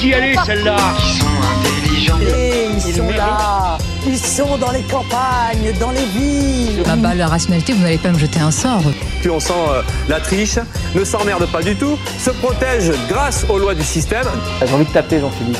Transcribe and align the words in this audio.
qui 0.00 0.12
elle 0.12 0.32
est 0.32 0.44
celle-là 0.46 0.76
Ils 0.98 1.18
sont 1.18 1.26
intelligents. 1.58 2.20
Et 2.22 2.68
ils 2.74 2.94
sont 2.94 3.10
là, 3.10 3.78
ils 4.06 4.18
sont 4.18 4.56
dans 4.56 4.70
les 4.70 4.82
campagnes, 4.82 5.74
dans 5.78 5.90
les 5.90 6.06
villes. 6.06 6.82
Ah 6.86 6.96
bah, 6.96 7.14
la 7.14 7.28
rationalité, 7.28 7.74
vous 7.74 7.82
n'allez 7.82 7.98
pas 7.98 8.10
me 8.10 8.18
jeter 8.18 8.40
un 8.40 8.50
sort. 8.50 8.82
Puis 9.20 9.28
on 9.28 9.38
sent 9.38 9.52
euh, 9.52 9.82
la 10.08 10.20
triche, 10.20 10.58
ne 10.94 11.04
s'emmerde 11.04 11.46
pas 11.52 11.62
du 11.62 11.76
tout, 11.76 11.98
se 12.18 12.30
protège 12.30 12.92
grâce 13.08 13.44
aux 13.50 13.58
lois 13.58 13.74
du 13.74 13.82
système. 13.82 14.26
J'ai 14.64 14.72
envie 14.72 14.86
de 14.86 14.90
taper 14.90 15.20
Jean-Philippe. 15.20 15.58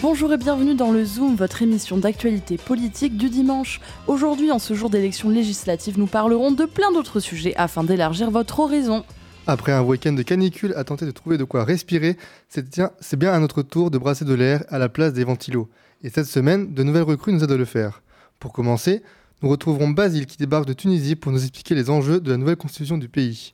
Bonjour 0.00 0.32
et 0.32 0.38
bienvenue 0.38 0.74
dans 0.74 0.92
le 0.92 1.04
Zoom, 1.04 1.34
votre 1.34 1.62
émission 1.62 1.98
d'actualité 1.98 2.56
politique 2.56 3.16
du 3.16 3.30
dimanche. 3.30 3.80
Aujourd'hui, 4.06 4.52
en 4.52 4.60
ce 4.60 4.74
jour 4.74 4.90
d'élection 4.90 5.28
législative, 5.28 5.98
nous 5.98 6.06
parlerons 6.06 6.52
de 6.52 6.64
plein 6.64 6.92
d'autres 6.92 7.18
sujets 7.20 7.54
afin 7.56 7.82
d'élargir 7.82 8.30
votre 8.30 8.60
horizon. 8.60 9.04
Après 9.46 9.72
un 9.72 9.82
week-end 9.82 10.12
de 10.12 10.22
canicule 10.22 10.74
à 10.76 10.84
tenter 10.84 11.06
de 11.06 11.10
trouver 11.10 11.38
de 11.38 11.44
quoi 11.44 11.64
respirer, 11.64 12.16
c'est 12.48 12.68
bien, 13.16 13.32
à 13.32 13.38
notre 13.40 13.62
tour 13.62 13.90
de 13.90 13.98
brasser 13.98 14.24
de 14.24 14.34
l'air 14.34 14.64
à 14.68 14.78
la 14.78 14.88
place 14.88 15.12
des 15.12 15.24
ventilos. 15.24 15.68
Et 16.02 16.10
cette 16.10 16.26
semaine, 16.26 16.72
de 16.72 16.82
nouvelles 16.82 17.02
recrues 17.02 17.32
nous 17.32 17.42
aident 17.42 17.52
à 17.52 17.56
le 17.56 17.64
faire. 17.64 18.02
Pour 18.38 18.52
commencer, 18.52 19.02
nous 19.42 19.48
retrouverons 19.48 19.88
Basile 19.88 20.26
qui 20.26 20.36
débarque 20.36 20.66
de 20.66 20.72
Tunisie 20.72 21.16
pour 21.16 21.32
nous 21.32 21.42
expliquer 21.42 21.74
les 21.74 21.90
enjeux 21.90 22.20
de 22.20 22.30
la 22.30 22.36
nouvelle 22.36 22.56
constitution 22.56 22.98
du 22.98 23.08
pays. 23.08 23.52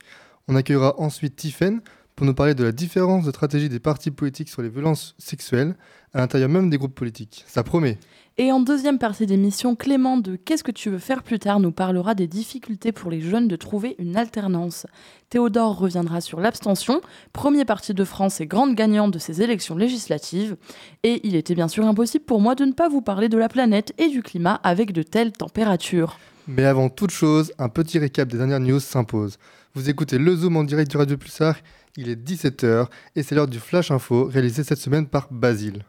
On 0.49 0.57
accueillera 0.57 1.01
ensuite 1.01 1.37
Tiffen 1.37 1.81
pour 2.15 2.27
nous 2.27 2.35
parler 2.35 2.55
de 2.55 2.65
la 2.65 2.73
différence 2.73 3.25
de 3.25 3.31
stratégie 3.31 3.69
des 3.69 3.81
partis 3.81 4.11
politiques 4.11 4.49
sur 4.49 4.63
les 4.63 4.69
violences 4.69 5.15
sexuelles 5.19 5.77
à 6.13 6.19
l'intérieur 6.19 6.49
même 6.49 6.71
des 6.71 6.79
groupes 6.79 6.95
politiques. 6.95 7.45
Ça 7.47 7.63
promet. 7.63 7.99
Et 8.39 8.53
en 8.53 8.61
deuxième 8.61 8.99
partie 8.99 9.25
d'émission, 9.25 9.75
Clément 9.75 10.19
de 10.19 10.37
Qu'est-ce 10.37 10.63
que 10.63 10.71
tu 10.71 10.91
veux 10.91 10.99
faire 10.99 11.23
plus 11.23 11.39
tard 11.39 11.59
nous 11.59 11.73
parlera 11.73 12.15
des 12.15 12.27
difficultés 12.27 12.93
pour 12.93 13.11
les 13.11 13.23
jeunes 13.23 13.49
de 13.49 13.57
trouver 13.57 13.97
une 13.99 14.15
alternance. 14.15 14.87
Théodore 15.31 15.79
reviendra 15.79 16.21
sur 16.21 16.39
l'abstention, 16.39 17.01
premier 17.33 17.65
parti 17.65 17.95
de 17.95 18.05
France 18.05 18.43
et 18.43 18.47
grande 18.47 18.75
gagnante 18.75 19.11
de 19.11 19.19
ces 19.19 19.41
élections 19.41 19.75
législatives. 19.75 20.57
Et 21.03 21.27
il 21.27 21.35
était 21.35 21.55
bien 21.55 21.69
sûr 21.69 21.87
impossible 21.87 22.27
pour 22.27 22.43
moi 22.43 22.55
de 22.55 22.67
ne 22.67 22.73
pas 22.73 22.91
vous 22.91 23.01
parler 23.01 23.31
de 23.31 23.39
la 23.39 23.49
planète 23.49 23.95
et 23.97 24.09
du 24.11 24.23
climat 24.23 24.61
avec 24.63 24.93
de 24.93 25.03
telles 25.03 25.33
températures. 25.33 26.19
Mais 26.47 26.67
avant 26.67 26.91
toute 26.91 27.13
chose, 27.13 27.55
un 27.59 27.71
petit 27.71 27.99
récap 27.99 28.29
des 28.29 28.37
dernières 28.37 28.61
news 28.61 28.81
s'impose. 28.81 29.39
Vous 29.75 29.89
écoutez 29.89 30.19
le 30.19 30.37
Zoom 30.37 30.59
en 30.59 30.65
direct 30.65 30.91
du 30.91 30.99
Radio 30.99 31.17
Pulsar, 31.17 31.57
il 31.97 32.11
est 32.11 32.23
17h 32.23 32.89
et 33.17 33.23
c'est 33.23 33.35
l'heure 33.35 33.49
du 33.49 33.61
Flash 33.61 33.91
Info 33.91 34.27
réalisé 34.27 34.63
cette 34.63 34.79
semaine 34.79 35.07
par 35.07 35.29
Basile. 35.31 35.85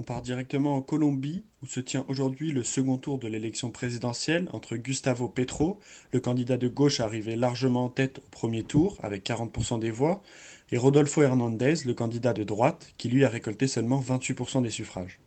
On 0.00 0.02
part 0.02 0.22
directement 0.22 0.76
en 0.76 0.80
Colombie, 0.80 1.44
où 1.62 1.66
se 1.66 1.78
tient 1.78 2.06
aujourd'hui 2.08 2.52
le 2.52 2.64
second 2.64 2.96
tour 2.96 3.18
de 3.18 3.28
l'élection 3.28 3.70
présidentielle 3.70 4.48
entre 4.54 4.78
Gustavo 4.78 5.28
Petro, 5.28 5.78
le 6.14 6.20
candidat 6.20 6.56
de 6.56 6.68
gauche 6.68 7.00
arrivé 7.00 7.36
largement 7.36 7.84
en 7.84 7.88
tête 7.90 8.16
au 8.16 8.28
premier 8.30 8.62
tour, 8.62 8.96
avec 9.02 9.26
40% 9.28 9.78
des 9.78 9.90
voix, 9.90 10.22
et 10.72 10.78
Rodolfo 10.78 11.20
Hernandez, 11.20 11.84
le 11.84 11.92
candidat 11.92 12.32
de 12.32 12.44
droite, 12.44 12.94
qui 12.96 13.10
lui 13.10 13.26
a 13.26 13.28
récolté 13.28 13.66
seulement 13.66 14.00
28% 14.00 14.62
des 14.62 14.70
suffrages. 14.70 15.20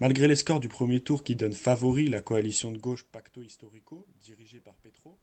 Malgré 0.00 0.26
les 0.26 0.34
scores 0.34 0.58
du 0.58 0.66
premier 0.66 0.98
tour 0.98 1.22
qui 1.22 1.36
donnent 1.36 1.52
favori 1.52 2.08
la 2.08 2.20
coalition 2.20 2.72
de 2.72 2.78
gauche 2.78 3.04
Pacto 3.04 3.40
Historico, 3.40 4.04
dirigée 4.20 4.58
par 4.58 4.74
Petro, 4.82 5.16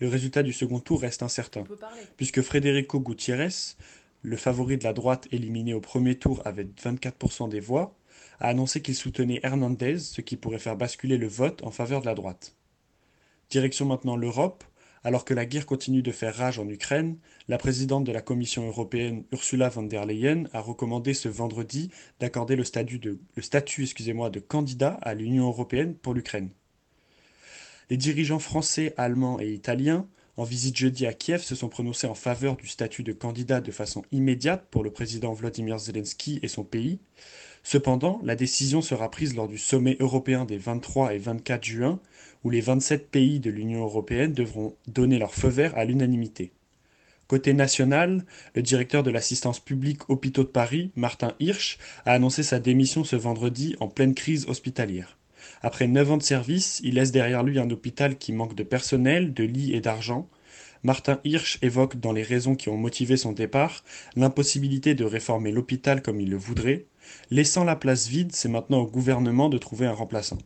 le 0.00 0.08
résultat 0.08 0.42
du 0.42 0.52
second 0.52 0.80
tour 0.80 1.02
reste 1.02 1.22
incertain, 1.22 1.62
puisque 2.16 2.42
Federico 2.42 2.98
Gutiérrez, 2.98 3.76
le 4.22 4.36
favori 4.36 4.78
de 4.78 4.84
la 4.84 4.92
droite 4.92 5.28
éliminé 5.30 5.74
au 5.74 5.80
premier 5.80 6.16
tour 6.16 6.42
avec 6.44 6.74
24% 6.82 7.48
des 7.48 7.60
voix, 7.60 7.94
a 8.42 8.48
annoncé 8.48 8.82
qu'il 8.82 8.96
soutenait 8.96 9.38
Hernandez, 9.44 10.00
ce 10.00 10.20
qui 10.20 10.36
pourrait 10.36 10.58
faire 10.58 10.76
basculer 10.76 11.16
le 11.16 11.28
vote 11.28 11.62
en 11.62 11.70
faveur 11.70 12.00
de 12.00 12.06
la 12.06 12.14
droite. 12.14 12.56
Direction 13.50 13.86
maintenant 13.86 14.16
l'Europe. 14.16 14.64
Alors 15.04 15.24
que 15.24 15.34
la 15.34 15.46
guerre 15.46 15.66
continue 15.66 16.02
de 16.02 16.12
faire 16.12 16.36
rage 16.36 16.60
en 16.60 16.68
Ukraine, 16.68 17.18
la 17.48 17.58
présidente 17.58 18.04
de 18.04 18.12
la 18.12 18.20
Commission 18.20 18.66
européenne 18.68 19.24
Ursula 19.32 19.68
von 19.68 19.82
der 19.82 20.06
Leyen 20.06 20.44
a 20.52 20.60
recommandé 20.60 21.12
ce 21.12 21.28
vendredi 21.28 21.90
d'accorder 22.20 22.54
le 22.54 22.62
statut, 22.62 23.00
de, 23.00 23.18
candidat 24.40 24.98
à 25.02 25.14
l'Union 25.14 25.48
européenne 25.48 25.94
pour 25.96 26.14
l'Ukraine. 26.14 26.50
Les 27.90 27.96
dirigeants 27.96 28.38
français, 28.38 28.94
allemands 28.96 29.40
et 29.40 29.52
italiens, 29.52 30.06
en 30.36 30.44
visite 30.44 30.76
jeudi 30.76 31.04
à 31.04 31.12
Kiev, 31.12 31.42
se 31.42 31.56
sont 31.56 31.68
prononcés 31.68 32.06
en 32.06 32.14
faveur 32.14 32.56
du 32.56 32.68
statut 32.68 33.02
de 33.02 33.12
candidat 33.12 33.60
de 33.60 33.72
façon 33.72 34.02
immédiate 34.12 34.68
pour 34.70 34.84
le 34.84 34.92
président 34.92 35.32
Vladimir 35.32 35.78
Zelensky 35.78 36.38
et 36.42 36.48
son 36.48 36.64
pays. 36.64 37.00
Cependant, 37.62 38.20
la 38.24 38.34
décision 38.34 38.82
sera 38.82 39.10
prise 39.10 39.36
lors 39.36 39.48
du 39.48 39.58
sommet 39.58 39.96
européen 40.00 40.44
des 40.44 40.58
23 40.58 41.14
et 41.14 41.18
24 41.18 41.64
juin, 41.64 42.00
où 42.44 42.50
les 42.50 42.60
27 42.60 43.08
pays 43.10 43.40
de 43.40 43.50
l'Union 43.50 43.82
européenne 43.82 44.32
devront 44.32 44.74
donner 44.88 45.18
leur 45.18 45.34
feu 45.34 45.48
vert 45.48 45.76
à 45.76 45.84
l'unanimité. 45.84 46.52
Côté 47.28 47.54
national, 47.54 48.26
le 48.54 48.62
directeur 48.62 49.02
de 49.02 49.10
l'assistance 49.10 49.60
publique 49.60 50.10
Hôpitaux 50.10 50.42
de 50.42 50.48
Paris, 50.48 50.90
Martin 50.96 51.32
Hirsch, 51.40 51.78
a 52.04 52.12
annoncé 52.12 52.42
sa 52.42 52.58
démission 52.58 53.04
ce 53.04 53.16
vendredi 53.16 53.76
en 53.80 53.88
pleine 53.88 54.14
crise 54.14 54.46
hospitalière. 54.48 55.16
Après 55.62 55.86
9 55.86 56.10
ans 56.12 56.16
de 56.18 56.22
service, 56.22 56.80
il 56.84 56.94
laisse 56.94 57.12
derrière 57.12 57.42
lui 57.42 57.58
un 57.58 57.70
hôpital 57.70 58.18
qui 58.18 58.32
manque 58.32 58.54
de 58.54 58.64
personnel, 58.64 59.32
de 59.32 59.44
lits 59.44 59.72
et 59.72 59.80
d'argent. 59.80 60.28
Martin 60.84 61.20
Hirsch 61.24 61.58
évoque 61.62 62.00
dans 62.00 62.12
les 62.12 62.24
raisons 62.24 62.56
qui 62.56 62.68
ont 62.68 62.76
motivé 62.76 63.16
son 63.16 63.30
départ 63.30 63.84
l'impossibilité 64.16 64.96
de 64.96 65.04
réformer 65.04 65.52
l'hôpital 65.52 66.02
comme 66.02 66.20
il 66.20 66.30
le 66.30 66.36
voudrait. 66.36 66.86
Laissant 67.30 67.62
la 67.62 67.76
place 67.76 68.08
vide, 68.08 68.32
c'est 68.32 68.48
maintenant 68.48 68.80
au 68.80 68.86
gouvernement 68.86 69.48
de 69.48 69.58
trouver 69.58 69.86
un 69.86 69.92
remplaçant. 69.92 70.38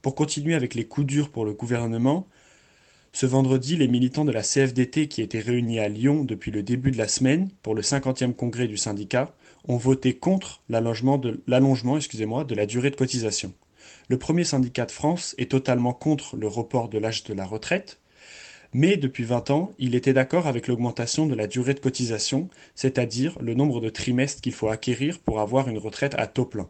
Pour 0.00 0.14
continuer 0.14 0.54
avec 0.54 0.74
les 0.74 0.86
coups 0.86 1.06
durs 1.06 1.30
pour 1.30 1.44
le 1.44 1.52
gouvernement, 1.52 2.26
ce 3.12 3.26
vendredi, 3.26 3.76
les 3.76 3.88
militants 3.88 4.24
de 4.24 4.32
la 4.32 4.42
CFDT 4.42 5.08
qui 5.08 5.20
étaient 5.20 5.40
réunis 5.40 5.78
à 5.78 5.88
Lyon 5.88 6.24
depuis 6.24 6.52
le 6.52 6.62
début 6.62 6.90
de 6.90 6.98
la 6.98 7.08
semaine 7.08 7.50
pour 7.62 7.74
le 7.74 7.82
50e 7.82 8.32
congrès 8.32 8.66
du 8.66 8.78
syndicat 8.78 9.34
ont 9.68 9.76
voté 9.76 10.16
contre 10.16 10.62
l'allongement 10.70 11.18
de, 11.18 11.42
de 11.46 12.54
la 12.54 12.66
durée 12.66 12.90
de 12.90 12.96
cotisation. 12.96 13.52
Le 14.08 14.18
premier 14.18 14.44
syndicat 14.44 14.86
de 14.86 14.90
France 14.90 15.34
est 15.38 15.50
totalement 15.50 15.92
contre 15.92 16.36
le 16.36 16.48
report 16.48 16.88
de 16.88 16.98
l'âge 16.98 17.24
de 17.24 17.34
la 17.34 17.44
retraite, 17.44 17.99
mais 18.72 18.96
depuis 18.96 19.24
20 19.24 19.50
ans, 19.50 19.72
il 19.78 19.94
était 19.94 20.12
d'accord 20.12 20.46
avec 20.46 20.68
l'augmentation 20.68 21.26
de 21.26 21.34
la 21.34 21.46
durée 21.46 21.74
de 21.74 21.80
cotisation, 21.80 22.48
c'est-à-dire 22.74 23.36
le 23.40 23.54
nombre 23.54 23.80
de 23.80 23.88
trimestres 23.88 24.40
qu'il 24.40 24.52
faut 24.52 24.68
acquérir 24.68 25.18
pour 25.18 25.40
avoir 25.40 25.68
une 25.68 25.78
retraite 25.78 26.14
à 26.16 26.26
taux 26.26 26.44
plein. 26.44 26.68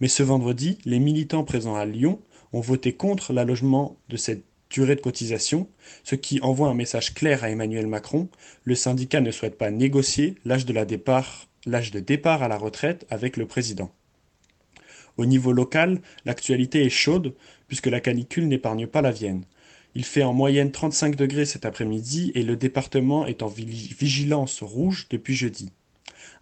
Mais 0.00 0.08
ce 0.08 0.22
vendredi, 0.22 0.78
les 0.84 0.98
militants 0.98 1.44
présents 1.44 1.76
à 1.76 1.84
Lyon 1.84 2.20
ont 2.52 2.60
voté 2.60 2.94
contre 2.94 3.32
l'allongement 3.32 3.96
de 4.08 4.16
cette 4.16 4.44
durée 4.70 4.96
de 4.96 5.00
cotisation, 5.00 5.68
ce 6.04 6.14
qui 6.14 6.40
envoie 6.40 6.68
un 6.68 6.74
message 6.74 7.14
clair 7.14 7.44
à 7.44 7.50
Emmanuel 7.50 7.86
Macron, 7.86 8.28
le 8.64 8.74
syndicat 8.74 9.20
ne 9.20 9.30
souhaite 9.30 9.58
pas 9.58 9.70
négocier 9.70 10.34
l'âge 10.44 10.66
de, 10.66 10.84
départ, 10.84 11.48
de 11.66 12.00
départ 12.00 12.42
à 12.42 12.48
la 12.48 12.58
retraite 12.58 13.06
avec 13.10 13.36
le 13.36 13.46
président. 13.46 13.92
Au 15.16 15.24
niveau 15.24 15.52
local, 15.52 16.00
l'actualité 16.24 16.84
est 16.84 16.90
chaude 16.90 17.34
puisque 17.68 17.86
la 17.86 18.00
canicule 18.00 18.48
n'épargne 18.48 18.86
pas 18.86 19.02
la 19.02 19.12
Vienne. 19.12 19.44
Il 19.96 20.04
fait 20.04 20.24
en 20.24 20.34
moyenne 20.34 20.72
35 20.72 21.16
degrés 21.16 21.46
cet 21.46 21.64
après-midi 21.64 22.30
et 22.34 22.42
le 22.42 22.54
département 22.54 23.24
est 23.24 23.42
en 23.42 23.46
vigilance 23.46 24.62
rouge 24.62 25.06
depuis 25.08 25.34
jeudi. 25.34 25.72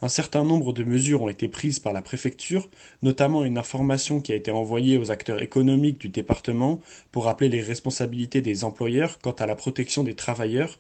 Un 0.02 0.08
certain 0.08 0.42
nombre 0.42 0.72
de 0.72 0.82
mesures 0.82 1.22
ont 1.22 1.28
été 1.28 1.46
prises 1.46 1.78
par 1.78 1.92
la 1.92 2.02
préfecture, 2.02 2.68
notamment 3.04 3.44
une 3.44 3.56
information 3.56 4.20
qui 4.20 4.32
a 4.32 4.34
été 4.34 4.50
envoyée 4.50 4.98
aux 4.98 5.12
acteurs 5.12 5.40
économiques 5.40 6.00
du 6.00 6.08
département 6.08 6.80
pour 7.12 7.26
rappeler 7.26 7.48
les 7.48 7.62
responsabilités 7.62 8.40
des 8.40 8.64
employeurs 8.64 9.20
quant 9.20 9.30
à 9.30 9.46
la 9.46 9.54
protection 9.54 10.02
des 10.02 10.16
travailleurs 10.16 10.76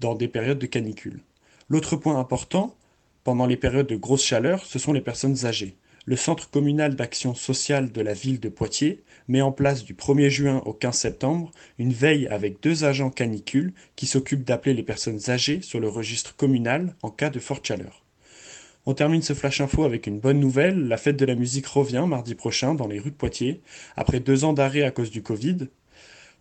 dans 0.00 0.14
des 0.14 0.28
périodes 0.28 0.58
de 0.58 0.64
canicule. 0.64 1.20
L'autre 1.68 1.96
point 1.96 2.18
important, 2.18 2.74
pendant 3.22 3.44
les 3.44 3.58
périodes 3.58 3.86
de 3.86 3.96
grosse 3.96 4.24
chaleur, 4.24 4.64
ce 4.64 4.78
sont 4.78 4.94
les 4.94 5.02
personnes 5.02 5.44
âgées 5.44 5.76
le 6.08 6.16
Centre 6.16 6.48
communal 6.48 6.96
d'action 6.96 7.34
sociale 7.34 7.92
de 7.92 8.00
la 8.00 8.14
ville 8.14 8.40
de 8.40 8.48
Poitiers 8.48 9.02
met 9.28 9.42
en 9.42 9.52
place 9.52 9.84
du 9.84 9.92
1er 9.92 10.30
juin 10.30 10.62
au 10.64 10.72
15 10.72 10.96
septembre 10.96 11.50
une 11.78 11.92
veille 11.92 12.26
avec 12.28 12.62
deux 12.62 12.84
agents 12.84 13.10
canicules 13.10 13.74
qui 13.94 14.06
s'occupent 14.06 14.42
d'appeler 14.42 14.72
les 14.72 14.82
personnes 14.82 15.20
âgées 15.28 15.60
sur 15.60 15.80
le 15.80 15.88
registre 15.90 16.34
communal 16.34 16.96
en 17.02 17.10
cas 17.10 17.28
de 17.28 17.38
forte 17.38 17.66
chaleur. 17.66 18.06
On 18.86 18.94
termine 18.94 19.20
ce 19.20 19.34
flash 19.34 19.60
info 19.60 19.84
avec 19.84 20.06
une 20.06 20.18
bonne 20.18 20.40
nouvelle, 20.40 20.88
la 20.88 20.96
fête 20.96 21.18
de 21.18 21.26
la 21.26 21.34
musique 21.34 21.66
revient 21.66 22.06
mardi 22.08 22.34
prochain 22.34 22.72
dans 22.72 22.86
les 22.86 23.00
rues 23.00 23.10
de 23.10 23.14
Poitiers, 23.14 23.60
après 23.94 24.20
deux 24.20 24.44
ans 24.44 24.54
d'arrêt 24.54 24.84
à 24.84 24.90
cause 24.90 25.10
du 25.10 25.22
Covid. 25.22 25.68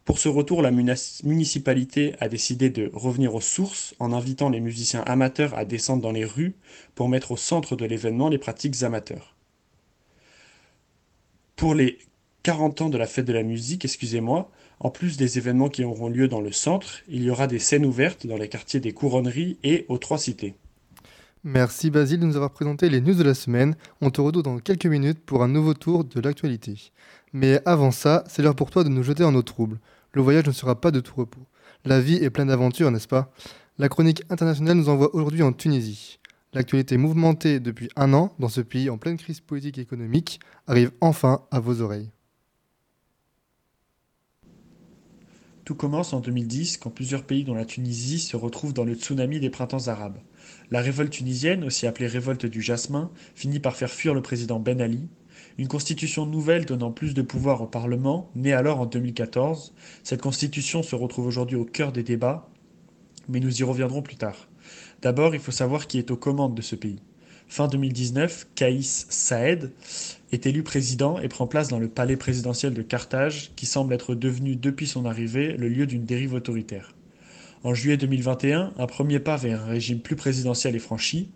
Pour 0.06 0.20
ce 0.20 0.30
retour, 0.30 0.62
la 0.62 0.72
municipalité 0.72 2.16
a 2.22 2.30
décidé 2.30 2.70
de 2.70 2.90
revenir 2.94 3.36
aux 3.36 3.42
sources 3.42 3.96
en 4.00 4.14
invitant 4.14 4.50
les 4.50 4.62
musiciens 4.62 5.02
amateurs 5.02 5.58
à 5.58 5.66
descendre 5.66 6.04
dans 6.04 6.14
les 6.14 6.24
rues 6.24 6.56
pour 6.96 7.10
mettre 7.10 7.32
au 7.32 7.38
centre 7.38 7.76
de 7.76 7.84
l'événement 7.84 8.30
les 8.30 8.38
pratiques 8.38 8.84
amateurs. 8.84 9.37
Pour 11.58 11.74
les 11.74 11.98
40 12.44 12.82
ans 12.82 12.90
de 12.90 13.00
la 13.00 13.08
fête 13.08 13.26
de 13.26 13.34
la 13.34 13.42
musique, 13.42 13.84
excusez-moi, 13.84 14.52
en 14.80 14.92
plus 14.92 15.18
des 15.18 15.40
événements 15.40 15.70
qui 15.70 15.84
auront 15.84 16.08
lieu 16.08 16.28
dans 16.28 16.40
le 16.40 16.52
centre, 16.52 17.02
il 17.10 17.24
y 17.24 17.32
aura 17.32 17.48
des 17.48 17.58
scènes 17.58 17.84
ouvertes 17.84 18.28
dans 18.28 18.38
les 18.38 18.48
quartiers 18.48 18.80
des 18.80 18.92
Couronneries 18.92 19.58
et 19.64 19.88
aux 19.90 19.98
Trois 19.98 20.20
Cités. 20.20 20.54
Merci 21.44 21.90
Basile 21.90 22.20
de 22.20 22.28
nous 22.28 22.36
avoir 22.36 22.52
présenté 22.52 22.92
les 22.92 23.02
news 23.02 23.16
de 23.16 23.24
la 23.24 23.34
semaine. 23.34 23.76
On 24.02 24.12
te 24.12 24.22
retrouve 24.22 24.44
dans 24.44 24.60
quelques 24.60 24.86
minutes 24.86 25.18
pour 25.26 25.42
un 25.42 25.48
nouveau 25.48 25.74
tour 25.74 26.04
de 26.04 26.22
l'actualité. 26.22 26.92
Mais 27.34 27.60
avant 27.66 27.90
ça, 27.90 28.24
c'est 28.28 28.44
l'heure 28.44 28.56
pour 28.56 28.70
toi 28.70 28.84
de 28.84 28.90
nous 28.90 29.02
jeter 29.02 29.24
en 29.24 29.34
eau 29.34 29.42
trouble. 29.42 29.80
Le 30.14 30.22
voyage 30.22 30.46
ne 30.46 30.52
sera 30.52 30.80
pas 30.80 30.92
de 30.92 31.00
tout 31.00 31.16
repos. 31.16 31.42
La 31.86 32.00
vie 32.00 32.18
est 32.18 32.30
pleine 32.30 32.50
d'aventures, 32.50 32.92
n'est-ce 32.92 33.08
pas? 33.08 33.32
La 33.80 33.90
chronique 33.90 34.22
internationale 34.30 34.78
nous 34.78 34.90
envoie 34.90 35.16
aujourd'hui 35.16 35.42
en 35.42 35.54
Tunisie. 35.54 36.20
L'actualité 36.58 36.98
mouvementée 36.98 37.60
depuis 37.60 37.88
un 37.96 38.16
an 38.16 38.34
dans 38.40 38.50
ce 38.50 38.62
pays 38.62 38.90
en 38.90 38.98
pleine 38.98 39.18
crise 39.18 39.42
politique 39.42 39.78
et 39.78 39.82
économique 39.82 40.40
arrive 40.66 40.90
enfin 41.02 41.46
à 41.52 41.60
vos 41.60 41.82
oreilles. 41.82 42.10
Tout 45.66 45.76
commence 45.76 46.14
en 46.14 46.20
2010 46.20 46.78
quand 46.78 46.90
plusieurs 46.90 47.26
pays 47.26 47.44
dont 47.44 47.54
la 47.54 47.64
Tunisie 47.64 48.18
se 48.18 48.36
retrouvent 48.36 48.74
dans 48.74 48.86
le 48.86 48.96
tsunami 48.96 49.40
des 49.40 49.52
printemps 49.52 49.88
arabes. 49.88 50.18
La 50.72 50.82
révolte 50.82 51.12
tunisienne, 51.12 51.64
aussi 51.64 51.86
appelée 51.86 52.08
révolte 52.08 52.48
du 52.48 52.64
jasmin, 52.64 53.12
finit 53.36 53.60
par 53.60 53.76
faire 53.76 53.92
fuir 53.92 54.16
le 54.16 54.24
président 54.24 54.60
Ben 54.60 54.82
Ali. 54.82 55.10
Une 55.60 55.68
constitution 55.68 56.26
nouvelle 56.26 56.66
donnant 56.66 56.92
plus 56.92 57.14
de 57.14 57.22
pouvoir 57.22 57.62
au 57.62 57.68
Parlement, 57.68 58.32
née 58.34 58.54
alors 58.54 58.80
en 58.80 58.88
2014. 58.88 59.76
Cette 60.04 60.24
constitution 60.24 60.82
se 60.82 60.96
retrouve 60.96 61.28
aujourd'hui 61.28 61.56
au 61.56 61.66
cœur 61.66 61.92
des 61.92 62.02
débats, 62.02 62.50
mais 63.30 63.40
nous 63.40 63.62
y 63.62 63.64
reviendrons 63.64 64.02
plus 64.02 64.16
tard. 64.16 64.48
D'abord, 65.02 65.36
il 65.36 65.42
faut 65.42 65.52
savoir 65.52 65.88
qui 65.88 66.00
est 66.00 66.12
aux 66.12 66.18
commandes 66.18 66.56
de 66.56 66.62
ce 66.62 66.76
pays. 66.76 67.00
Fin 67.48 67.68
2019, 67.68 68.48
Kaïs 68.56 69.06
Saed 69.10 69.72
est 70.32 70.46
élu 70.46 70.64
président 70.64 71.20
et 71.20 71.30
prend 71.30 71.48
place 71.48 71.70
dans 71.70 71.80
le 71.80 71.88
palais 71.88 72.18
présidentiel 72.18 72.74
de 72.74 72.82
Carthage, 72.82 73.52
qui 73.56 73.66
semble 73.66 73.94
être 73.94 74.16
devenu 74.16 74.56
depuis 74.56 74.88
son 74.88 75.06
arrivée 75.06 75.56
le 75.56 75.70
lieu 75.70 75.86
d'une 75.86 76.04
dérive 76.04 76.34
autoritaire. 76.34 76.94
En 77.64 77.74
juillet 77.74 77.98
2021, 77.98 78.74
un 78.78 78.86
premier 78.88 79.20
pas 79.20 79.38
vers 79.38 79.64
un 79.64 79.68
régime 79.68 80.00
plus 80.00 80.16
présidentiel 80.16 80.76
est 80.76 80.80
franchi. 80.80 81.30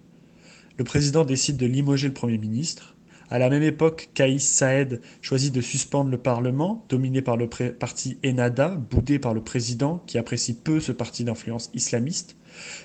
Le 0.77 0.83
président 0.83 1.23
décide 1.23 1.57
de 1.57 1.65
limoger 1.65 2.07
le 2.07 2.13
Premier 2.13 2.37
ministre. 2.37 2.95
À 3.29 3.39
la 3.39 3.49
même 3.49 3.63
époque, 3.63 4.09
Kaïs 4.13 4.45
Saed 4.45 5.01
choisit 5.21 5.53
de 5.53 5.61
suspendre 5.61 6.09
le 6.09 6.17
Parlement, 6.17 6.85
dominé 6.89 7.21
par 7.21 7.37
le 7.37 7.47
parti 7.47 8.17
Ennahda, 8.25 8.75
boudé 8.75 9.19
par 9.19 9.33
le 9.33 9.41
président 9.41 10.03
qui 10.07 10.17
apprécie 10.17 10.55
peu 10.55 10.79
ce 10.79 10.91
parti 10.91 11.23
d'influence 11.23 11.69
islamiste. 11.73 12.35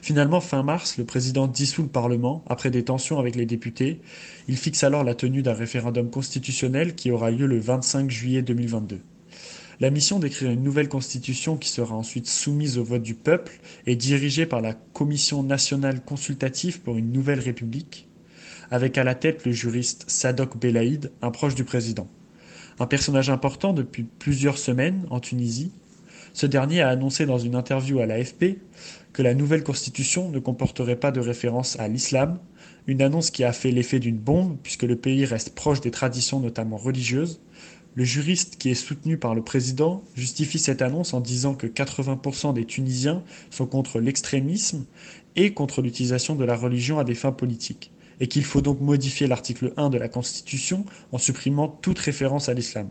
Finalement, 0.03 0.41
fin 0.41 0.63
mars, 0.63 0.99
le 0.99 1.05
président 1.05 1.47
dissout 1.47 1.83
le 1.83 1.89
Parlement 1.89 2.45
après 2.49 2.71
des 2.71 2.85
tensions 2.85 3.19
avec 3.19 3.35
les 3.35 3.47
députés. 3.47 4.01
Il 4.49 4.57
fixe 4.57 4.85
alors 4.85 5.05
la 5.05 5.15
tenue 5.15 5.43
d'un 5.43 5.55
référendum 5.55 6.11
constitutionnel 6.11 6.95
qui 6.95 7.11
aura 7.11 7.31
lieu 7.31 7.47
le 7.47 7.59
25 7.59 8.11
juillet 8.11 8.43
2022. 8.43 9.01
La 9.79 9.91
mission 9.91 10.19
d'écrire 10.19 10.51
une 10.51 10.63
nouvelle 10.63 10.89
constitution 10.89 11.59
qui 11.59 11.69
sera 11.69 11.95
ensuite 11.95 12.29
soumise 12.29 12.79
au 12.79 12.85
vote 12.85 13.03
du 13.03 13.15
peuple 13.15 13.61
est 13.87 13.97
dirigée 13.97 14.47
par 14.47 14.63
la 14.63 14.73
Commission 14.73 15.43
nationale 15.43 16.03
consultative 16.03 16.81
pour 16.81 16.97
une 16.97 17.13
nouvelle 17.13 17.41
république, 17.41 18.09
avec 18.71 18.97
à 18.97 19.05
la 19.05 19.15
tête 19.15 19.45
le 19.45 19.53
juriste 19.53 20.05
Sadok 20.09 20.57
Belaïd, 20.57 21.13
un 21.21 21.31
proche 21.31 21.55
du 21.55 21.65
président. 21.65 22.09
Un 22.79 22.87
personnage 22.87 23.29
important 23.29 23.75
depuis 23.75 24.05
plusieurs 24.05 24.57
semaines 24.57 25.07
en 25.11 25.21
Tunisie, 25.21 25.73
ce 26.37 26.45
dernier 26.45 26.83
a 26.83 26.91
annoncé 26.91 27.25
dans 27.25 27.39
une 27.39 27.55
interview 27.55 28.01
à 28.01 28.05
l'AFP 28.05 28.59
que 29.15 29.23
la 29.23 29.33
nouvelle 29.33 29.63
constitution 29.65 30.29
ne 30.29 30.39
comporterait 30.39 31.01
pas 31.01 31.11
de 31.11 31.19
référence 31.19 31.81
à 31.81 31.89
l'islam, 31.89 32.39
une 32.87 33.01
annonce 33.01 33.31
qui 33.31 33.43
a 33.43 33.55
fait 33.55 33.71
l'effet 33.71 34.01
d'une 34.01 34.19
bombe 34.19 34.59
puisque 34.63 34.83
le 34.83 34.97
pays 34.97 35.25
reste 35.25 35.55
proche 35.55 35.81
des 35.81 35.91
traditions 35.91 36.39
notamment 36.39 36.77
religieuses. 36.77 37.41
Le 37.95 38.05
juriste 38.05 38.57
qui 38.59 38.69
est 38.69 38.75
soutenu 38.75 39.17
par 39.17 39.35
le 39.35 39.41
président 39.41 40.03
justifie 40.15 40.59
cette 40.59 40.83
annonce 40.83 41.15
en 41.15 41.21
disant 41.21 41.55
que 41.55 41.67
80% 41.67 42.53
des 42.53 42.67
Tunisiens 42.67 43.23
sont 43.49 43.65
contre 43.65 43.99
l'extrémisme 43.99 44.85
et 45.37 45.55
contre 45.55 45.81
l'utilisation 45.81 46.35
de 46.35 46.45
la 46.45 46.55
religion 46.55 46.99
à 46.99 47.05
des 47.05 47.15
fins 47.15 47.33
politiques, 47.33 47.93
et 48.21 48.29
qu'il 48.29 48.45
faut 48.45 48.61
donc 48.61 48.83
modifier 48.83 49.27
l'article 49.27 49.73
1 49.79 49.89
de 49.89 49.97
la 49.97 50.11
Constitution 50.11 50.85
en 51.13 51.19
supprimant 51.19 51.69
toute 51.69 51.99
référence 51.99 52.51
à 52.51 52.53
l'islam. 52.53 52.91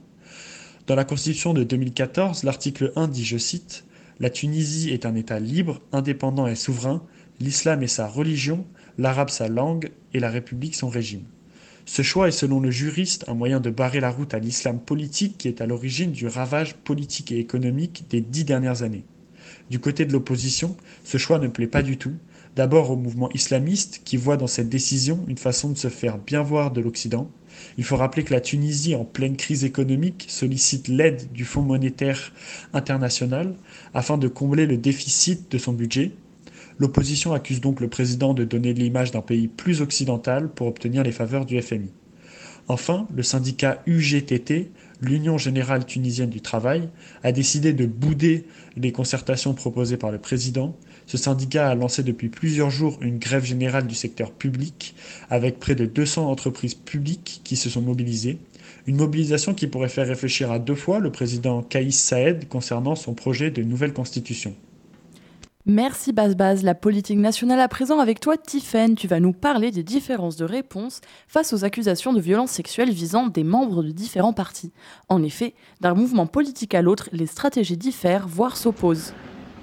Dans 0.87 0.95
la 0.95 1.03
Constitution 1.03 1.55
de 1.55 1.63
2014, 1.63 2.43
l'article 2.43 2.91
1 2.95 3.07
dit, 3.07 3.25
je 3.25 3.39
cite, 3.39 3.85
la 4.19 4.29
Tunisie 4.29 4.91
est 4.91 5.07
un 5.07 5.15
État 5.15 5.39
libre, 5.39 5.81
indépendant 5.91 6.45
et 6.45 6.53
souverain, 6.53 7.01
l'islam 7.39 7.81
est 7.81 7.87
sa 7.87 8.07
religion, 8.07 8.67
l'arabe 8.99 9.31
sa 9.31 9.47
langue 9.47 9.89
et 10.13 10.19
la 10.19 10.29
République 10.29 10.75
son 10.75 10.89
régime. 10.89 11.23
Ce 11.87 12.03
choix 12.03 12.27
est 12.27 12.31
selon 12.31 12.59
le 12.59 12.69
juriste 12.69 13.25
un 13.27 13.33
moyen 13.33 13.59
de 13.59 13.71
barrer 13.71 13.99
la 13.99 14.11
route 14.11 14.35
à 14.35 14.39
l'islam 14.39 14.79
politique 14.79 15.39
qui 15.39 15.47
est 15.47 15.59
à 15.59 15.65
l'origine 15.65 16.11
du 16.11 16.27
ravage 16.27 16.75
politique 16.75 17.31
et 17.31 17.39
économique 17.39 18.05
des 18.11 18.21
dix 18.21 18.45
dernières 18.45 18.83
années. 18.83 19.05
Du 19.71 19.79
côté 19.79 20.05
de 20.05 20.13
l'opposition, 20.13 20.77
ce 21.03 21.17
choix 21.17 21.39
ne 21.39 21.47
plaît 21.47 21.65
pas 21.65 21.81
du 21.81 21.97
tout, 21.97 22.13
d'abord 22.55 22.91
au 22.91 22.95
mouvement 22.95 23.31
islamiste 23.31 24.01
qui 24.05 24.17
voit 24.17 24.37
dans 24.37 24.45
cette 24.45 24.69
décision 24.69 25.25
une 25.27 25.39
façon 25.39 25.69
de 25.71 25.77
se 25.77 25.89
faire 25.89 26.19
bien 26.19 26.43
voir 26.43 26.69
de 26.69 26.81
l'Occident, 26.81 27.31
il 27.77 27.83
faut 27.83 27.97
rappeler 27.97 28.23
que 28.23 28.33
la 28.33 28.41
Tunisie, 28.41 28.95
en 28.95 29.05
pleine 29.05 29.37
crise 29.37 29.63
économique, 29.63 30.25
sollicite 30.29 30.87
l'aide 30.87 31.31
du 31.31 31.45
Fonds 31.45 31.61
monétaire 31.61 32.31
international 32.73 33.55
afin 33.93 34.17
de 34.17 34.27
combler 34.27 34.65
le 34.65 34.77
déficit 34.77 35.51
de 35.51 35.57
son 35.57 35.73
budget. 35.73 36.11
L'opposition 36.79 37.33
accuse 37.33 37.61
donc 37.61 37.79
le 37.79 37.87
président 37.87 38.33
de 38.33 38.43
donner 38.43 38.73
l'image 38.73 39.11
d'un 39.11 39.21
pays 39.21 39.47
plus 39.47 39.81
occidental 39.81 40.49
pour 40.49 40.67
obtenir 40.67 41.03
les 41.03 41.11
faveurs 41.11 41.45
du 41.45 41.61
FMI. 41.61 41.91
Enfin, 42.67 43.07
le 43.15 43.21
syndicat 43.21 43.81
UGTT, 43.85 44.71
l'Union 44.99 45.37
générale 45.37 45.85
tunisienne 45.85 46.29
du 46.29 46.41
travail, 46.41 46.89
a 47.23 47.31
décidé 47.31 47.73
de 47.73 47.85
bouder 47.85 48.45
les 48.75 48.91
concertations 48.91 49.53
proposées 49.53 49.97
par 49.97 50.11
le 50.11 50.17
président 50.17 50.75
ce 51.07 51.17
syndicat 51.17 51.69
a 51.69 51.75
lancé 51.75 52.03
depuis 52.03 52.29
plusieurs 52.29 52.69
jours 52.69 52.97
une 53.01 53.19
grève 53.19 53.45
générale 53.45 53.87
du 53.87 53.95
secteur 53.95 54.31
public, 54.31 54.95
avec 55.29 55.59
près 55.59 55.75
de 55.75 55.85
200 55.85 56.29
entreprises 56.29 56.75
publiques 56.75 57.41
qui 57.43 57.55
se 57.55 57.69
sont 57.69 57.81
mobilisées. 57.81 58.39
Une 58.87 58.97
mobilisation 58.97 59.53
qui 59.53 59.67
pourrait 59.67 59.89
faire 59.89 60.07
réfléchir 60.07 60.51
à 60.51 60.59
deux 60.59 60.75
fois 60.75 60.99
le 60.99 61.11
président 61.11 61.61
Kaïs 61.61 61.99
Saed 61.99 62.47
concernant 62.47 62.95
son 62.95 63.13
projet 63.13 63.51
de 63.51 63.63
nouvelle 63.63 63.93
constitution. 63.93 64.55
Merci 65.67 66.13
Baz 66.13 66.35
Baz, 66.35 66.61
la 66.61 66.75
politique 66.75 67.17
nationale 67.17 67.59
à 67.59 67.67
présent 67.67 67.97
avec 67.97 68.19
toi 68.19 68.37
Tiffen, 68.37 68.93
tu 68.93 69.07
vas 69.07 69.19
nous 69.19 69.33
parler 69.33 69.71
des 69.71 69.81
différences 69.81 70.35
de 70.35 70.45
réponse 70.45 71.01
face 71.27 71.53
aux 71.53 71.65
accusations 71.65 72.13
de 72.13 72.21
violences 72.21 72.51
sexuelles 72.51 72.91
visant 72.91 73.25
des 73.25 73.43
membres 73.43 73.81
de 73.81 73.89
différents 73.89 74.33
partis. 74.33 74.71
En 75.09 75.23
effet, 75.23 75.55
d'un 75.81 75.95
mouvement 75.95 76.27
politique 76.27 76.75
à 76.75 76.83
l'autre, 76.83 77.09
les 77.13 77.25
stratégies 77.25 77.77
diffèrent, 77.77 78.27
voire 78.27 78.57
s'opposent. 78.57 79.13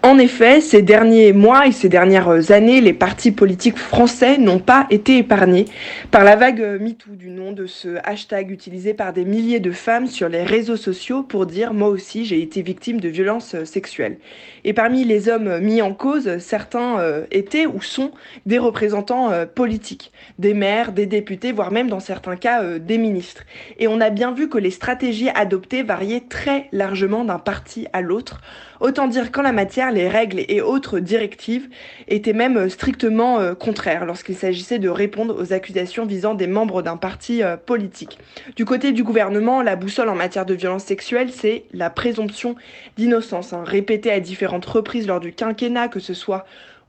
En 0.04 0.18
effet, 0.18 0.60
ces 0.60 0.82
derniers 0.82 1.32
mois 1.32 1.68
et 1.68 1.70
ces 1.70 1.88
dernières 1.88 2.50
années, 2.50 2.80
les 2.80 2.92
partis 2.92 3.30
politiques 3.30 3.78
français 3.78 4.36
n'ont 4.36 4.58
pas 4.58 4.88
été 4.90 5.18
épargnés 5.18 5.66
par 6.10 6.24
la 6.24 6.34
vague 6.34 6.80
MeToo 6.80 7.14
du 7.14 7.30
nom 7.30 7.52
de 7.52 7.66
ce 7.66 7.98
hashtag 8.02 8.50
utilisé 8.50 8.94
par 8.94 9.12
des 9.12 9.24
milliers 9.24 9.60
de 9.60 9.70
femmes 9.70 10.08
sur 10.08 10.28
les 10.28 10.42
réseaux 10.42 10.76
sociaux 10.76 11.22
pour 11.22 11.46
dire 11.46 11.72
moi 11.72 11.88
aussi 11.88 12.24
j'ai 12.24 12.42
été 12.42 12.62
victime 12.62 13.00
de 13.00 13.08
violences 13.08 13.54
sexuelles. 13.62 14.18
Et 14.64 14.72
parmi 14.72 15.04
les 15.04 15.28
hommes 15.28 15.60
mis 15.60 15.82
en 15.82 15.94
cause, 15.94 16.38
certains 16.38 16.98
euh, 16.98 17.24
étaient 17.30 17.66
ou 17.66 17.80
sont 17.80 18.10
des 18.44 18.58
représentants 18.58 19.30
euh, 19.30 19.46
politiques, 19.46 20.10
des 20.40 20.52
maires, 20.52 20.90
des 20.90 21.06
députés, 21.06 21.52
voire 21.52 21.70
même 21.70 21.88
dans 21.88 22.00
certains 22.00 22.36
cas 22.36 22.64
euh, 22.64 22.80
des 22.80 22.98
ministres. 22.98 23.44
Et 23.78 23.86
on 23.86 24.00
a 24.00 24.10
bien 24.10 24.32
vu 24.32 24.48
que 24.48 24.58
les 24.58 24.72
stratégies 24.72 25.28
adoptées 25.28 25.84
variaient 25.84 26.24
très 26.28 26.68
largement 26.72 27.24
d'un 27.24 27.38
parti 27.38 27.86
à 27.92 28.00
l'autre 28.00 28.40
Autant 28.82 29.06
dire 29.06 29.30
qu'en 29.30 29.42
la 29.42 29.52
matière, 29.52 29.92
les 29.92 30.08
règles 30.08 30.44
et 30.48 30.60
autres 30.60 30.98
directives 30.98 31.68
étaient 32.08 32.32
même 32.32 32.68
strictement 32.68 33.38
euh, 33.38 33.54
contraires 33.54 34.04
lorsqu'il 34.04 34.34
s'agissait 34.36 34.80
de 34.80 34.88
répondre 34.88 35.40
aux 35.40 35.52
accusations 35.52 36.04
visant 36.04 36.34
des 36.34 36.48
membres 36.48 36.82
d'un 36.82 36.96
parti 36.96 37.44
euh, 37.44 37.56
politique. 37.56 38.18
Du 38.56 38.64
côté 38.64 38.90
du 38.90 39.04
gouvernement, 39.04 39.62
la 39.62 39.76
boussole 39.76 40.08
en 40.08 40.16
matière 40.16 40.46
de 40.46 40.54
violence 40.54 40.82
sexuelle, 40.82 41.30
c'est 41.30 41.66
la 41.72 41.90
présomption 41.90 42.56
d'innocence, 42.96 43.52
hein, 43.52 43.62
répétée 43.64 44.10
à 44.10 44.18
différentes 44.18 44.66
reprises 44.66 45.06
lors 45.06 45.20
du 45.20 45.32
quinquennat, 45.32 45.86
que 45.86 46.00
ce 46.00 46.12
soit 46.12 46.44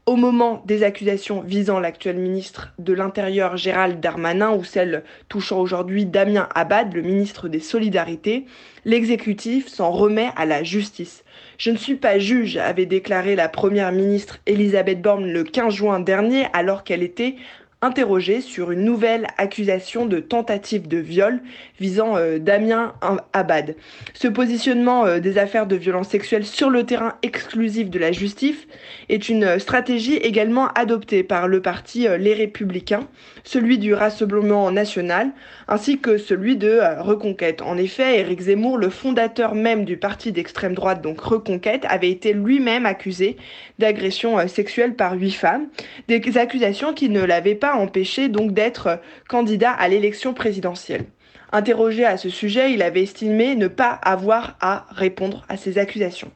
au 0.08 0.16
moment 0.16 0.64
des 0.66 0.82
accusations 0.82 1.42
visant 1.42 1.80
l'actuel 1.80 2.18
ministre 2.18 2.74
de 2.80 2.94
l'Intérieur 2.94 3.56
Gérald 3.56 4.00
Darmanin 4.00 4.52
ou 4.52 4.64
celles 4.64 5.04
touchant 5.30 5.60
aujourd'hui 5.60 6.08
Damien 6.08 6.50
Abad, 6.56 6.92
le 6.94 7.04
ministre 7.04 7.50
des 7.50 7.60
Solidarités, 7.60 8.46
l'exécutif 8.84 9.68
s'en 9.68 9.92
remet 9.92 10.32
à 10.36 10.48
la 10.48 10.64
justice. 10.64 11.23
Je 11.58 11.72
ne 11.72 11.78
suis 11.78 11.96
pas 11.96 12.20
juge, 12.20 12.58
avait 12.58 12.86
déclaré 12.86 13.36
la 13.36 13.50
première 13.50 13.92
ministre 13.92 14.40
Elisabeth 14.46 15.02
Borne 15.02 15.32
le 15.32 15.44
15 15.44 15.74
juin 15.74 16.00
dernier 16.00 16.48
alors 16.54 16.84
qu'elle 16.84 17.04
était 17.04 17.36
interrogée 17.84 18.40
sur 18.40 18.72
une 18.72 18.86
nouvelle 18.86 19.28
accusation 19.38 20.06
de 20.06 20.20
tentative 20.20 20.88
de 20.88 20.98
viol 20.98 21.42
visant 21.80 22.16
euh, 22.16 22.40
Damien 22.40 22.94
Abad. 23.34 23.76
Ce 24.14 24.30
positionnement 24.30 25.06
euh, 25.06 25.20
des 25.20 25.38
affaires 25.38 25.68
de 25.68 25.76
violence 25.76 26.08
sexuelle 26.08 26.46
sur 26.46 26.70
le 26.70 26.86
terrain 26.86 27.16
exclusif 27.24 27.90
de 27.90 28.00
la 28.00 28.14
justice 28.14 28.68
est 29.10 29.28
une 29.28 29.60
stratégie 29.60 30.16
également 30.16 30.70
adoptée 30.70 31.24
par 31.24 31.50
le 31.50 31.62
parti 31.62 32.08
euh, 32.08 32.18
Les 32.18 32.34
Républicains, 32.34 33.06
celui 33.44 33.78
du 33.78 33.94
Rassemblement 33.94 34.72
national, 34.72 35.32
ainsi 35.68 36.00
que 36.00 36.18
celui 36.18 36.56
de 36.56 36.80
Reconquête. 37.02 37.62
En 37.62 37.78
effet, 37.78 38.20
Éric 38.20 38.42
Zemmour, 38.42 38.78
le 38.78 38.90
fondateur 38.90 39.56
même 39.56 39.84
du 39.84 39.98
parti 39.98 40.32
d'extrême 40.32 40.74
droite, 40.74 41.02
donc 41.02 41.20
Reconquête, 41.20 41.86
avait 41.90 42.10
été 42.10 42.32
lui-même 42.32 42.86
accusé 42.86 43.36
d'agression 43.80 44.48
sexuelle 44.48 44.96
par 44.96 45.14
huit 45.16 45.32
femmes, 45.32 45.68
des 46.08 46.38
accusations 46.38 46.94
qui 46.94 47.10
ne 47.10 47.22
l'avaient 47.22 47.56
pas 47.56 47.73
empêché 47.76 48.30
donc 48.30 48.54
d'être 48.54 49.00
candidat 49.28 49.72
à 49.72 49.88
l'élection 49.88 50.34
présidentielle. 50.34 51.06
Interrogé 51.52 52.04
à 52.04 52.18
ce 52.18 52.30
sujet, 52.30 52.74
il 52.74 52.82
avait 52.82 53.04
estimé 53.04 53.56
ne 53.56 53.68
pas 53.68 53.92
avoir 53.92 54.58
à 54.60 54.88
répondre 54.90 55.46
à 55.50 55.58
ces 55.58 55.78
accusations. 55.78 56.32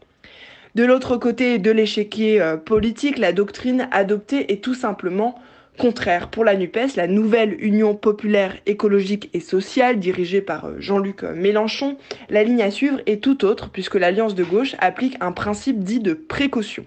De 0.76 0.86
l'autre 0.86 1.18
côté 1.18 1.58
de 1.58 1.72
l'échiquier 1.72 2.40
euh, 2.40 2.56
politique, 2.56 3.18
la 3.18 3.34
doctrine 3.34 3.88
adoptée 3.92 4.52
est 4.54 4.64
tout 4.64 4.76
simplement 4.76 5.42
contraire. 5.78 6.30
Pour 6.30 6.46
la 6.46 6.56
NUPES, 6.56 6.98
la 6.98 7.08
nouvelle 7.08 7.56
Union 7.64 7.96
populaire 7.96 8.56
écologique 8.68 9.32
et 9.34 9.40
sociale, 9.40 9.98
dirigée 9.98 10.42
par 10.42 10.66
euh, 10.66 10.76
Jean-Luc 10.78 11.24
Mélenchon, 11.24 11.98
la 12.30 12.44
ligne 12.44 12.62
à 12.62 12.70
suivre 12.70 13.02
est 13.08 13.24
tout 13.24 13.44
autre, 13.44 13.72
puisque 13.72 13.96
l'Alliance 13.96 14.36
de 14.36 14.44
gauche 14.44 14.76
applique 14.78 15.18
un 15.20 15.32
principe 15.32 15.80
dit 15.80 16.00
de 16.00 16.14
précaution. 16.14 16.86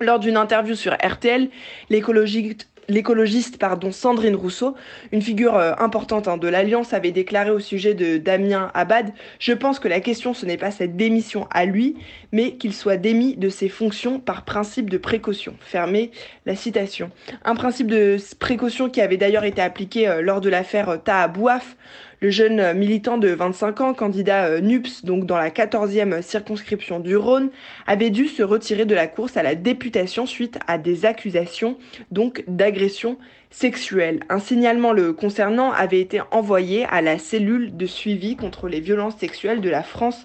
Lors 0.00 0.18
d'une 0.18 0.36
interview 0.36 0.74
sur 0.74 0.94
RTL, 0.94 1.48
l'écologiste 1.90 2.71
l'écologiste 2.88 3.58
pardon, 3.58 3.92
Sandrine 3.92 4.34
Rousseau, 4.34 4.74
une 5.12 5.22
figure 5.22 5.56
euh, 5.56 5.72
importante 5.78 6.28
hein, 6.28 6.36
de 6.36 6.48
l'Alliance, 6.48 6.92
avait 6.92 7.12
déclaré 7.12 7.50
au 7.50 7.60
sujet 7.60 7.94
de 7.94 8.18
Damien 8.18 8.70
Abad 8.74 9.12
Je 9.38 9.52
pense 9.52 9.78
que 9.78 9.88
la 9.88 10.00
question, 10.00 10.34
ce 10.34 10.46
n'est 10.46 10.56
pas 10.56 10.70
cette 10.70 10.96
démission 10.96 11.46
à 11.50 11.64
lui, 11.64 11.96
mais 12.32 12.56
qu'il 12.56 12.72
soit 12.72 12.96
démis 12.96 13.36
de 13.36 13.48
ses 13.48 13.68
fonctions 13.68 14.18
par 14.18 14.44
principe 14.44 14.90
de 14.90 14.98
précaution. 14.98 15.54
Fermez 15.60 16.10
la 16.46 16.56
citation. 16.56 17.10
Un 17.44 17.54
principe 17.54 17.88
de 17.88 18.16
précaution 18.38 18.88
qui 18.88 19.00
avait 19.00 19.16
d'ailleurs 19.16 19.44
été 19.44 19.62
appliqué 19.62 20.08
euh, 20.08 20.22
lors 20.22 20.40
de 20.40 20.48
l'affaire 20.48 20.88
euh, 20.88 20.96
Taha 20.96 21.28
Bouaf, 21.28 21.76
le 22.22 22.30
jeune 22.30 22.72
militant 22.74 23.18
de 23.18 23.30
25 23.30 23.80
ans, 23.80 23.94
candidat 23.94 24.44
euh, 24.44 24.60
NUPS, 24.60 25.04
donc 25.04 25.26
dans 25.26 25.36
la 25.36 25.50
14e 25.50 26.22
circonscription 26.22 27.00
du 27.00 27.16
Rhône, 27.16 27.50
avait 27.88 28.10
dû 28.10 28.28
se 28.28 28.44
retirer 28.44 28.84
de 28.84 28.94
la 28.94 29.08
course 29.08 29.36
à 29.36 29.42
la 29.42 29.56
députation 29.56 30.24
suite 30.24 30.60
à 30.68 30.78
des 30.78 31.04
accusations 31.04 31.76
donc 32.12 32.44
d'agression 32.46 33.18
sexuelle. 33.50 34.20
Un 34.28 34.38
signalement 34.38 34.92
le 34.92 35.12
concernant 35.12 35.72
avait 35.72 36.00
été 36.00 36.20
envoyé 36.30 36.84
à 36.84 37.02
la 37.02 37.18
cellule 37.18 37.76
de 37.76 37.86
suivi 37.86 38.36
contre 38.36 38.68
les 38.68 38.78
violences 38.78 39.16
sexuelles 39.18 39.60
de 39.60 39.68
la 39.68 39.82
France 39.82 40.24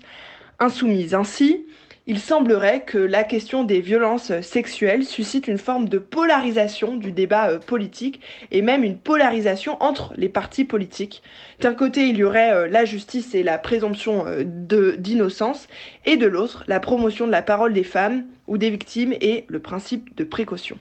insoumise. 0.60 1.16
Ainsi, 1.16 1.66
il 2.08 2.20
semblerait 2.20 2.84
que 2.84 2.98
la 2.98 3.26
question 3.26 3.66
des 3.66 3.82
violences 3.82 4.40
sexuelles 4.40 5.04
suscite 5.04 5.48
une 5.48 5.58
forme 5.58 5.90
de 5.90 5.98
polarisation 5.98 6.96
du 6.96 7.12
débat 7.12 7.50
euh, 7.50 7.60
politique 7.60 8.22
et 8.52 8.62
même 8.62 8.86
une 8.86 8.98
polarisation 8.98 9.76
entre 9.84 10.14
les 10.16 10.30
partis 10.30 10.64
politiques. 10.64 11.22
D'un 11.60 11.74
côté, 11.74 12.08
il 12.08 12.18
y 12.18 12.24
aurait 12.24 12.54
euh, 12.54 12.68
la 12.70 12.86
justice 12.86 13.36
et 13.36 13.44
la 13.44 13.58
présomption 13.58 14.26
euh, 14.26 14.44
d'innocence 14.46 15.68
et 16.06 16.16
de 16.16 16.26
l'autre, 16.26 16.64
la 16.68 16.80
promotion 16.80 17.28
de 17.28 17.32
la 17.32 17.42
parole 17.42 17.74
des 17.74 17.84
femmes 17.84 18.26
ou 18.48 18.58
des 18.58 18.70
victimes 18.70 19.14
et 19.20 19.44
le 19.50 19.60
principe 19.60 20.16
de 20.16 20.24
précaution. 20.24 20.78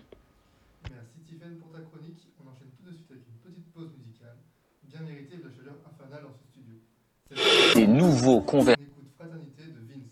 Merci 0.84 1.34
Tiffaine 1.34 1.56
pour 1.58 1.72
ta 1.72 1.80
chronique. 1.80 2.22
On 2.38 2.48
enchaîne 2.48 2.70
tout 2.78 2.88
de 2.88 2.94
suite 2.94 3.10
avec 3.10 3.22
une 3.26 3.50
petite 3.50 3.72
pause 3.74 3.90
musicale, 3.98 4.36
bien 4.84 5.00
méritée 5.00 5.38
de 5.38 5.42
la 5.42 5.50
chaleur 5.50 5.74
infernale 5.90 6.22
dans 6.22 6.34
ce 6.38 6.44
studio. 6.54 7.74
Des 7.74 7.88
nouveaux 7.88 8.40
convertis 8.42 8.80
On 8.80 9.02
écoute 9.02 9.10
Fraternité 9.18 9.64
de 9.64 9.92
Vince. 9.92 10.06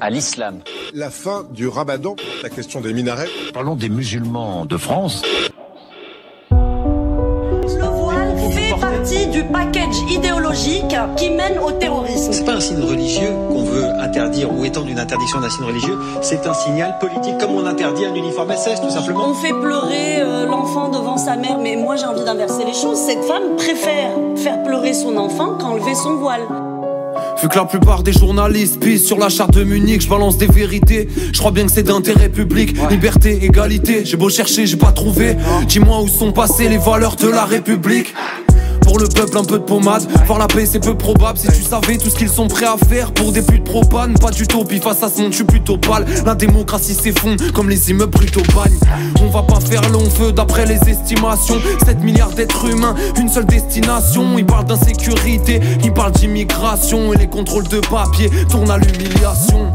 À 0.00 0.10
l'islam. 0.10 0.60
La 0.94 1.10
fin 1.10 1.44
du 1.50 1.68
ramadan, 1.68 2.16
la 2.42 2.48
question 2.48 2.80
des 2.80 2.92
minarets. 2.92 3.28
Parlons 3.52 3.76
des 3.76 3.88
musulmans 3.88 4.64
de 4.66 4.76
France. 4.76 5.22
Le 6.50 7.84
voile 7.84 8.36
fait 8.52 8.80
partie 8.80 9.26
du 9.28 9.44
package 9.44 9.96
idéologique 10.10 10.96
qui 11.16 11.30
mène 11.30 11.58
au 11.58 11.72
terrorisme. 11.72 12.32
C'est 12.32 12.44
pas 12.44 12.54
un 12.54 12.60
signe 12.60 12.80
religieux 12.80 13.30
qu'on 13.48 13.64
veut 13.64 13.84
interdire 14.00 14.52
ou 14.52 14.64
étendre 14.64 14.88
une 14.88 14.98
interdiction 14.98 15.40
d'un 15.40 15.50
signe 15.50 15.66
religieux, 15.66 15.98
c'est 16.22 16.46
un 16.46 16.54
signal 16.54 16.98
politique 16.98 17.38
comme 17.38 17.52
on 17.52 17.66
interdit 17.66 18.04
un 18.04 18.14
uniforme 18.14 18.52
SS 18.52 18.80
tout 18.80 18.90
simplement. 18.90 19.28
On 19.28 19.34
fait 19.34 19.52
pleurer 19.52 20.20
euh, 20.20 20.46
l'enfant 20.46 20.88
devant 20.88 21.16
sa 21.16 21.36
mère, 21.36 21.58
mais 21.58 21.76
moi 21.76 21.96
j'ai 21.96 22.06
envie 22.06 22.24
d'inverser 22.24 22.64
les 22.64 22.74
choses. 22.74 22.98
Cette 22.98 23.24
femme 23.24 23.56
préfère 23.56 24.10
faire 24.36 24.62
pleurer 24.62 24.94
son 24.94 25.16
enfant 25.16 25.56
qu'enlever 25.58 25.94
son 25.94 26.16
voile. 26.16 26.42
Vu 27.40 27.48
que 27.48 27.56
la 27.56 27.64
plupart 27.64 28.02
des 28.02 28.12
journalistes 28.12 28.80
pisent 28.80 29.06
sur 29.06 29.18
la 29.18 29.28
charte 29.28 29.54
de 29.54 29.64
Munich, 29.64 30.02
je 30.02 30.08
balance 30.08 30.38
des 30.38 30.46
vérités. 30.46 31.08
Je 31.32 31.38
crois 31.38 31.52
bien 31.52 31.66
que 31.66 31.72
c'est 31.72 31.84
d'intérêt 31.84 32.28
public, 32.28 32.76
liberté, 32.90 33.44
égalité. 33.44 34.04
J'ai 34.04 34.16
beau 34.16 34.28
chercher, 34.28 34.66
j'ai 34.66 34.76
pas 34.76 34.92
trouvé. 34.92 35.36
Dis-moi 35.66 36.02
où 36.02 36.08
sont 36.08 36.32
passées 36.32 36.68
les 36.68 36.78
valeurs 36.78 37.16
de 37.16 37.28
la 37.28 37.44
République. 37.44 38.14
Pour 38.88 38.98
le 38.98 39.06
peuple, 39.06 39.36
un 39.36 39.44
peu 39.44 39.58
de 39.58 39.64
pommade. 39.64 40.08
Voir 40.26 40.38
la 40.38 40.46
paix, 40.46 40.64
c'est 40.64 40.80
peu 40.80 40.96
probable. 40.96 41.38
Si 41.38 41.46
tu 41.48 41.62
savais 41.62 41.98
tout 41.98 42.08
ce 42.08 42.16
qu'ils 42.16 42.30
sont 42.30 42.48
prêts 42.48 42.64
à 42.64 42.78
faire 42.88 43.12
pour 43.12 43.32
des 43.32 43.42
putes 43.42 43.64
propane, 43.64 44.14
pas 44.14 44.30
d'utopie. 44.30 44.78
Face 44.78 45.02
à 45.02 45.10
ce 45.10 45.20
monde, 45.20 45.32
je 45.32 45.36
suis 45.36 45.44
plutôt 45.44 45.76
pâle. 45.76 46.06
La 46.24 46.34
démocratie 46.34 46.94
s'effondre 46.94 47.52
comme 47.52 47.68
les 47.68 47.90
immeubles 47.90 48.16
plutôt 48.16 48.40
bagne. 48.56 48.78
On 49.20 49.28
va 49.28 49.42
pas 49.42 49.60
faire 49.60 49.86
long 49.90 50.08
feu 50.08 50.32
d'après 50.32 50.64
les 50.64 50.78
estimations. 50.88 51.60
7 51.84 52.02
milliards 52.02 52.30
d'êtres 52.30 52.66
humains, 52.66 52.94
une 53.20 53.28
seule 53.28 53.44
destination. 53.44 54.38
Ils 54.38 54.46
parlent 54.46 54.64
d'insécurité, 54.64 55.60
ils 55.84 55.92
parlent 55.92 56.12
d'immigration. 56.12 57.12
Et 57.12 57.18
les 57.18 57.28
contrôles 57.28 57.68
de 57.68 57.80
papier 57.80 58.30
tournent 58.48 58.70
à 58.70 58.78
l'humiliation. 58.78 59.70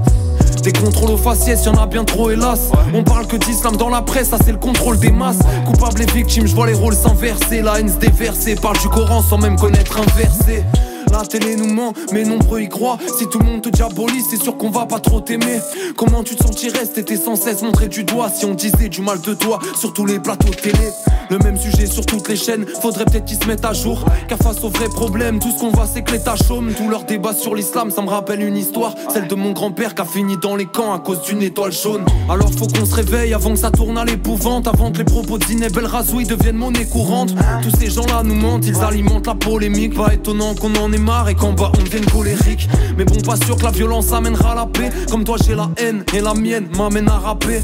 Des 0.63 0.71
contrôles 0.71 1.11
aux 1.11 1.17
faciès, 1.17 1.65
y'en 1.65 1.73
a 1.73 1.85
bien 1.85 2.05
trop 2.05 2.29
hélas. 2.29 2.71
On 2.93 3.03
parle 3.03 3.27
que 3.27 3.35
d'islam 3.35 3.75
dans 3.75 3.89
la 3.89 4.01
presse, 4.01 4.29
ça 4.29 4.37
c'est 4.43 4.53
le 4.53 4.57
contrôle 4.57 4.97
des 4.97 5.11
masses. 5.11 5.39
Coupables 5.65 6.01
et 6.01 6.05
victimes, 6.05 6.47
je 6.47 6.55
vois 6.55 6.67
les 6.67 6.73
rôles 6.73 6.95
s'inverser. 6.95 7.61
La 7.61 7.81
haine 7.81 7.89
se 7.89 7.97
déverser, 7.97 8.55
parle 8.55 8.79
du 8.79 8.87
Coran 8.87 9.21
sans 9.21 9.37
même 9.37 9.57
connaître 9.57 9.99
un 9.99 10.17
verset. 10.17 10.63
La 11.11 11.25
télé 11.25 11.57
nous 11.57 11.67
ment, 11.67 11.93
mais 12.13 12.23
nombreux 12.23 12.61
y 12.61 12.69
croient. 12.69 12.97
Si 13.19 13.27
tout 13.27 13.39
le 13.39 13.45
monde 13.45 13.61
te 13.61 13.69
diabolise, 13.69 14.25
c'est 14.29 14.41
sûr 14.41 14.57
qu'on 14.57 14.69
va 14.69 14.85
pas 14.85 14.99
trop 14.99 15.19
t'aimer. 15.19 15.59
Comment 15.97 16.23
tu 16.23 16.35
te 16.35 16.43
sentirais 16.43 16.85
si 16.85 16.93
t'étais 16.93 17.17
sans 17.17 17.35
cesse 17.35 17.61
montré 17.61 17.89
du 17.89 18.05
doigt? 18.05 18.29
Si 18.33 18.45
on 18.45 18.53
disait 18.53 18.87
du 18.87 19.01
mal 19.01 19.19
de 19.19 19.33
toi 19.33 19.59
sur 19.77 19.91
tous 19.91 20.05
les 20.05 20.19
plateaux 20.19 20.49
de 20.49 20.55
télé 20.55 20.89
Le 21.29 21.37
même 21.39 21.57
sujet 21.57 21.85
sur 21.85 22.05
toutes 22.05 22.27
les 22.29 22.35
chaînes, 22.35 22.65
faudrait 22.81 23.05
peut-être 23.05 23.25
qu'ils 23.25 23.41
se 23.41 23.47
mettent 23.47 23.65
à 23.65 23.73
jour. 23.73 24.03
Car 24.27 24.37
face 24.37 24.63
aux 24.63 24.69
vrais 24.69 24.89
problèmes, 24.89 25.39
tout 25.39 25.51
ce 25.51 25.59
qu'on 25.59 25.71
voit 25.71 25.87
c'est 25.91 26.01
que 26.03 26.11
l'État 26.11 26.35
chôme. 26.35 26.73
Tout 26.73 26.89
leur 26.89 27.05
débat 27.05 27.33
sur 27.33 27.55
l'islam, 27.55 27.91
ça 27.91 28.01
me 28.01 28.09
rappelle 28.09 28.41
une 28.41 28.57
histoire. 28.57 28.93
Celle 29.11 29.27
de 29.27 29.35
mon 29.35 29.51
grand-père 29.51 29.95
qui 29.95 30.01
a 30.01 30.05
fini 30.05 30.37
dans 30.37 30.55
les 30.55 30.65
camps 30.65 30.93
à 30.93 30.99
cause 30.99 31.21
d'une 31.23 31.41
étoile 31.41 31.71
jaune. 31.71 32.03
Alors 32.29 32.51
faut 32.51 32.67
qu'on 32.67 32.85
se 32.85 32.95
réveille 32.95 33.33
avant 33.33 33.51
que 33.51 33.59
ça 33.59 33.71
tourne 33.71 33.97
à 33.97 34.05
l'épouvante. 34.05 34.67
Avant 34.67 34.91
que 34.91 34.99
les 34.99 35.03
propos 35.03 35.37
de 35.37 35.45
Zineb 35.45 35.75
Razoui 35.77 36.25
deviennent 36.25 36.57
monnaie 36.57 36.85
courante. 36.85 37.33
Tous 37.61 37.77
ces 37.79 37.89
gens-là 37.89 38.23
nous 38.23 38.35
mentent, 38.35 38.65
ils 38.65 38.81
alimentent 38.81 39.27
la 39.27 39.35
polémique. 39.35 39.95
Pas 39.95 40.13
étonnant 40.13 40.55
qu'on 40.55 40.75
en 40.75 40.91
ait 40.91 40.97
marre 40.97 41.29
et 41.29 41.35
qu'en 41.35 41.53
bas 41.53 41.71
on 41.79 41.83
devienne 41.83 42.05
colérique. 42.05 42.67
Mais 42.97 43.05
bon, 43.05 43.19
pas 43.21 43.35
sûr 43.37 43.55
que 43.57 43.63
la 43.63 43.71
violence 43.71 44.11
amènera 44.11 44.55
la 44.55 44.65
paix. 44.65 44.89
Comme 45.09 45.23
toi, 45.23 45.37
j'ai 45.45 45.55
la 45.55 45.69
haine 45.77 46.03
et 46.13 46.21
la 46.21 46.33
mienne 46.33 46.67
m'amène 46.77 47.09
à 47.09 47.17
rapper. 47.17 47.61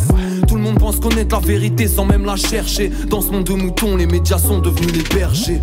Tout 0.47 0.55
le 0.55 0.61
monde 0.61 0.79
pense 0.79 0.99
connaître 0.99 1.35
la 1.35 1.45
vérité 1.45 1.87
sans 1.87 2.05
même 2.05 2.25
la 2.25 2.35
chercher. 2.35 2.91
Dans 3.07 3.21
ce 3.21 3.31
monde 3.31 3.43
moutons, 3.55 3.95
les 3.95 4.05
médias 4.05 4.37
sont 4.37 4.59
devenus 4.59 4.93
les 4.93 5.15
bergers. 5.15 5.61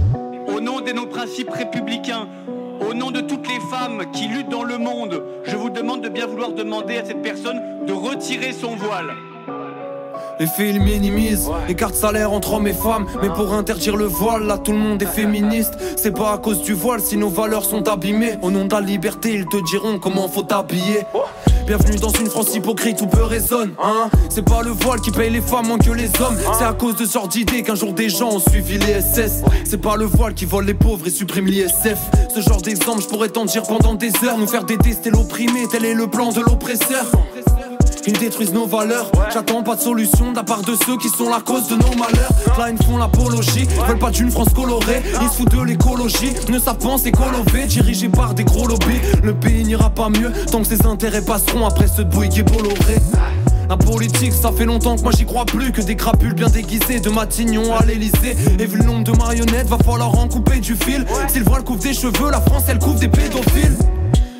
Au 0.48 0.60
nom 0.60 0.80
de 0.80 0.92
nos 0.92 1.06
principes 1.06 1.50
républicains, 1.50 2.28
au 2.80 2.94
nom 2.94 3.10
de 3.10 3.20
toutes 3.20 3.46
les 3.48 3.60
femmes 3.70 4.04
qui 4.12 4.28
luttent 4.28 4.48
dans 4.48 4.64
le 4.64 4.78
monde, 4.78 5.22
je 5.44 5.56
vous 5.56 5.70
demande 5.70 6.02
de 6.02 6.08
bien 6.08 6.26
vouloir 6.26 6.52
demander 6.52 6.96
à 6.96 7.04
cette 7.04 7.22
personne 7.22 7.60
de 7.86 7.92
retirer 7.92 8.52
son 8.52 8.76
voile. 8.76 9.14
Les 10.38 10.46
faits 10.46 10.74
ils 10.74 10.80
minimisent, 10.80 11.48
écart 11.66 11.94
salaire 11.94 12.30
entre 12.30 12.54
hommes 12.54 12.66
et 12.66 12.74
femmes. 12.74 13.06
Mais 13.22 13.28
pour 13.28 13.54
interdire 13.54 13.96
le 13.96 14.04
voile, 14.04 14.42
là 14.44 14.58
tout 14.58 14.72
le 14.72 14.78
monde 14.78 15.00
est 15.02 15.06
féministe. 15.06 15.72
C'est 15.96 16.14
pas 16.14 16.32
à 16.32 16.38
cause 16.38 16.60
du 16.60 16.74
voile 16.74 17.00
si 17.00 17.16
nos 17.16 17.30
valeurs 17.30 17.64
sont 17.64 17.88
abîmées. 17.88 18.34
Au 18.42 18.50
nom 18.50 18.66
de 18.66 18.74
la 18.74 18.82
liberté, 18.82 19.32
ils 19.32 19.46
te 19.46 19.56
diront 19.64 19.98
comment 19.98 20.28
faut 20.28 20.42
t'habiller. 20.42 21.06
Bienvenue 21.66 21.96
dans 21.96 22.10
une 22.10 22.28
France 22.28 22.54
hypocrite 22.54 23.00
où 23.00 23.06
peu 23.06 23.24
résonne, 23.24 23.72
hein. 23.82 24.08
C'est 24.28 24.44
pas 24.44 24.62
le 24.62 24.70
voile 24.70 25.00
qui 25.00 25.10
paye 25.10 25.30
les 25.30 25.40
femmes 25.40 25.66
moins 25.66 25.78
que 25.78 25.90
les 25.90 26.10
hommes. 26.20 26.36
C'est 26.56 26.64
à 26.64 26.72
cause 26.74 26.96
de 26.96 27.06
ce 27.06 27.14
genre 27.14 27.26
d'idées 27.26 27.62
qu'un 27.62 27.74
jour 27.74 27.92
des 27.92 28.08
gens 28.08 28.28
ont 28.28 28.38
suivi 28.38 28.78
les 28.78 29.00
SS. 29.00 29.42
C'est 29.64 29.80
pas 29.80 29.96
le 29.96 30.04
voile 30.04 30.34
qui 30.34 30.44
vole 30.44 30.66
les 30.66 30.74
pauvres 30.74 31.06
et 31.08 31.10
supprime 31.10 31.46
l'ISF. 31.46 31.98
Ce 32.32 32.40
genre 32.40 32.62
d'exemple, 32.62 33.02
je 33.02 33.08
pourrais 33.08 33.30
t'en 33.30 33.46
dire 33.46 33.62
pendant 33.62 33.94
des 33.94 34.12
heures. 34.24 34.38
Nous 34.38 34.46
faire 34.46 34.64
détester 34.64 35.10
l'opprimé, 35.10 35.66
tel 35.68 35.84
est 35.84 35.94
le 35.94 36.06
plan 36.06 36.30
de 36.30 36.40
l'oppresseur. 36.40 37.06
Ils 38.06 38.18
détruisent 38.18 38.52
nos 38.52 38.66
valeurs. 38.66 39.10
J'attends 39.32 39.62
pas 39.62 39.74
de 39.74 39.80
solution 39.80 40.30
de 40.30 40.36
la 40.36 40.44
part 40.44 40.62
de 40.62 40.74
ceux 40.86 40.96
qui 40.96 41.08
sont 41.08 41.28
la 41.28 41.40
cause 41.40 41.66
de 41.68 41.74
nos 41.74 41.96
malheurs. 41.96 42.30
Là, 42.58 42.70
ils 42.70 42.86
font 42.86 42.96
l'apologie, 42.98 43.66
veulent 43.86 43.98
pas 43.98 44.10
d'une 44.10 44.30
France 44.30 44.52
colorée. 44.54 45.02
Ils 45.20 45.28
se 45.28 45.38
foutent 45.38 45.50
de 45.50 45.62
l'écologie, 45.62 46.32
ne 46.48 46.58
savent 46.58 46.78
penser 46.78 47.10
qu'au 47.10 47.24
dirigés 47.66 48.08
par 48.08 48.34
des 48.34 48.44
gros 48.44 48.66
lobbies. 48.66 49.00
Le 49.24 49.34
pays 49.34 49.64
n'ira 49.64 49.90
pas 49.90 50.08
mieux 50.08 50.32
tant 50.50 50.60
que 50.60 50.66
ses 50.66 50.86
intérêts 50.86 51.22
passeront 51.22 51.66
après 51.66 51.88
ce 51.88 52.02
qui 52.02 52.40
est 52.40 52.42
Bolloré. 52.42 53.00
La 53.68 53.76
politique, 53.76 54.32
ça 54.32 54.52
fait 54.52 54.64
longtemps 54.64 54.94
que 54.94 55.02
moi 55.02 55.10
j'y 55.16 55.24
crois 55.24 55.44
plus 55.44 55.72
que 55.72 55.80
des 55.80 55.96
crapules 55.96 56.34
bien 56.34 56.48
déguisées 56.48 57.00
de 57.00 57.10
Matignon 57.10 57.74
à 57.74 57.84
l'Elysée. 57.84 58.36
Et 58.60 58.66
vu 58.66 58.78
le 58.78 58.84
nombre 58.84 59.02
de 59.02 59.12
marionnettes, 59.12 59.66
va 59.66 59.78
falloir 59.78 60.16
en 60.16 60.28
couper 60.28 60.60
du 60.60 60.76
fil. 60.76 61.04
Si 61.28 61.40
le 61.40 61.44
voile 61.44 61.64
couvre 61.64 61.80
des 61.80 61.94
cheveux, 61.94 62.30
la 62.30 62.40
France 62.40 62.64
elle 62.68 62.78
couvre 62.78 63.00
des 63.00 63.08
pédophiles. 63.08 63.76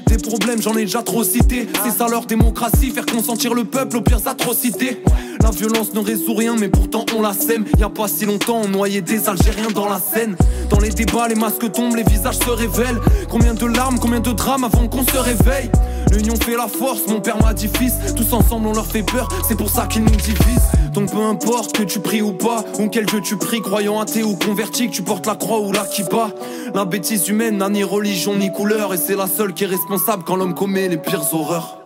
Des 0.07 0.19
problèmes, 0.19 0.63
j'en 0.63 0.77
ai 0.77 0.83
déjà 0.83 1.03
trop 1.03 1.25
cité. 1.25 1.69
C'est 1.85 1.91
ça 1.91 2.07
leur 2.09 2.27
démocratie, 2.27 2.91
faire 2.91 3.07
consentir 3.07 3.55
le 3.55 3.65
peuple 3.65 3.97
aux 3.97 4.03
pires 4.03 4.27
atrocités. 4.27 5.03
La 5.43 5.51
violence 5.51 5.93
ne 5.95 6.01
résout 6.01 6.35
rien, 6.35 6.57
mais 6.57 6.69
pourtant 6.69 7.05
on 7.17 7.23
la 7.23 7.33
sème. 7.33 7.65
Y 7.79 7.83
a 7.83 7.89
pas 7.89 8.09
si 8.09 8.25
longtemps, 8.25 8.61
on 8.65 8.69
noyait 8.69 9.03
des 9.03 9.29
Algériens 9.29 9.71
dans 9.75 9.89
la 9.89 10.01
Seine. 10.01 10.37
Dans 10.71 10.79
les 10.79 10.91
débats, 10.91 11.29
les 11.29 11.35
masques 11.35 11.71
tombent, 11.73 11.97
les 11.97 12.05
visages 12.05 12.39
se 12.39 12.51
révèlent. 12.51 13.01
Combien 13.29 13.55
de 13.55 13.67
larmes, 13.67 13.99
combien 13.99 14.21
de 14.21 14.33
drames 14.33 14.65
avant 14.65 14.89
qu'on 14.89 15.05
se 15.05 15.19
réveille? 15.19 15.71
L'union 16.13 16.37
fait 16.37 16.57
la 16.57 16.69
force, 16.69 17.07
mon 17.09 17.21
père 17.21 17.43
m'a 17.43 17.53
dit. 17.53 17.69
Tous 18.17 18.33
ensemble 18.33 18.69
on 18.69 18.73
leur 18.73 18.87
fait 18.87 19.03
peur, 19.03 19.29
c'est 19.47 19.57
pour 19.57 19.71
ça 19.71 19.87
qu'ils 19.87 20.05
nous 20.05 20.11
divisent. 20.11 20.71
Donc 20.93 21.11
peu 21.11 21.21
importe 21.21 21.77
que 21.77 21.83
tu 21.83 22.01
pries 22.01 22.23
ou 22.23 22.33
pas, 22.33 22.65
ou 22.79 22.89
quel 22.89 23.09
jeu 23.09 23.21
tu 23.21 23.37
pries, 23.37 23.61
croyant 23.61 24.01
athée 24.01 24.23
ou 24.23 24.35
converti, 24.37 24.89
que 24.89 24.95
tu 24.95 25.03
portes 25.03 25.27
la 25.27 25.35
croix 25.35 25.61
ou 25.61 25.73
la 25.73 25.85
kippa. 25.85 26.31
La 26.75 26.85
bêtise 26.85 27.29
humaine 27.29 27.59
n'a 27.59 27.69
ni 27.69 27.85
religion 27.85 28.35
ni 28.35 28.51
couleur, 28.51 28.95
et 28.95 28.97
c'est 28.97 29.17
la 29.17 29.27
seule 29.27 29.53
qui 29.53 29.65
est 29.65 29.69
responsable 29.69 30.25
quand 30.25 30.37
l'homme 30.37 30.55
commet 30.55 30.89
les 30.89 30.97
pires 30.97 31.35
horreurs. 31.35 31.86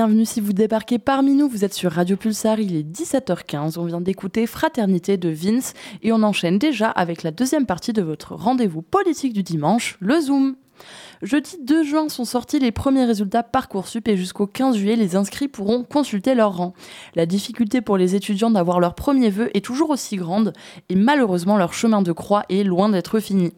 Bienvenue 0.00 0.24
si 0.24 0.40
vous 0.40 0.54
débarquez 0.54 0.98
parmi 0.98 1.34
nous, 1.34 1.46
vous 1.46 1.62
êtes 1.62 1.74
sur 1.74 1.92
Radio 1.92 2.16
Pulsar, 2.16 2.58
il 2.58 2.74
est 2.74 2.90
17h15, 2.90 3.78
on 3.78 3.84
vient 3.84 4.00
d'écouter 4.00 4.46
Fraternité 4.46 5.18
de 5.18 5.28
Vince 5.28 5.74
et 6.02 6.10
on 6.10 6.22
enchaîne 6.22 6.58
déjà 6.58 6.88
avec 6.88 7.22
la 7.22 7.32
deuxième 7.32 7.66
partie 7.66 7.92
de 7.92 8.00
votre 8.00 8.34
rendez-vous 8.34 8.80
politique 8.80 9.34
du 9.34 9.42
dimanche, 9.42 9.98
le 10.00 10.18
Zoom. 10.18 10.56
Jeudi 11.20 11.58
2 11.62 11.82
juin 11.82 12.08
sont 12.08 12.24
sortis 12.24 12.58
les 12.58 12.72
premiers 12.72 13.04
résultats 13.04 13.42
Parcoursup 13.42 14.08
et 14.08 14.16
jusqu'au 14.16 14.46
15 14.46 14.78
juillet, 14.78 14.96
les 14.96 15.16
inscrits 15.16 15.48
pourront 15.48 15.84
consulter 15.84 16.34
leur 16.34 16.56
rang. 16.56 16.72
La 17.14 17.26
difficulté 17.26 17.82
pour 17.82 17.98
les 17.98 18.14
étudiants 18.14 18.50
d'avoir 18.50 18.80
leur 18.80 18.94
premier 18.94 19.28
vœu 19.28 19.50
est 19.52 19.62
toujours 19.62 19.90
aussi 19.90 20.16
grande 20.16 20.54
et 20.88 20.94
malheureusement 20.94 21.58
leur 21.58 21.74
chemin 21.74 22.00
de 22.00 22.12
croix 22.12 22.44
est 22.48 22.64
loin 22.64 22.88
d'être 22.88 23.20
fini. 23.20 23.52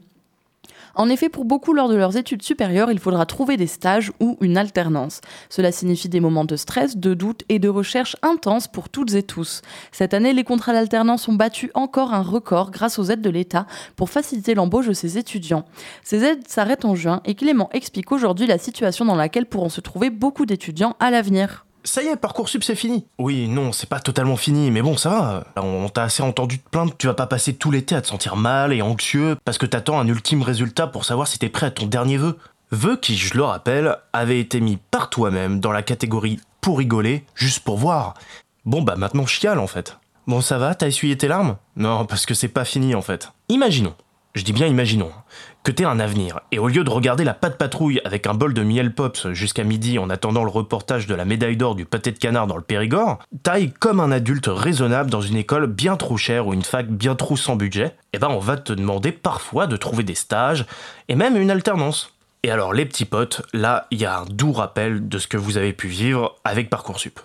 En 0.95 1.09
effet, 1.09 1.29
pour 1.29 1.45
beaucoup, 1.45 1.73
lors 1.73 1.89
de 1.89 1.95
leurs 1.95 2.17
études 2.17 2.43
supérieures, 2.43 2.91
il 2.91 2.99
faudra 2.99 3.27
trouver 3.27 3.57
des 3.57 3.67
stages 3.67 4.13
ou 4.21 4.37
une 4.41 4.59
alternance. 4.59 5.21
Cela 5.49 5.73
signifie 5.73 6.09
des 6.09 6.21
moments 6.21 6.45
de 6.45 6.57
stress, 6.57 6.97
de 6.97 7.15
doute 7.15 7.45
et 7.49 7.59
de 7.59 7.69
recherche 7.69 8.17
intenses 8.23 8.69
pour 8.69 8.89
toutes 8.89 9.15
et 9.15 9.23
tous. 9.23 9.63
Cette 9.91 10.15
année, 10.15 10.33
les 10.33 10.45
contrats 10.45 10.73
d'alternance 10.73 11.29
ont 11.29 11.35
battu 11.35 11.71
encore 11.75 12.13
un 12.13 12.23
record 12.23 12.71
grâce 12.71 12.99
aux 12.99 13.05
aides 13.05 13.23
de 13.23 13.31
l'État 13.31 13.67
pour 13.97 14.11
faciliter 14.11 14.55
l'embauche 14.55 14.87
de 14.87 14.93
ces 14.93 15.19
étudiants. 15.19 15.65
Ces 16.03 16.25
aides 16.25 16.47
s'arrêtent 16.47 16.85
en 16.85 16.95
juin 16.95 17.21
et 17.25 17.35
Clément 17.35 17.71
explique 17.73 18.13
aujourd'hui 18.13 18.47
la 18.47 18.59
situation 18.59 19.05
dans 19.05 19.17
laquelle 19.17 19.47
pourront 19.47 19.69
se 19.69 19.81
trouver 19.81 20.11
beaucoup 20.11 20.47
d'étudiants 20.47 20.97
à 21.01 21.11
l'avenir. 21.11 21.65
Ça 21.85 22.03
y 22.03 22.07
est, 22.07 22.17
Parcoursup 22.17 22.63
c'est 22.63 22.77
fini. 22.77 23.07
Oui, 23.19 23.49
non, 23.49 23.73
c'est 23.73 23.89
pas 23.89 23.99
totalement 23.99 24.37
fini, 24.37 24.71
mais 24.71 24.83
bon, 24.83 24.97
ça 24.97 25.11
va. 25.11 25.45
On, 25.63 25.89
t'a 25.89 26.05
assez 26.05 26.23
entendu 26.23 26.61
te 26.61 26.69
plaindre, 26.69 26.95
tu 26.97 27.09
vas 27.09 27.15
pas 27.15 27.27
passer 27.27 27.55
tout 27.55 27.71
l'été 27.71 27.95
à 27.95 28.03
te 28.03 28.07
sentir 28.07 28.37
mal 28.37 28.73
et 28.73 28.83
anxieux 28.83 29.37
parce 29.45 29.59
que 29.59 29.67
t'attends 29.67 29.99
un 29.99 30.07
ultime 30.07 30.43
résultat 30.43 30.87
pour 30.87 31.05
savoir 31.05 31.27
si 31.27 31.39
t'es 31.39 31.49
prêt 31.49 31.67
à 31.67 31.71
ton 31.71 31.87
dernier 31.87 32.17
vœu. 32.17 32.39
Vœu 32.71 32.97
qui, 32.97 33.17
je 33.17 33.37
le 33.37 33.43
rappelle, 33.43 33.97
avait 34.13 34.41
été 34.41 34.61
mis 34.61 34.79
par 34.91 35.11
toi-même 35.11 35.61
dans 35.61 35.73
la 35.73 35.83
catégorie 35.83 36.41
pour 36.61 36.79
rigoler, 36.79 37.25
juste 37.35 37.61
pour 37.61 37.77
voir. 37.77 38.15
Bon 38.65 38.81
bah 38.81 38.95
maintenant 38.97 39.27
chiale 39.27 39.59
en 39.59 39.67
fait. 39.67 39.99
Bon 40.29 40.41
ça 40.41 40.57
va, 40.59 40.75
t'as 40.75 40.87
essuyé 40.87 41.19
tes 41.19 41.29
larmes? 41.29 41.57
Non, 41.77 42.07
parce 42.07 42.27
que 42.27 42.35
c'est 42.35 42.49
pas 42.49 42.65
fini 42.65 42.95
en 42.95 43.03
fait. 43.03 43.33
Imaginons, 43.49 43.95
je 44.35 44.45
dis 44.45 44.53
bien 44.53 44.69
imaginons, 44.69 45.11
que 45.65 45.71
t'aies 45.71 45.85
un 45.85 46.01
avenir, 46.01 46.41
et 46.51 46.59
au 46.59 46.67
lieu 46.67 46.83
de 46.83 46.91
regarder 46.91 47.23
la 47.25 47.35
patte 47.35 47.57
patrouille 47.57 48.01
avec 48.05 48.27
un 48.27 48.35
bol 48.35 48.53
de 48.53 48.63
miel 48.63 48.95
pops 48.95 49.33
jusqu'à 49.33 49.63
midi 49.63 49.99
en 49.99 50.11
attendant 50.11 50.43
le 50.43 50.51
reportage 50.51 51.07
de 51.07 51.15
la 51.15 51.25
médaille 51.25 51.57
d'or 51.57 51.75
du 51.75 51.85
pâté 51.85 52.11
de 52.11 52.19
canard 52.19 52.49
dans 52.49 52.57
le 52.57 52.63
Périgord, 52.63 53.21
t'ailles 53.43 53.73
comme 53.73 54.01
un 54.01 54.11
adulte 54.11 54.49
raisonnable 54.49 55.11
dans 55.11 55.21
une 55.21 55.37
école 55.37 55.67
bien 55.67 55.97
trop 55.97 56.17
chère 56.17 56.49
ou 56.49 56.55
une 56.55 56.65
fac 56.65 56.89
bien 56.89 57.15
trop 57.15 57.37
sans 57.37 57.55
budget, 57.55 57.87
et 57.87 57.93
eh 58.15 58.19
ben 58.19 58.29
on 58.29 58.39
va 58.39 58.57
te 58.57 58.73
demander 58.73 59.13
parfois 59.13 59.67
de 59.67 59.77
trouver 59.77 60.03
des 60.03 60.17
stages, 60.17 60.67
et 61.09 61.15
même 61.15 61.37
une 61.37 61.51
alternance. 61.51 62.15
Et 62.43 62.51
alors 62.51 62.73
les 62.73 62.85
petits 62.85 63.05
potes, 63.05 63.43
là 63.53 63.87
il 63.91 64.01
y 64.01 64.05
a 64.05 64.19
un 64.19 64.25
doux 64.25 64.53
rappel 64.53 65.09
de 65.09 65.19
ce 65.19 65.29
que 65.29 65.37
vous 65.37 65.59
avez 65.59 65.73
pu 65.73 65.87
vivre 65.87 66.37
avec 66.45 66.71
Parcoursup. 66.71 67.21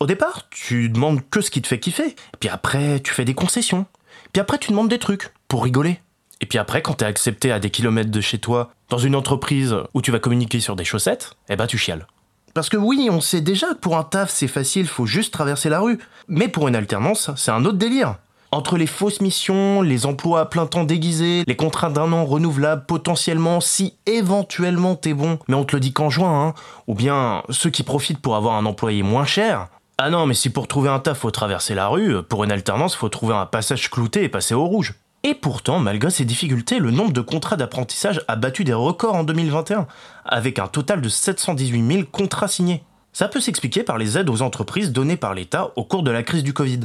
Au 0.00 0.06
départ, 0.06 0.48
tu 0.50 0.90
demandes 0.90 1.22
que 1.28 1.40
ce 1.40 1.50
qui 1.50 1.62
te 1.62 1.66
fait 1.66 1.80
kiffer, 1.80 2.14
puis 2.38 2.50
après 2.50 3.00
tu 3.00 3.12
fais 3.12 3.24
des 3.24 3.34
concessions, 3.34 3.86
puis 4.32 4.40
après 4.40 4.58
tu 4.58 4.70
demandes 4.70 4.88
des 4.88 4.98
trucs, 4.98 5.32
pour 5.48 5.64
rigoler. 5.64 6.00
Et 6.40 6.46
puis 6.46 6.58
après, 6.58 6.82
quand 6.82 6.94
t'es 6.94 7.04
accepté 7.04 7.50
à 7.52 7.58
des 7.58 7.70
kilomètres 7.70 8.10
de 8.10 8.20
chez 8.20 8.38
toi, 8.38 8.70
dans 8.90 8.98
une 8.98 9.16
entreprise 9.16 9.76
où 9.94 10.02
tu 10.02 10.10
vas 10.10 10.18
communiquer 10.18 10.60
sur 10.60 10.76
des 10.76 10.84
chaussettes, 10.84 11.32
eh 11.48 11.56
ben 11.56 11.66
tu 11.66 11.78
chiales. 11.78 12.06
Parce 12.54 12.68
que 12.68 12.76
oui, 12.76 13.08
on 13.10 13.20
sait 13.20 13.40
déjà 13.40 13.68
que 13.68 13.78
pour 13.78 13.96
un 13.96 14.04
taf 14.04 14.30
c'est 14.30 14.48
facile, 14.48 14.86
faut 14.86 15.06
juste 15.06 15.32
traverser 15.32 15.68
la 15.68 15.80
rue. 15.80 15.98
Mais 16.28 16.48
pour 16.48 16.68
une 16.68 16.76
alternance, 16.76 17.30
c'est 17.36 17.50
un 17.50 17.64
autre 17.64 17.78
délire. 17.78 18.16
Entre 18.50 18.78
les 18.78 18.86
fausses 18.86 19.20
missions, 19.20 19.82
les 19.82 20.06
emplois 20.06 20.40
à 20.40 20.46
plein 20.46 20.66
temps 20.66 20.84
déguisés, 20.84 21.44
les 21.46 21.56
contrats 21.56 21.90
d'un 21.90 22.12
an 22.12 22.24
renouvelables 22.24 22.86
potentiellement 22.86 23.60
si 23.60 23.94
éventuellement 24.06 24.94
t'es 24.94 25.12
bon, 25.12 25.38
mais 25.48 25.54
on 25.54 25.64
te 25.64 25.76
le 25.76 25.80
dit 25.80 25.92
qu'en 25.92 26.08
juin, 26.08 26.46
hein, 26.46 26.54
ou 26.86 26.94
bien 26.94 27.42
ceux 27.50 27.68
qui 27.68 27.82
profitent 27.82 28.22
pour 28.22 28.36
avoir 28.36 28.54
un 28.54 28.64
employé 28.64 29.02
moins 29.02 29.26
cher. 29.26 29.68
Ah 29.98 30.08
non, 30.08 30.24
mais 30.24 30.34
si 30.34 30.48
pour 30.48 30.66
trouver 30.66 30.88
un 30.88 30.98
taf 30.98 31.18
faut 31.18 31.30
traverser 31.30 31.74
la 31.74 31.88
rue, 31.88 32.22
pour 32.22 32.42
une 32.44 32.52
alternance 32.52 32.94
faut 32.94 33.10
trouver 33.10 33.34
un 33.34 33.44
passage 33.44 33.90
clouté 33.90 34.24
et 34.24 34.28
passer 34.30 34.54
au 34.54 34.64
rouge. 34.64 34.94
Et 35.24 35.34
pourtant, 35.34 35.80
malgré 35.80 36.10
ces 36.10 36.24
difficultés, 36.24 36.78
le 36.78 36.92
nombre 36.92 37.12
de 37.12 37.20
contrats 37.20 37.56
d'apprentissage 37.56 38.22
a 38.28 38.36
battu 38.36 38.62
des 38.64 38.72
records 38.72 39.16
en 39.16 39.24
2021, 39.24 39.86
avec 40.24 40.58
un 40.58 40.68
total 40.68 41.00
de 41.00 41.08
718 41.08 41.92
000 41.92 42.04
contrats 42.10 42.48
signés. 42.48 42.84
Ça 43.12 43.26
peut 43.26 43.40
s'expliquer 43.40 43.82
par 43.82 43.98
les 43.98 44.16
aides 44.16 44.30
aux 44.30 44.42
entreprises 44.42 44.92
données 44.92 45.16
par 45.16 45.34
l'État 45.34 45.72
au 45.74 45.84
cours 45.84 46.04
de 46.04 46.12
la 46.12 46.22
crise 46.22 46.44
du 46.44 46.52
Covid. 46.52 46.80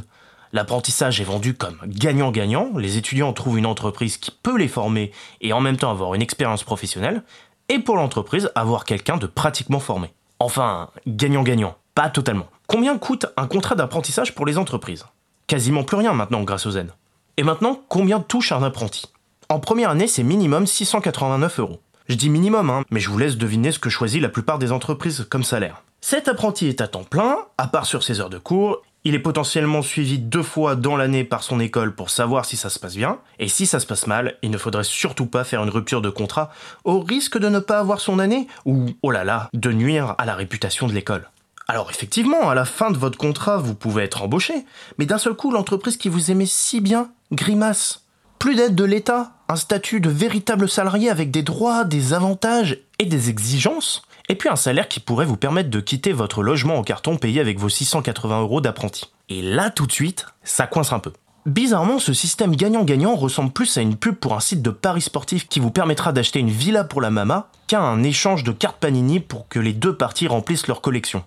L'apprentissage 0.52 1.22
est 1.22 1.26
vendu 1.26 1.54
comme 1.54 1.78
gagnant-gagnant, 1.86 2.72
les 2.76 2.98
étudiants 2.98 3.34
trouvent 3.34 3.60
une 3.60 3.66
entreprise 3.66 4.18
qui 4.18 4.32
peut 4.32 4.58
les 4.58 4.68
former 4.68 5.12
et 5.42 5.54
en 5.54 5.62
même 5.62 5.78
temps 5.78 5.92
avoir 5.92 6.14
une 6.16 6.22
expérience 6.22 6.64
professionnelle, 6.64 7.24
et 7.70 7.80
pour 7.80 7.96
l'entreprise, 7.96 8.52
avoir 8.56 8.86
quelqu'un 8.86 9.18
de 9.18 9.28
pratiquement 9.28 9.80
formé. 9.80 10.12
Enfin, 10.40 10.90
gagnant-gagnant, 11.08 11.76
pas 11.96 12.10
totalement. 12.10 12.48
Combien 12.68 12.98
coûte 12.98 13.28
un 13.38 13.48
contrat 13.48 13.76
d'apprentissage 13.76 14.34
pour 14.34 14.46
les 14.46 14.58
entreprises? 14.58 15.06
Quasiment 15.48 15.84
plus 15.84 15.98
rien 15.98 16.14
maintenant 16.14 16.44
grâce 16.44 16.66
aux 16.66 16.78
aides. 16.78 16.94
Et 17.38 17.44
maintenant, 17.44 17.82
combien 17.90 18.20
touche 18.20 18.52
un 18.52 18.62
apprenti? 18.62 19.06
En 19.50 19.60
première 19.60 19.90
année, 19.90 20.08
c'est 20.08 20.22
minimum 20.22 20.68
689 20.68 21.60
euros. 21.60 21.80
Je 22.08 22.16
dis 22.16 22.30
minimum, 22.30 22.70
hein, 22.70 22.84
mais 22.92 23.00
je 23.00 23.10
vous 23.10 23.18
laisse 23.18 23.38
deviner 23.38 23.72
ce 23.72 23.80
que 23.80 23.90
choisit 23.90 24.22
la 24.22 24.30
plupart 24.30 24.60
des 24.60 24.72
entreprises 24.72 25.26
comme 25.30 25.44
salaire. 25.44 25.82
Cet 26.00 26.28
apprenti 26.28 26.68
est 26.68 26.80
à 26.80 26.88
temps 26.88 27.04
plein, 27.04 27.38
à 27.58 27.68
part 27.68 27.88
sur 27.88 28.04
ses 28.04 28.20
heures 28.20 28.30
de 28.30 28.38
cours, 28.38 28.84
il 29.04 29.16
est 29.16 29.20
potentiellement 29.20 29.82
suivi 29.82 30.20
deux 30.20 30.44
fois 30.44 30.76
dans 30.76 30.96
l'année 30.96 31.24
par 31.24 31.42
son 31.42 31.60
école 31.60 31.96
pour 31.96 32.12
savoir 32.12 32.46
si 32.46 32.56
ça 32.56 32.70
se 32.70 32.78
passe 32.78 32.96
bien, 32.96 33.18
et 33.40 33.48
si 33.48 33.66
ça 33.66 33.80
se 33.80 33.88
passe 33.88 34.06
mal, 34.06 34.38
il 34.44 34.52
ne 34.52 34.58
faudrait 34.60 34.84
surtout 34.84 35.26
pas 35.26 35.44
faire 35.44 35.64
une 35.64 35.70
rupture 35.70 36.02
de 36.02 36.12
contrat 36.12 36.52
au 36.84 37.00
risque 37.00 37.40
de 37.40 37.50
ne 37.50 37.60
pas 37.60 37.80
avoir 37.80 38.00
son 38.00 38.20
année, 38.20 38.48
ou, 38.66 38.92
oh 39.02 39.10
là 39.10 39.24
là, 39.24 39.50
de 39.54 39.72
nuire 39.72 40.14
à 40.20 40.26
la 40.26 40.36
réputation 40.36 40.88
de 40.88 40.94
l'école. 40.94 41.30
Alors 41.68 41.90
effectivement, 41.90 42.50
à 42.50 42.56
la 42.56 42.66
fin 42.66 42.92
de 42.92 42.98
votre 42.98 43.18
contrat, 43.18 43.58
vous 43.58 43.74
pouvez 43.74 44.04
être 44.04 44.22
embauché, 44.22 44.66
mais 44.98 45.06
d'un 45.06 45.18
seul 45.18 45.34
coup, 45.34 45.52
l'entreprise 45.52 45.98
qui 45.98 46.10
vous 46.10 46.30
aimait 46.30 46.46
si 46.46 46.82
bien 46.82 47.10
grimace. 47.34 48.06
Plus 48.40 48.56
d'aide 48.56 48.76
de 48.76 48.84
l'État, 48.84 49.34
un 49.50 49.56
statut 49.56 50.00
de 50.00 50.10
véritable 50.10 50.68
salarié 50.68 51.10
avec 51.10 51.32
des 51.32 51.44
droits, 51.44 51.84
des 51.84 52.14
avantages 52.14 52.80
et 53.00 53.06
des 53.06 53.30
exigences, 53.30 54.02
et 54.30 54.36
puis 54.36 54.50
un 54.50 54.56
salaire 54.56 54.88
qui 54.88 55.00
pourrait 55.00 55.26
vous 55.26 55.38
permettre 55.38 55.70
de 55.70 55.80
quitter 55.80 56.14
votre 56.14 56.44
logement 56.44 56.78
en 56.78 56.84
carton 56.84 57.18
payé 57.18 57.42
avec 57.42 57.60
vos 57.60 57.70
680 57.70 58.42
euros 58.42 58.62
d'apprenti. 58.62 59.12
Et 59.30 59.42
là, 59.42 59.70
tout 59.70 59.88
de 59.88 59.92
suite, 59.92 60.26
ça 60.44 60.68
coince 60.68 60.94
un 60.94 61.00
peu. 61.00 61.14
Bizarrement, 61.46 62.00
ce 62.00 62.14
système 62.14 62.56
gagnant-gagnant 62.56 63.16
ressemble 63.16 63.52
plus 63.52 63.78
à 63.78 63.82
une 63.82 63.98
pub 63.98 64.16
pour 64.16 64.34
un 64.34 64.40
site 64.40 64.62
de 64.62 64.70
paris 64.70 65.02
sportif 65.02 65.50
qui 65.50 65.60
vous 65.60 65.72
permettra 65.72 66.14
d'acheter 66.14 66.40
une 66.40 66.50
villa 66.50 66.86
pour 66.86 67.02
la 67.02 67.10
mama 67.10 67.50
qu'à 67.68 67.82
un 67.82 68.02
échange 68.02 68.44
de 68.44 68.54
cartes 68.54 68.78
Panini 68.80 69.20
pour 69.20 69.50
que 69.50 69.60
les 69.60 69.74
deux 69.74 69.96
parties 69.96 70.28
remplissent 70.28 70.68
leur 70.68 70.80
collection. 70.80 71.24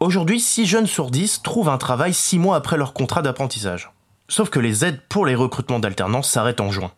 Aujourd'hui, 0.00 0.40
6 0.40 0.66
jeunes 0.66 0.86
sur 0.86 1.10
10 1.10 1.42
trouvent 1.42 1.68
un 1.68 1.78
travail 1.78 2.12
6 2.12 2.38
mois 2.38 2.56
après 2.56 2.76
leur 2.76 2.92
contrat 2.92 3.22
d'apprentissage. 3.22 3.92
Sauf 4.28 4.50
que 4.50 4.58
les 4.58 4.84
aides 4.84 5.00
pour 5.08 5.26
les 5.26 5.34
recrutements 5.34 5.78
d'alternance 5.78 6.30
s'arrêtent 6.30 6.60
en 6.60 6.70
juin. 6.70 6.90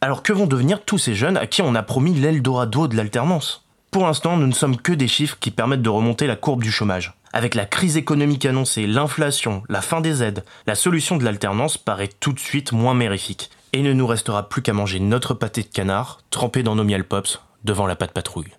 Alors 0.00 0.22
que 0.22 0.32
vont 0.32 0.46
devenir 0.46 0.84
tous 0.84 0.98
ces 0.98 1.14
jeunes 1.14 1.36
à 1.36 1.46
qui 1.46 1.62
on 1.62 1.74
a 1.74 1.82
promis 1.82 2.14
l'Eldorado 2.14 2.88
de 2.88 2.96
l'alternance? 2.96 3.64
Pour 3.92 4.04
l'instant, 4.04 4.36
nous 4.36 4.46
ne 4.46 4.52
sommes 4.52 4.76
que 4.76 4.92
des 4.92 5.06
chiffres 5.06 5.36
qui 5.38 5.50
permettent 5.50 5.82
de 5.82 5.88
remonter 5.88 6.26
la 6.26 6.34
courbe 6.34 6.62
du 6.62 6.72
chômage. 6.72 7.14
Avec 7.32 7.54
la 7.54 7.66
crise 7.66 7.96
économique 7.96 8.44
annoncée, 8.46 8.86
l'inflation, 8.86 9.62
la 9.68 9.80
fin 9.80 10.00
des 10.00 10.22
aides, 10.22 10.44
la 10.66 10.74
solution 10.74 11.16
de 11.18 11.24
l'alternance 11.24 11.78
paraît 11.78 12.10
tout 12.20 12.32
de 12.32 12.40
suite 12.40 12.72
moins 12.72 12.94
mérifique. 12.94 13.50
Et 13.72 13.82
ne 13.82 13.92
nous 13.92 14.06
restera 14.06 14.48
plus 14.48 14.60
qu'à 14.60 14.72
manger 14.72 14.98
notre 14.98 15.34
pâté 15.34 15.62
de 15.62 15.68
canard, 15.68 16.20
trempé 16.30 16.62
dans 16.62 16.74
nos 16.74 16.84
miel 16.84 17.04
pops, 17.04 17.40
devant 17.64 17.86
la 17.86 17.96
pâte 17.96 18.12
patrouille. 18.12 18.52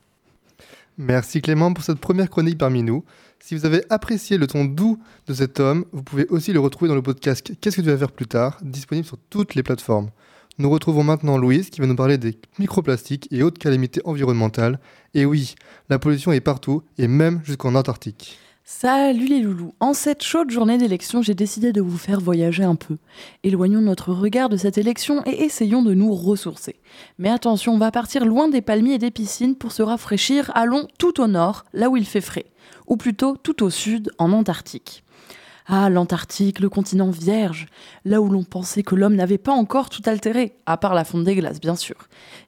Merci 0.97 1.41
Clément 1.41 1.73
pour 1.73 1.83
cette 1.83 1.99
première 1.99 2.29
chronique 2.29 2.57
parmi 2.57 2.83
nous. 2.83 3.03
Si 3.45 3.55
vous 3.55 3.65
avez 3.65 3.83
apprécié 3.89 4.37
le 4.37 4.47
ton 4.47 4.63
doux 4.63 4.97
de 5.27 5.33
cet 5.33 5.59
homme, 5.59 5.83
vous 5.91 6.01
pouvez 6.01 6.25
aussi 6.29 6.53
le 6.53 6.61
retrouver 6.61 6.87
dans 6.87 6.95
le 6.95 7.01
podcast 7.01 7.51
Qu'est-ce 7.59 7.75
que 7.75 7.81
tu 7.81 7.89
vas 7.89 7.97
faire 7.97 8.13
plus 8.13 8.25
tard, 8.25 8.57
disponible 8.61 9.05
sur 9.05 9.17
toutes 9.29 9.53
les 9.53 9.63
plateformes. 9.63 10.11
Nous 10.59 10.69
retrouvons 10.69 11.03
maintenant 11.03 11.37
Louise 11.37 11.69
qui 11.69 11.81
va 11.81 11.87
nous 11.87 11.95
parler 11.97 12.17
des 12.17 12.39
microplastiques 12.57 13.27
et 13.31 13.43
autres 13.43 13.59
calamités 13.59 13.99
environnementales. 14.05 14.79
Et 15.13 15.25
oui, 15.25 15.55
la 15.89 15.99
pollution 15.99 16.31
est 16.31 16.39
partout 16.39 16.83
et 16.97 17.09
même 17.09 17.41
jusqu'en 17.43 17.75
Antarctique. 17.75 18.39
Salut 18.63 19.27
les 19.27 19.41
loulous 19.41 19.73
En 19.81 19.93
cette 19.93 20.23
chaude 20.23 20.49
journée 20.49 20.77
d'élection, 20.77 21.21
j'ai 21.21 21.35
décidé 21.35 21.73
de 21.73 21.81
vous 21.81 21.97
faire 21.97 22.21
voyager 22.21 22.63
un 22.63 22.75
peu. 22.75 22.95
Éloignons 23.43 23.81
notre 23.81 24.13
regard 24.13 24.47
de 24.47 24.55
cette 24.55 24.77
élection 24.77 25.21
et 25.25 25.43
essayons 25.43 25.81
de 25.81 25.93
nous 25.93 26.15
ressourcer. 26.15 26.77
Mais 27.17 27.29
attention, 27.29 27.73
on 27.73 27.77
va 27.77 27.91
partir 27.91 28.23
loin 28.23 28.47
des 28.47 28.61
palmiers 28.61 28.93
et 28.93 28.99
des 28.99 29.11
piscines 29.11 29.57
pour 29.57 29.73
se 29.73 29.83
rafraîchir. 29.83 30.49
Allons 30.55 30.87
tout 30.97 31.19
au 31.19 31.27
nord, 31.27 31.65
là 31.73 31.89
où 31.89 31.97
il 31.97 32.05
fait 32.05 32.21
frais 32.21 32.45
ou 32.87 32.97
plutôt 32.97 33.37
tout 33.37 33.63
au 33.63 33.69
sud, 33.69 34.11
en 34.17 34.31
Antarctique. 34.31 35.03
Ah, 35.65 35.89
l'Antarctique, 35.89 36.59
le 36.59 36.67
continent 36.67 37.09
vierge, 37.09 37.67
là 38.03 38.21
où 38.21 38.27
l'on 38.27 38.43
pensait 38.43 38.83
que 38.83 38.95
l'homme 38.95 39.15
n'avait 39.15 39.37
pas 39.37 39.53
encore 39.53 39.89
tout 39.89 40.01
altéré, 40.05 40.57
à 40.65 40.75
part 40.75 40.93
la 40.93 41.05
fonte 41.05 41.23
des 41.23 41.35
glaces, 41.35 41.61
bien 41.61 41.75
sûr. 41.75 41.95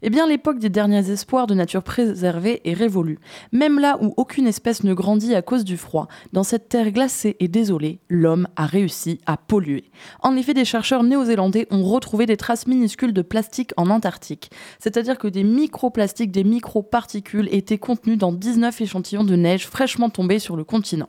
Eh 0.01 0.10
bien, 0.10 0.28
l'époque 0.28 0.60
des 0.60 0.69
derniers 0.69 1.10
espoirs 1.10 1.47
de 1.47 1.54
nature 1.54 1.82
préservée 1.82 2.62
est 2.65 2.73
révolue. 2.73 3.19
Même 3.54 3.80
là 3.80 3.97
où 4.01 4.13
aucune 4.17 4.47
espèce 4.47 4.84
ne 4.84 4.93
grandit 4.93 5.34
à 5.34 5.41
cause 5.41 5.63
du 5.63 5.78
froid, 5.78 6.10
dans 6.34 6.43
cette 6.43 6.67
terre 6.67 6.91
glacée 6.91 7.38
et 7.39 7.47
désolée, 7.47 7.99
l'homme 8.10 8.49
a 8.58 8.65
réussi 8.65 9.21
à 9.25 9.38
polluer. 9.38 9.86
En 10.21 10.36
effet, 10.36 10.54
des 10.54 10.65
chercheurs 10.65 11.04
néo-zélandais 11.04 11.67
ont 11.71 11.84
retrouvé 11.84 12.25
des 12.25 12.38
traces 12.38 12.67
minuscules 12.67 13.13
de 13.13 13.21
plastique 13.21 13.71
en 13.78 13.89
Antarctique. 13.89 14.51
C'est-à-dire 14.80 15.17
que 15.17 15.30
des 15.30 15.45
microplastiques, 15.45 16.32
des 16.32 16.43
microparticules 16.43 17.47
étaient 17.54 17.78
contenus 17.78 18.17
dans 18.17 18.34
19 18.34 18.82
échantillons 18.82 19.23
de 19.23 19.36
neige 19.38 19.67
fraîchement 19.67 20.10
tombés 20.10 20.39
sur 20.39 20.58
le 20.58 20.65
continent. 20.65 21.08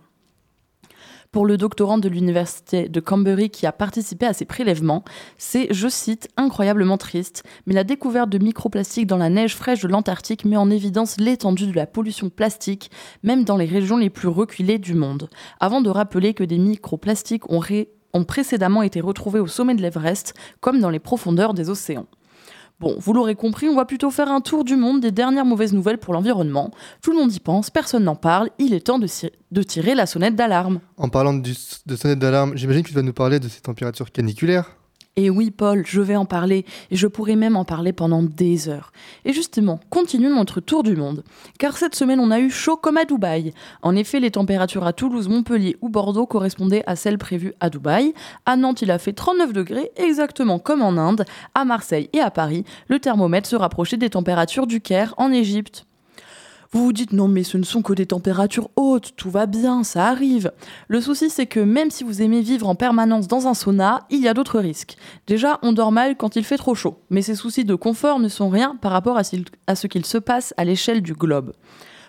Pour 1.37 1.45
le 1.45 1.59
doctorant 1.59 1.99
de 1.99 2.09
l'université 2.09 2.89
de 2.89 2.99
Canterbury 2.99 3.51
qui 3.51 3.67
a 3.67 3.73
participé 3.73 4.25
à 4.25 4.33
ces 4.33 4.47
prélèvements, 4.47 5.05
c'est, 5.37 5.69
je 5.71 5.87
cite, 5.87 6.31
incroyablement 6.39 6.97
triste, 6.97 7.43
mais 7.67 7.75
la 7.75 7.85
découverte 7.85 8.31
de 8.31 8.39
microplastiques 8.39 9.07
dans 9.07 9.19
la 9.19 9.29
neige 9.29 9.55
fraîche 9.55 9.83
de 9.83 9.89
l'Antarctique 9.89 10.47
met 10.47 10.57
en 10.57 10.71
évidence 10.71 11.21
l'étendue 11.21 11.67
de 11.67 11.77
la 11.77 11.87
pollution 11.87 12.31
plastique, 12.31 12.91
même 13.23 13.45
dans 13.45 13.59
les 13.59 13.67
régions 13.67 13.99
les 13.99 14.09
plus 14.09 14.29
reculées 14.29 14.79
du 14.79 14.95
monde. 14.95 15.29
Avant 15.61 15.83
de 15.83 15.91
rappeler 15.91 16.33
que 16.33 16.43
des 16.43 16.57
microplastiques 16.57 17.53
ont 17.53 18.25
précédemment 18.25 18.83
été 18.83 19.03
retrouvés 19.03 19.41
au 19.41 19.47
sommet 19.47 19.75
de 19.75 19.83
l'Everest, 19.83 20.33
comme 20.63 20.81
dans 20.81 20.89
les 20.89 21.01
profondeurs 21.01 21.53
des 21.53 21.69
océans. 21.69 22.07
Bon, 22.79 22.95
vous 22.99 23.15
l'aurez 23.15 23.37
compris, 23.37 23.71
on 23.71 23.75
va 23.75 23.87
plutôt 23.87 24.11
faire 24.11 24.31
un 24.31 24.43
tour 24.43 24.63
du 24.63 24.77
monde 24.77 25.01
des 25.01 25.11
dernières 25.11 25.47
mauvaises 25.47 25.73
nouvelles 25.73 25.97
pour 25.97 26.13
l'environnement. 26.13 26.71
Tout 27.01 27.13
le 27.13 27.19
monde 27.19 27.33
y 27.33 27.41
pense, 27.41 27.71
personne 27.71 28.05
n'en 28.05 28.17
parle, 28.17 28.51
il 28.59 28.75
est 28.75 28.87
temps 28.87 28.99
de, 28.99 29.63
tirer 29.63 29.95
la 29.95 30.05
sonnette 30.05 30.37
d'alarme. 30.37 30.81
En 30.99 31.09
parlant 31.09 31.33
de 31.33 31.53
sonnette 31.97 32.19
d'alarme, 32.19 32.55
j'imagine 32.55 32.83
que 32.83 32.89
tu 32.89 32.95
vas 32.95 33.01
nous 33.01 33.15
parler 33.15 33.41
de 33.41 33.49
ces 33.49 33.63
températures 33.63 34.13
caniculaires 34.13 34.77
et 35.19 35.31
oui, 35.31 35.51
Paul, 35.51 35.83
je 35.87 36.03
vais 36.03 36.17
en 36.17 36.27
parler, 36.27 36.67
et 36.91 36.97
je 36.97 37.07
pourrais 37.07 37.37
même 37.37 37.57
en 37.57 37.65
parler 37.65 37.95
pendant 37.95 38.23
des 38.23 38.69
heures. 38.69 38.93
Et 39.25 39.33
justement, 39.33 39.81
continuons 39.89 40.37
notre 40.37 40.61
tour 40.61 40.83
du 40.83 40.95
monde. 40.95 41.25
Car 41.59 41.79
cette 41.79 41.95
semaine, 41.95 42.21
on 42.21 42.31
a 42.31 42.39
eu 42.39 42.51
chaud 42.51 42.77
comme 42.77 42.99
à 42.99 43.07
Dubaï. 43.07 43.55
En 43.81 43.97
effet, 43.97 44.21
les 44.21 44.31
températures 44.31 44.85
à 44.87 44.93
Toulouse, 44.93 45.29
Montpellier 45.29 45.79
ou 45.81 45.89
Bordeaux 45.89 46.27
correspondaient 46.27 46.85
à 46.87 46.97
celles 46.97 47.17
prévues 47.17 47.55
à 47.61 47.71
Dubaï. 47.71 48.13
À 48.45 48.59
Nantes, 48.59 48.83
il 48.83 48.91
a 48.91 48.99
fait 48.99 49.15
39 49.15 49.55
degrés, 49.55 49.91
exactement 49.97 50.59
comme 50.59 50.83
en 50.83 50.99
Inde. 50.99 51.25
À 51.55 51.65
Marseille 51.65 52.11
et 52.13 52.21
à 52.21 52.31
Paris, 52.31 52.65
le 52.89 52.99
thermomètre 52.99 53.49
se 53.49 53.57
rapprochait 53.57 53.97
des 53.97 54.11
températures 54.11 54.67
du 54.67 54.83
Caire 54.83 55.15
en 55.17 55.33
Égypte. 55.33 55.86
Vous 56.73 56.85
vous 56.85 56.93
dites 56.93 57.13
non 57.13 57.29
mais 57.29 57.43
ce 57.43 57.59
ne 57.59 57.65
sont 57.65 57.83
que 57.83 57.93
des 57.93 58.07
températures 58.07 58.71
hautes, 58.77 59.13
tout 59.17 59.31
va 59.31 59.47
bien, 59.47 59.85
ça 59.85 60.07
arrive. 60.07 60.53
Le 60.89 61.01
souci 61.01 61.31
c'est 61.31 61.47
que 61.47 61.61
même 61.61 61.91
si 61.91 62.05
vous 62.05 62.23
aimez 62.23 62.41
vivre 62.41 62.69
en 62.69 62.75
permanence 62.75 63.29
dans 63.29 63.47
un 63.47 63.55
sauna, 63.55 64.07
il 64.11 64.21
y 64.21 64.29
a 64.29 64.35
d'autres 64.35 64.61
risques. 64.61 64.97
Déjà, 65.27 65.59
on 65.63 65.73
dort 65.73 65.93
mal 65.93 66.17
quand 66.17 66.37
il 66.37 66.45
fait 66.45 66.57
trop 66.57 66.75
chaud, 66.75 66.99
mais 67.11 67.23
ces 67.23 67.35
soucis 67.35 67.65
de 67.65 67.75
confort 67.75 68.19
ne 68.19 68.29
sont 68.29 68.49
rien 68.49 68.77
par 68.81 68.93
rapport 68.93 69.19
à 69.19 69.25
ce 69.75 69.87
qu'il 69.87 70.07
se 70.07 70.19
passe 70.19 70.55
à 70.57 70.65
l'échelle 70.65 71.03
du 71.03 71.15
globe 71.15 71.53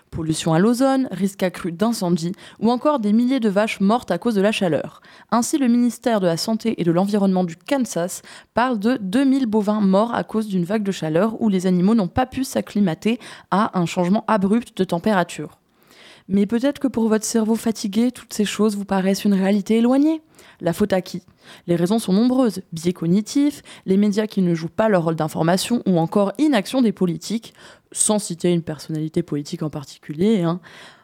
pollution 0.10 0.54
à 0.54 0.60
l'ozone, 0.60 1.08
risque 1.12 1.44
accru 1.44 1.72
d'incendie 1.72 2.34
ou 2.60 2.72
encore 2.72 3.00
des 3.00 3.14
milliers 3.14 3.40
de 3.40 3.50
vaches 3.50 3.80
mortes 3.80 4.12
à 4.12 4.18
cause 4.18 4.36
de 4.36 4.42
la 4.42 4.52
chaleur. 4.52 5.02
Ainsi, 5.32 5.58
le 5.58 5.68
ministère 5.68 6.20
de 6.20 6.26
la 6.26 6.38
Santé 6.38 6.80
et 6.80 6.84
de 6.84 6.92
l'Environnement 6.92 7.44
du 7.44 7.56
Kansas 7.56 8.22
parle 8.54 8.80
de 8.80 8.98
2000 9.02 9.46
bovins 9.46 9.82
morts 9.82 10.14
à 10.14 10.24
cause 10.24 10.48
d'une 10.48 10.66
vague 10.66 10.84
de 10.84 10.92
chaleur 10.92 11.42
où 11.42 11.50
les 11.50 11.68
animaux 11.68 11.96
n'ont 11.96 12.08
pas 12.08 12.26
pu 12.26 12.44
s'acclimater 12.44 13.20
à 13.52 13.78
un 13.80 13.86
changement 13.86 14.24
abrupt 14.28 14.78
de 14.78 14.84
température. 14.84 15.60
Mais 16.30 16.46
peut-être 16.46 16.80
que 16.80 16.88
pour 16.88 17.08
votre 17.08 17.24
cerveau 17.24 17.56
fatigué, 17.56 18.12
toutes 18.12 18.34
ces 18.34 18.46
choses 18.46 18.76
vous 18.76 18.86
paraissent 18.86 19.24
une 19.24 19.34
réalité 19.34 19.78
éloignée. 19.78 20.22
La 20.60 20.74
faute 20.74 20.92
à 20.92 21.02
qui? 21.02 21.24
Les 21.68 21.76
raisons 21.76 22.00
sont 22.00 22.12
nombreuses. 22.14 22.62
Biais 22.74 22.92
cognitifs, 22.92 23.62
les 23.86 23.96
médias 23.96 24.28
qui 24.28 24.42
ne 24.42 24.54
jouent 24.54 24.68
pas 24.68 24.90
leur 24.90 25.04
rôle 25.04 25.16
d'information 25.16 25.82
ou 25.86 26.00
encore 26.00 26.34
inaction 26.38 26.82
des 26.82 26.92
politiques, 26.92 27.54
sans 27.92 28.20
citer 28.20 28.52
une 28.52 28.64
personnalité 28.64 29.24
politique 29.24 29.64
en 29.64 29.70
particulier. 29.70 30.42
Hein. 30.42 30.60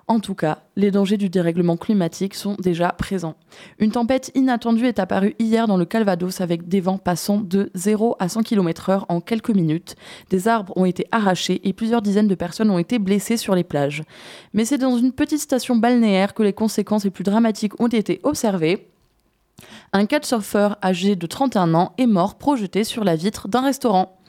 En 0.08 0.19
tout 0.19 0.36
cas, 0.36 0.63
les 0.76 0.91
dangers 0.91 1.15
du 1.15 1.30
dérèglement 1.30 1.78
climatique 1.78 2.36
sont 2.36 2.56
déjà 2.60 2.89
présents. 2.89 3.36
Une 3.80 3.91
tempête 3.91 4.32
inattendue 4.36 4.86
est 4.86 5.00
apparue 5.00 5.34
hier 5.39 5.65
dans 5.65 5.78
le 5.78 5.86
Calvados 5.86 6.41
avec 6.41 6.67
des 6.67 6.82
vents 6.82 6.98
passant 6.98 7.39
de 7.39 7.72
0 7.74 8.17
à 8.19 8.28
100 8.28 8.43
km/h 8.43 9.06
en 9.08 9.22
quelques 9.22 9.52
minutes. 9.52 9.96
Des 10.30 10.50
arbres 10.50 10.74
ont 10.76 10.84
été 10.84 11.06
arrachés 11.12 11.62
et 11.63 11.72
plusieurs 11.72 12.02
dizaines 12.02 12.28
de 12.28 12.36
personnes 12.36 12.69
ont 12.69 12.80
été 12.80 13.00
blessées 13.00 13.38
sur 13.38 13.56
les 13.56 13.63
plages. 13.63 14.04
Mais 14.54 14.65
c'est 14.65 14.78
dans 14.78 14.98
une 14.98 15.13
petite 15.13 15.39
station 15.39 15.78
balnéaire 15.78 16.34
que 16.34 16.43
les 16.43 16.54
conséquences 16.54 17.06
les 17.06 17.12
plus 17.12 17.24
dramatiques 17.24 17.80
ont 17.80 17.88
été 17.88 18.19
observées. 18.24 18.89
Un 19.93 20.06
surfeur 20.22 20.78
âgé 20.84 21.15
de 21.15 21.28
31 21.28 21.74
ans 21.76 21.93
est 21.98 22.08
mort 22.08 22.38
projeté 22.38 22.84
sur 22.84 23.04
la 23.04 23.15
vitre 23.15 23.48
d'un 23.48 23.62
restaurant. 23.62 24.19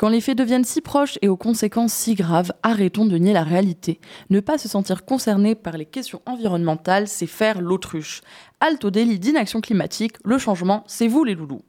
Quand 0.00 0.08
les 0.08 0.22
faits 0.22 0.38
deviennent 0.38 0.64
si 0.64 0.80
proches 0.80 1.18
et 1.20 1.28
aux 1.28 1.36
conséquences 1.36 1.92
si 1.92 2.14
graves, 2.14 2.54
arrêtons 2.62 3.04
de 3.04 3.18
nier 3.18 3.34
la 3.34 3.44
réalité. 3.44 4.00
Ne 4.30 4.40
pas 4.40 4.56
se 4.56 4.66
sentir 4.66 5.04
concerné 5.04 5.54
par 5.54 5.76
les 5.76 5.84
questions 5.84 6.22
environnementales, 6.24 7.06
c'est 7.06 7.26
faire 7.26 7.60
l'autruche. 7.60 8.22
Halte 8.60 8.82
au 8.86 8.90
délit 8.90 9.18
d'inaction 9.18 9.60
climatique, 9.60 10.14
le 10.24 10.38
changement, 10.38 10.84
c'est 10.86 11.06
vous 11.06 11.22
les 11.22 11.34
loulous. 11.34 11.60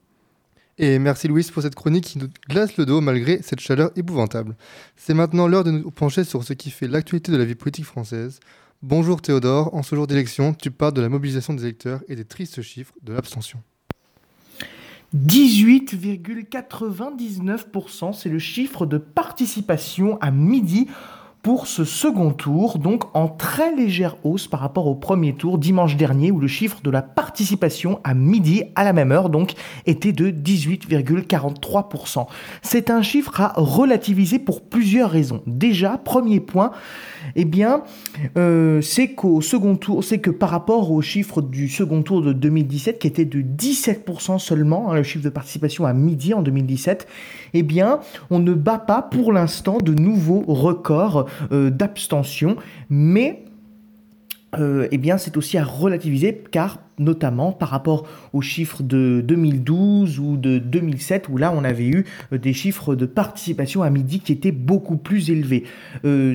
Et 0.78 0.98
merci 0.98 1.28
Louise 1.28 1.52
pour 1.52 1.62
cette 1.62 1.76
chronique 1.76 2.06
qui 2.06 2.20
nous 2.20 2.30
glace 2.48 2.78
le 2.78 2.86
dos 2.86 3.02
malgré 3.02 3.42
cette 3.42 3.60
chaleur 3.60 3.92
épouvantable. 3.98 4.56
C'est 4.96 5.14
maintenant 5.14 5.50
l'heure 5.50 5.66
de 5.66 5.72
nous 5.72 5.92
pencher 5.92 6.24
sur 6.24 6.46
ce 6.46 6.54
qui 6.54 6.72
fait 6.72 6.88
l'actualité 6.88 7.34
de 7.34 7.38
la 7.38 7.44
vie 7.44 7.56
politique 7.56 7.84
française. 7.84 8.40
Bonjour 8.82 9.22
Théodore, 9.22 9.76
en 9.76 9.84
ce 9.84 9.94
jour 9.94 10.08
d'élection, 10.08 10.54
tu 10.54 10.72
parles 10.72 10.94
de 10.94 11.02
la 11.02 11.10
mobilisation 11.10 11.54
des 11.54 11.64
électeurs 11.64 12.00
et 12.08 12.16
des 12.16 12.24
tristes 12.24 12.62
chiffres 12.62 12.94
de 13.04 13.12
l'abstention. 13.12 13.62
18,99%, 15.16 18.14
c'est 18.14 18.30
le 18.30 18.40
chiffre 18.40 18.86
de 18.86 18.98
participation 18.98 20.18
à 20.22 20.32
midi 20.32 20.88
pour 21.42 21.66
ce 21.66 21.86
second 21.86 22.32
tour, 22.32 22.78
donc 22.78 23.04
en 23.16 23.28
très 23.28 23.76
légère 23.76 24.16
hausse 24.24 24.48
par 24.48 24.60
rapport 24.60 24.86
au 24.86 24.94
premier 24.94 25.34
tour 25.34 25.58
dimanche 25.58 25.98
dernier 25.98 26.30
où 26.30 26.40
le 26.40 26.48
chiffre 26.48 26.82
de 26.84 26.92
la 26.92 27.02
participation 27.02 28.00
à 28.04 28.14
midi 28.14 28.64
à 28.76 28.84
la 28.84 28.94
même 28.94 29.12
heure 29.12 29.30
donc 29.30 29.54
était 29.88 30.12
de 30.12 30.30
18,43%. 30.30 32.28
C'est 32.62 32.92
un 32.92 33.02
chiffre 33.02 33.42
à 33.42 33.54
relativiser 33.56 34.38
pour 34.38 34.62
plusieurs 34.62 35.10
raisons. 35.10 35.42
Déjà, 35.48 35.98
premier 35.98 36.40
point, 36.40 36.72
eh 37.36 37.46
bien, 37.46 37.82
euh, 38.38 38.82
c'est 38.82 39.14
qu'au 39.14 39.42
second 39.42 39.76
tour, 39.76 40.04
c'est 40.04 40.20
que 40.20 40.30
par 40.30 40.50
rapport 40.50 40.92
au 40.92 41.02
chiffre 41.02 41.42
du 41.42 41.70
second 41.70 42.04
tour 42.04 42.22
de 42.22 42.34
2017 42.34 43.00
qui 43.00 43.08
était 43.08 43.26
de 43.26 43.42
17% 43.42 44.38
seulement, 44.38 44.92
hein, 44.92 44.96
le 44.96 45.04
chiffre 45.04 45.24
de 45.24 45.30
participation 45.30 45.86
à 45.86 45.94
midi 45.94 46.36
en 46.36 46.44
2017, 46.44 47.08
eh 47.54 47.64
bien, 47.64 48.00
on 48.30 48.38
ne 48.38 48.54
bat 48.54 48.78
pas 48.78 49.02
pour 49.02 49.34
l'instant 49.34 49.80
de 49.80 49.94
nouveaux 49.94 50.44
records 50.48 51.26
d'abstention, 51.52 52.58
mais 52.90 53.44
euh, 54.60 54.88
eh 54.92 54.98
bien, 54.98 55.18
c'est 55.18 55.38
aussi 55.38 55.58
à 55.58 55.64
relativiser 55.64 56.44
car 56.52 56.80
notamment 57.00 57.54
par 57.54 57.70
rapport 57.70 58.06
aux 58.34 58.42
chiffres 58.42 58.84
de 58.84 59.24
2012 59.26 60.20
ou 60.20 60.38
de 60.38 60.60
2007 60.60 61.30
où 61.30 61.38
là 61.38 61.54
on 61.56 61.64
avait 61.64 61.88
eu 61.88 62.06
euh, 62.32 62.38
des 62.38 62.54
chiffres 62.54 62.96
de 62.96 63.06
participation 63.06 63.82
à 63.82 63.90
midi 63.90 64.20
qui 64.20 64.34
étaient 64.34 64.52
beaucoup 64.52 64.98
plus 64.98 65.32
élevés. 65.32 65.64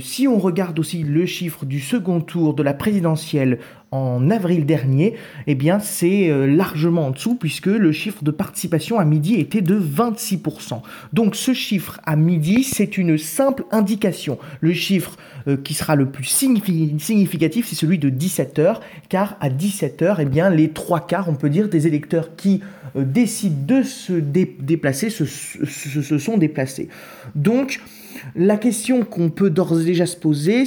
si 0.01 0.27
on 0.27 0.39
regarde 0.39 0.79
aussi 0.79 1.03
le 1.03 1.27
chiffre 1.27 1.67
du 1.67 1.79
second 1.79 2.21
tour 2.21 2.55
de 2.55 2.63
la 2.63 2.75
présidentielle 2.75 3.59
en 3.97 4.31
avril 4.31 4.67
dernier, 4.67 5.15
eh 5.47 5.55
bien 5.55 5.79
c'est 5.79 6.31
euh, 6.31 6.47
largement 6.47 7.07
en 7.07 7.11
dessous 7.11 7.35
puisque 7.35 7.67
le 7.67 7.93
chiffre 7.93 8.23
de 8.23 8.31
participation 8.31 8.99
à 8.99 9.05
midi 9.05 9.35
était 9.35 9.63
de 9.63 9.79
26%. 9.79 10.81
Donc 11.13 11.37
ce 11.37 11.53
chiffre 11.55 12.01
à 12.05 12.17
midi, 12.17 12.65
c'est 12.65 12.99
une 12.99 13.19
simple 13.19 13.65
indication. 13.71 14.39
Le 14.61 14.73
chiffre 14.73 15.17
euh, 15.49 15.57
qui 15.57 15.75
sera 15.75 15.97
le 15.97 16.07
plus 16.07 16.25
significatif, 16.25 17.69
c'est 17.69 17.75
celui 17.75 17.99
de 17.99 18.11
17h, 18.11 18.81
car 19.09 19.37
à 19.41 19.49
17h, 19.49 20.17
eh 20.19 20.25
bien 20.25 20.51
les 20.51 20.71
trois 20.71 21.01
quarts, 21.01 21.29
on 21.29 21.35
peut 21.35 21.51
dire, 21.51 21.69
des 21.69 21.87
électeurs 21.87 22.37
qui 22.37 22.61
euh, 22.97 23.05
décident 23.05 23.79
de 23.79 23.83
se 23.83 24.13
déplacer 24.13 25.11
se, 25.11 25.25
se 25.25 26.19
sont 26.19 26.37
déplacés. 26.37 26.89
Donc 27.35 27.81
la 28.35 28.57
question 28.57 29.05
qu'on 29.05 29.31
peut 29.31 29.51
d'ores 29.51 29.81
et 29.81 29.85
déjà 29.85 30.07
se 30.07 30.17
poser, 30.17 30.65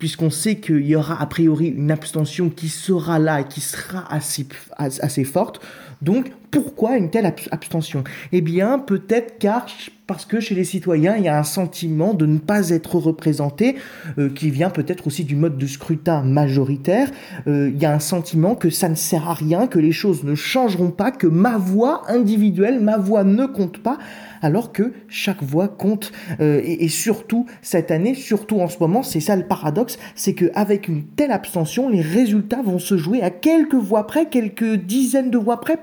puisqu'on 0.00 0.30
sait 0.30 0.56
qu'il 0.56 0.84
y 0.86 0.96
aura 0.96 1.20
a 1.20 1.26
priori 1.26 1.68
une 1.68 1.92
abstention 1.92 2.48
qui 2.48 2.68
sera 2.68 3.18
là 3.18 3.42
et 3.42 3.44
qui 3.44 3.60
sera 3.60 4.12
assez, 4.12 4.46
assez 4.76 5.24
forte. 5.24 5.60
Donc, 6.02 6.32
pourquoi 6.50 6.96
une 6.96 7.10
telle 7.10 7.26
abstention? 7.50 8.04
Eh 8.32 8.40
bien, 8.40 8.78
peut-être 8.78 9.38
car 9.38 9.66
parce 10.10 10.24
que 10.24 10.40
chez 10.40 10.56
les 10.56 10.64
citoyens, 10.64 11.14
il 11.16 11.22
y 11.22 11.28
a 11.28 11.38
un 11.38 11.44
sentiment 11.44 12.14
de 12.14 12.26
ne 12.26 12.38
pas 12.38 12.70
être 12.70 12.96
représenté, 12.96 13.76
euh, 14.18 14.28
qui 14.28 14.50
vient 14.50 14.68
peut-être 14.68 15.06
aussi 15.06 15.22
du 15.22 15.36
mode 15.36 15.56
de 15.56 15.68
scrutin 15.68 16.22
majoritaire. 16.22 17.12
Euh, 17.46 17.70
il 17.72 17.80
y 17.80 17.84
a 17.84 17.94
un 17.94 18.00
sentiment 18.00 18.56
que 18.56 18.70
ça 18.70 18.88
ne 18.88 18.96
sert 18.96 19.28
à 19.28 19.34
rien, 19.34 19.68
que 19.68 19.78
les 19.78 19.92
choses 19.92 20.24
ne 20.24 20.34
changeront 20.34 20.90
pas, 20.90 21.12
que 21.12 21.28
ma 21.28 21.58
voix 21.58 22.02
individuelle, 22.08 22.80
ma 22.80 22.96
voix 22.96 23.22
ne 23.22 23.46
compte 23.46 23.78
pas, 23.78 23.98
alors 24.42 24.72
que 24.72 24.92
chaque 25.06 25.44
voix 25.44 25.68
compte. 25.68 26.10
Euh, 26.40 26.60
et, 26.64 26.88
surtout, 26.88 27.46
cette 27.62 27.92
année, 27.92 28.14
surtout 28.14 28.58
en 28.58 28.66
ce 28.66 28.78
moment, 28.80 29.04
c'est 29.04 29.20
ça 29.20 29.36
le 29.36 29.46
paradoxe, 29.46 29.96
c'est 30.16 30.34
qu'avec 30.34 30.88
une 30.88 31.04
telle 31.04 31.30
abstention, 31.30 31.88
les 31.88 32.00
résultats 32.00 32.62
vont 32.62 32.80
se 32.80 32.96
jouer 32.96 33.22
à 33.22 33.30
quelques 33.30 33.74
voix 33.74 34.08
près, 34.08 34.26
quelques 34.26 34.74
dizaines 34.74 35.30
de 35.30 35.38
voix 35.38 35.60
près 35.60 35.76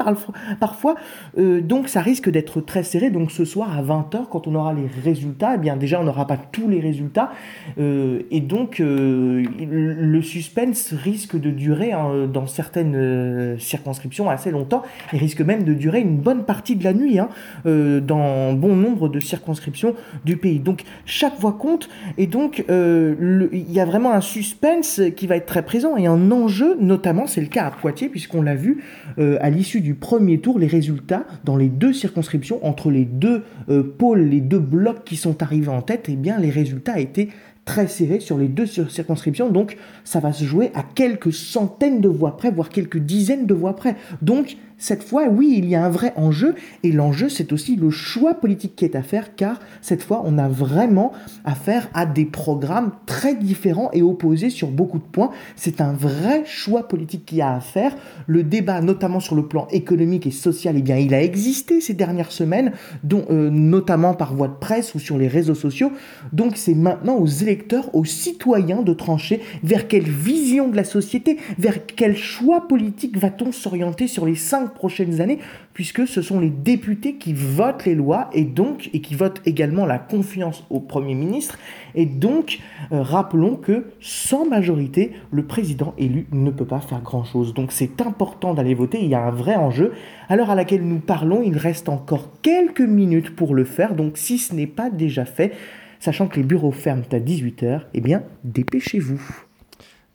parfois, 0.59 0.95
euh, 1.37 1.61
donc 1.61 1.87
ça 1.87 2.01
risque 2.01 2.29
d'être 2.29 2.61
très 2.61 2.83
serré. 2.83 3.09
Donc 3.09 3.31
ce 3.31 3.45
soir 3.45 3.77
à 3.77 3.81
20h, 3.81 4.27
quand 4.29 4.47
on 4.47 4.55
aura 4.55 4.73
les 4.73 4.87
résultats, 5.03 5.53
eh 5.55 5.57
bien 5.57 5.75
déjà 5.75 5.99
on 5.99 6.03
n'aura 6.03 6.27
pas 6.27 6.37
tous 6.37 6.67
les 6.67 6.79
résultats. 6.79 7.31
Euh, 7.79 8.21
et 8.31 8.41
donc 8.41 8.79
euh, 8.79 9.43
le 9.59 10.21
suspense 10.21 10.93
risque 10.93 11.39
de 11.39 11.51
durer 11.51 11.93
hein, 11.93 12.27
dans 12.31 12.47
certaines 12.47 13.57
circonscriptions 13.59 14.29
assez 14.29 14.51
longtemps 14.51 14.83
et 15.13 15.17
risque 15.17 15.41
même 15.41 15.63
de 15.63 15.73
durer 15.73 16.01
une 16.01 16.17
bonne 16.17 16.43
partie 16.43 16.75
de 16.75 16.83
la 16.83 16.93
nuit 16.93 17.19
hein, 17.19 17.29
dans 17.65 18.53
bon 18.53 18.75
nombre 18.75 19.09
de 19.09 19.19
circonscriptions 19.19 19.95
du 20.25 20.37
pays. 20.37 20.59
Donc 20.59 20.83
chaque 21.05 21.39
voix 21.39 21.53
compte 21.53 21.89
et 22.17 22.27
donc 22.27 22.63
il 22.69 23.71
y 23.71 23.79
a 23.79 23.85
vraiment 23.85 24.11
un 24.11 24.21
suspense 24.21 25.01
qui 25.15 25.27
va 25.27 25.35
être 25.35 25.45
très 25.45 25.63
présent 25.63 25.97
et 25.97 26.07
un 26.07 26.31
enjeu, 26.31 26.77
notamment 26.79 27.27
c'est 27.27 27.41
le 27.41 27.47
cas 27.47 27.65
à 27.65 27.71
Poitiers 27.71 28.09
puisqu'on 28.09 28.41
l'a 28.41 28.55
vu 28.55 28.83
à 29.17 29.49
l'issue 29.49 29.81
du 29.81 29.93
premier 29.93 30.39
tour, 30.39 30.46
les 30.55 30.67
résultats 30.67 31.25
dans 31.43 31.57
les 31.57 31.67
deux 31.67 31.93
circonscriptions, 31.93 32.65
entre 32.65 32.89
les 32.89 33.05
deux 33.05 33.43
euh, 33.69 33.83
pôles, 33.83 34.21
les 34.21 34.41
deux 34.41 34.59
blocs 34.59 35.03
qui 35.03 35.17
sont 35.17 35.43
arrivés 35.43 35.67
en 35.67 35.81
tête, 35.81 36.05
eh 36.07 36.15
bien 36.15 36.39
les 36.39 36.49
résultats 36.49 36.99
étaient 36.99 37.29
très 37.65 37.87
serrés 37.87 38.21
sur 38.21 38.37
les 38.37 38.47
deux 38.47 38.65
circonscriptions, 38.65 39.49
donc 39.49 39.77
ça 40.05 40.21
va 40.21 40.31
se 40.31 40.45
jouer 40.45 40.71
à 40.73 40.83
quelques 40.83 41.33
centaines 41.33 41.99
de 41.99 42.07
voix 42.07 42.37
près, 42.37 42.49
voire 42.49 42.69
quelques 42.69 42.97
dizaines 42.97 43.45
de 43.45 43.53
voix 43.53 43.75
près. 43.75 43.97
Donc 44.21 44.55
cette 44.79 45.03
fois, 45.03 45.27
oui, 45.27 45.55
il 45.57 45.65
y 45.65 45.75
a 45.75 45.83
un 45.83 45.89
vrai 45.89 46.13
enjeu, 46.17 46.53
et 46.83 46.91
l'enjeu, 46.91 47.29
c'est 47.29 47.51
aussi 47.51 47.75
le 47.75 47.89
choix 47.89 48.35
politique 48.35 48.75
qui 48.75 48.85
est 48.85 48.95
à 48.95 49.01
faire, 49.01 49.35
car 49.35 49.59
cette 49.81 50.03
fois, 50.03 50.21
on 50.23 50.37
a 50.37 50.47
vraiment 50.47 51.13
affaire 51.45 51.89
à 51.95 52.05
des 52.05 52.25
programmes 52.25 52.91
très 53.07 53.33
différents 53.33 53.89
et 53.93 54.03
opposés 54.03 54.51
sur 54.51 54.69
beaucoup 54.69 54.99
de 54.99 55.03
points. 55.03 55.31
C'est 55.55 55.81
un 55.81 55.93
vrai 55.93 56.43
choix 56.45 56.87
politique 56.87 57.25
qui 57.25 57.41
a 57.41 57.55
à 57.55 57.59
faire. 57.59 57.95
Le 58.27 58.43
débat, 58.43 58.81
notamment 58.81 59.19
sur 59.19 59.35
le 59.35 59.47
plan 59.47 59.67
économique 59.71 60.27
et 60.27 60.31
social, 60.31 60.75
eh 60.77 60.81
bien, 60.83 60.97
il 60.97 61.13
a 61.15 61.23
existé 61.23 61.81
ces 61.81 61.95
dernières 61.95 62.31
semaines, 62.31 62.71
dont, 63.03 63.25
euh, 63.31 63.49
notamment 63.49 64.13
par 64.13 64.35
voie 64.35 64.47
de 64.47 64.53
presse 64.53 64.93
ou 64.93 64.99
sur 64.99 65.17
les 65.17 65.27
réseaux 65.27 65.55
sociaux. 65.55 65.91
Donc, 66.33 66.55
c'est 66.55 66.75
maintenant 66.75 67.15
aux 67.15 67.25
électeurs, 67.25 67.93
aux 67.95 68.05
citoyens 68.05 68.83
de 68.83 68.93
trancher 68.93 69.41
vers 69.63 69.87
quelle 69.87 70.09
vision 70.09 70.67
de 70.67 70.75
la 70.75 70.83
société, 70.83 71.37
vers 71.57 71.85
quel 71.87 72.15
choix 72.15 72.67
politique 72.67 73.17
va-t-on 73.17 73.51
s'orienter 73.51 74.07
sur 74.07 74.25
les 74.27 74.35
cinq 74.35 74.66
prochaines 74.67 75.21
années, 75.21 75.39
puisque 75.73 76.07
ce 76.07 76.21
sont 76.21 76.39
les 76.39 76.49
députés 76.49 77.15
qui 77.15 77.33
votent 77.33 77.85
les 77.85 77.95
lois 77.95 78.29
et 78.33 78.43
donc 78.43 78.89
et 78.93 79.01
qui 79.01 79.15
votent 79.15 79.41
également 79.45 79.85
la 79.85 79.99
confiance 79.99 80.63
au 80.69 80.79
Premier 80.79 81.15
ministre. 81.15 81.57
Et 81.95 82.05
donc, 82.05 82.59
euh, 82.91 83.01
rappelons 83.01 83.55
que 83.55 83.85
sans 83.99 84.45
majorité, 84.45 85.13
le 85.31 85.45
président 85.45 85.93
élu 85.97 86.27
ne 86.31 86.51
peut 86.51 86.65
pas 86.65 86.79
faire 86.79 87.01
grand-chose. 87.01 87.53
Donc 87.53 87.71
c'est 87.71 88.01
important 88.01 88.53
d'aller 88.53 88.73
voter, 88.73 88.99
il 89.01 89.09
y 89.09 89.15
a 89.15 89.23
un 89.23 89.31
vrai 89.31 89.55
enjeu. 89.55 89.93
À 90.29 90.35
l'heure 90.35 90.49
à 90.49 90.55
laquelle 90.55 90.83
nous 90.83 90.99
parlons, 90.99 91.41
il 91.43 91.57
reste 91.57 91.89
encore 91.89 92.31
quelques 92.41 92.81
minutes 92.81 93.35
pour 93.35 93.55
le 93.55 93.65
faire, 93.65 93.95
donc 93.95 94.17
si 94.17 94.37
ce 94.37 94.53
n'est 94.53 94.67
pas 94.67 94.89
déjà 94.89 95.25
fait, 95.25 95.53
sachant 95.99 96.27
que 96.27 96.37
les 96.37 96.43
bureaux 96.43 96.71
ferment 96.71 97.03
à 97.11 97.19
18h, 97.19 97.81
eh 97.93 98.01
bien, 98.01 98.23
dépêchez-vous. 98.43 99.46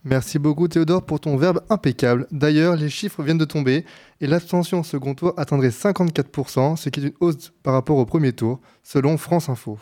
Merci 0.05 0.41
beaucoup 0.41 0.67
Théodore 0.67 1.07
pour 1.07 1.21
ton 1.21 1.37
verbe 1.37 1.61
impeccable. 1.71 2.27
D'ailleurs, 2.33 2.75
les 2.75 2.91
chiffres 2.91 3.23
viennent 3.23 3.39
de 3.39 3.45
tomber 3.45 3.85
et 4.21 4.27
l'abstention 4.27 4.81
au 4.81 4.83
second 4.83 5.15
tour 5.15 5.33
atteindrait 5.37 5.69
54%, 5.69 6.77
ce 6.77 6.89
qui 6.89 7.01
est 7.01 7.05
une 7.05 7.13
hausse 7.21 7.53
par 7.63 7.75
rapport 7.75 7.97
au 7.99 8.05
premier 8.05 8.33
tour, 8.33 8.61
selon 8.83 9.17
France 9.17 9.49
Info. 9.49 9.79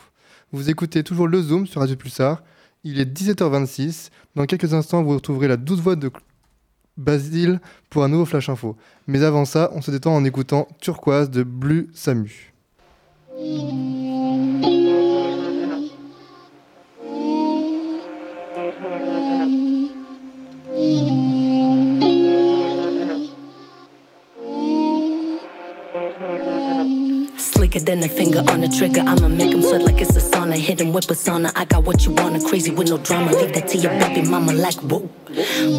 Vous 0.53 0.69
écoutez 0.69 1.03
toujours 1.05 1.27
le 1.27 1.41
Zoom 1.41 1.67
sur 1.67 1.81
Radio 1.81 1.97
Pulsar. 1.97 2.43
Il 2.85 3.01
est 3.01 3.11
17h26. 3.11 4.11
Dans 4.37 4.45
quelques 4.45 4.75
instants, 4.75 5.03
vous 5.03 5.15
retrouverez 5.15 5.49
la 5.49 5.57
douce 5.57 5.81
voix 5.81 5.97
de 5.97 6.11
Basile 6.99 7.61
pour 7.89 8.05
un 8.05 8.09
nouveau 8.09 8.27
Flash 8.27 8.51
Info. 8.51 8.77
Mais 9.07 9.23
avant 9.23 9.47
ça, 9.47 9.71
on 9.75 9.81
se 9.81 9.91
détend 9.91 10.15
en 10.15 10.25
écoutant 10.25 10.69
Turquoise 10.81 11.31
de 11.31 11.45
Blue 11.45 11.89
Samu. 11.95 12.53
Slicker 27.71 27.87
than 27.87 28.03
a 28.03 28.09
finger 28.09 28.43
on 28.51 28.63
the 28.63 28.69
trigger. 28.69 29.01
I'ma 29.01 29.29
make 29.29 29.53
him 29.53 29.63
sweat 29.63 29.83
like 29.83 30.01
it's 30.01 30.17
a 30.17 30.21
sauna. 30.21 30.57
Hit 30.57 30.81
him 30.81 30.93
with 30.93 31.07
persona. 31.07 31.53
I 31.55 31.65
got 31.67 31.85
what 31.85 32.05
you 32.05 32.11
wanna, 32.13 32.41
crazy 32.41 32.73
with 32.73 32.89
no 32.89 32.99
drama. 32.99 33.31
Leave 33.31 33.53
that 33.55 33.69
to 33.69 33.79
your 33.79 33.93
baby 34.01 34.29
mama 34.29 34.53
like 34.53 34.75
whoa. 34.91 35.09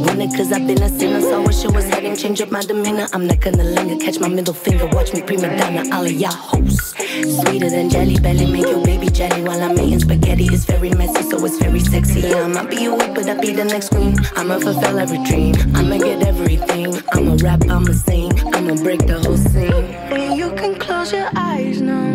Winning 0.05 0.31
cause 0.31 0.53
I've 0.53 0.65
been 0.65 0.81
a 0.81 0.87
sinner, 0.87 1.19
so 1.19 1.41
wish 1.41 1.65
it 1.65 1.73
was 1.73 1.83
heading. 1.85 2.15
Change 2.15 2.39
up 2.39 2.49
my 2.49 2.61
demeanor. 2.61 3.07
I'm 3.11 3.27
not 3.27 3.41
gonna 3.41 3.63
linger. 3.63 3.97
Catch 3.97 4.21
my 4.21 4.29
middle 4.29 4.53
finger, 4.53 4.87
watch 4.87 5.13
me 5.13 5.21
prima 5.21 5.49
donna. 5.57 5.83
All 5.93 6.05
of 6.05 6.13
y'all 6.13 6.31
hoes. 6.31 6.93
Sweeter 7.41 7.69
than 7.69 7.89
jelly 7.89 8.17
belly, 8.19 8.49
make 8.49 8.67
your 8.67 8.83
baby 8.85 9.09
jelly 9.09 9.43
while 9.43 9.61
I'm 9.61 9.75
making 9.75 9.99
spaghetti. 9.99 10.45
It's 10.45 10.63
very 10.63 10.91
messy, 10.91 11.23
so 11.23 11.43
it's 11.43 11.57
very 11.57 11.81
sexy. 11.81 12.21
Yeah, 12.21 12.43
I 12.43 12.47
might 12.47 12.69
be 12.69 12.85
a 12.85 12.95
whip, 12.95 13.15
but 13.15 13.27
I 13.27 13.33
be 13.41 13.51
the 13.51 13.65
next 13.65 13.89
queen. 13.89 14.15
I'ma 14.37 14.59
fulfill 14.59 14.97
every 14.97 15.21
dream. 15.25 15.55
I'ma 15.75 15.97
get 15.97 16.25
everything. 16.25 16.95
I'ma 17.11 17.35
rap, 17.41 17.63
I'ma 17.69 17.91
sing. 17.91 18.31
I'ma 18.55 18.75
break 18.75 19.05
the 19.07 19.19
whole 19.19 19.35
scene 19.35 20.10
close 21.01 21.13
your 21.13 21.31
eyes 21.35 21.81
now 21.81 22.10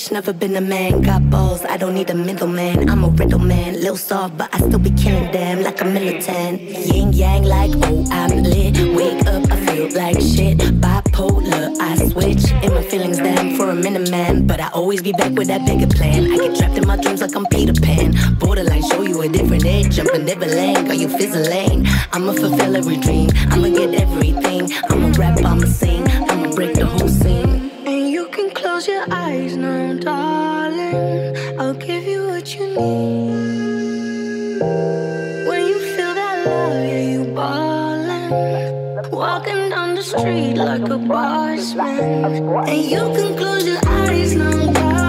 bitch, 0.00 0.12
never 0.12 0.32
been 0.32 0.56
a 0.56 0.60
man. 0.60 1.02
Got 1.02 1.30
balls, 1.30 1.64
I 1.64 1.76
don't 1.76 1.94
need 1.94 2.10
a 2.10 2.14
middleman. 2.14 2.88
I'm 2.88 3.04
a 3.04 3.08
riddle 3.08 3.38
man, 3.38 3.74
little 3.74 3.96
soft, 3.96 4.36
but 4.36 4.48
I 4.54 4.58
still 4.58 4.78
be 4.78 4.90
killing 4.90 5.30
them 5.32 5.62
like 5.62 5.80
a 5.80 5.84
militant. 5.84 6.60
Yin 6.60 7.12
yang, 7.12 7.44
like 7.44 7.72
oh 7.74 8.04
I'm 8.10 8.42
lit. 8.42 8.76
Wake 8.94 9.26
up, 9.26 9.50
I 9.50 9.56
feel 9.66 9.88
like 9.94 10.20
shit. 10.20 10.58
Bipolar, 10.80 11.76
I 11.80 11.96
switch 12.08 12.50
in 12.64 12.74
my 12.74 12.82
feelings 12.82 13.18
damn 13.18 13.56
for 13.56 13.70
a 13.70 13.74
minute, 13.74 14.10
man. 14.10 14.46
But 14.46 14.60
I 14.60 14.68
always 14.68 15.02
be 15.02 15.12
back 15.12 15.32
with 15.32 15.48
that 15.48 15.66
bigger 15.66 15.86
plan. 15.86 16.30
I 16.32 16.36
get 16.36 16.56
trapped 16.56 16.78
in 16.78 16.86
my 16.86 16.96
dreams 16.96 17.20
like 17.20 17.34
I'm 17.34 17.46
Peter 17.46 17.74
Pan. 17.74 18.14
Borderline, 18.38 18.82
show 18.82 19.02
you 19.02 19.20
a 19.22 19.28
different 19.28 19.64
edge. 19.64 19.96
Jumping 19.96 20.24
Neverland, 20.24 20.86
got 20.86 20.98
you 20.98 21.08
fizzling. 21.08 21.86
I'ma 22.12 22.32
fulfill 22.32 22.76
every 22.76 22.96
dream. 22.96 23.30
I'ma 23.50 23.68
get 23.68 23.94
everything. 23.94 24.70
I'ma 24.88 25.12
rap, 25.18 25.38
I'ma 25.44 25.66
sing. 25.66 26.06
I'ma 26.30 26.52
break 26.54 26.74
the 26.74 26.86
whole 26.86 27.08
scene. 27.08 27.39
Close 28.80 28.96
your 28.96 29.12
eyes 29.12 29.56
now, 29.58 29.92
darling. 29.92 31.60
I'll 31.60 31.74
give 31.74 32.02
you 32.04 32.28
what 32.28 32.54
you 32.54 32.66
need. 32.66 34.60
When 35.46 35.66
you 35.66 35.78
feel 35.94 36.14
that 36.14 36.46
love, 36.46 36.72
yeah, 36.72 37.10
you 37.12 37.24
ballin'. 37.34 39.10
Walking 39.10 39.68
down 39.68 39.96
the 39.96 40.02
street 40.02 40.54
like 40.54 40.88
a 40.88 40.96
boss 40.96 41.74
man. 41.74 42.24
And 42.24 42.82
you 42.90 43.00
can 43.00 43.36
close 43.36 43.66
your 43.66 43.80
eyes 43.84 44.34
now, 44.34 44.72
darling. 44.72 44.99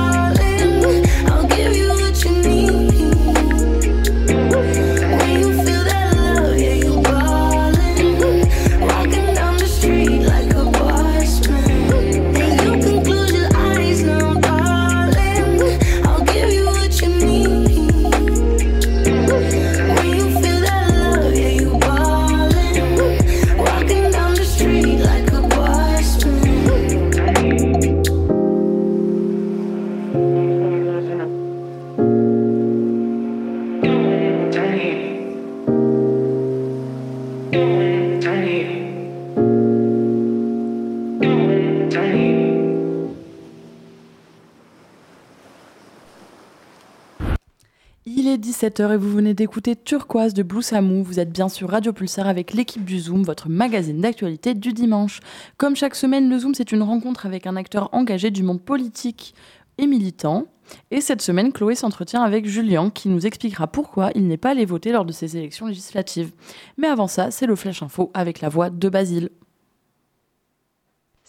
17h 48.37 48.93
et 48.93 48.97
vous 48.97 49.11
venez 49.11 49.33
d'écouter 49.33 49.75
Turquoise 49.75 50.33
de 50.33 50.43
Blue. 50.43 50.61
Vous 51.03 51.19
êtes 51.19 51.31
bien 51.31 51.49
sur 51.49 51.69
Radio 51.69 51.91
Pulsar 51.91 52.27
avec 52.27 52.53
l'équipe 52.53 52.85
du 52.85 52.99
Zoom, 52.99 53.23
votre 53.23 53.49
magazine 53.49 53.99
d'actualité 53.99 54.53
du 54.53 54.73
dimanche. 54.73 55.19
Comme 55.57 55.75
chaque 55.75 55.95
semaine, 55.95 56.29
le 56.29 56.39
Zoom, 56.39 56.53
c'est 56.53 56.71
une 56.71 56.83
rencontre 56.83 57.25
avec 57.25 57.45
un 57.47 57.55
acteur 57.55 57.89
engagé 57.91 58.31
du 58.31 58.43
monde 58.43 58.61
politique 58.61 59.33
et 59.77 59.87
militant. 59.87 60.45
Et 60.91 61.01
cette 61.01 61.21
semaine, 61.21 61.51
Chloé 61.51 61.75
s'entretient 61.75 62.21
avec 62.21 62.45
Julien 62.45 62.89
qui 62.89 63.09
nous 63.09 63.25
expliquera 63.25 63.67
pourquoi 63.67 64.11
il 64.15 64.27
n'est 64.27 64.37
pas 64.37 64.51
allé 64.51 64.65
voter 64.65 64.91
lors 64.91 65.05
de 65.05 65.11
ces 65.11 65.35
élections 65.35 65.67
législatives. 65.67 66.31
Mais 66.77 66.87
avant 66.87 67.07
ça, 67.07 67.31
c'est 67.31 67.47
le 67.47 67.55
Flash 67.55 67.83
Info 67.83 68.11
avec 68.13 68.39
la 68.39 68.49
voix 68.49 68.69
de 68.69 68.87
Basile. 68.87 69.29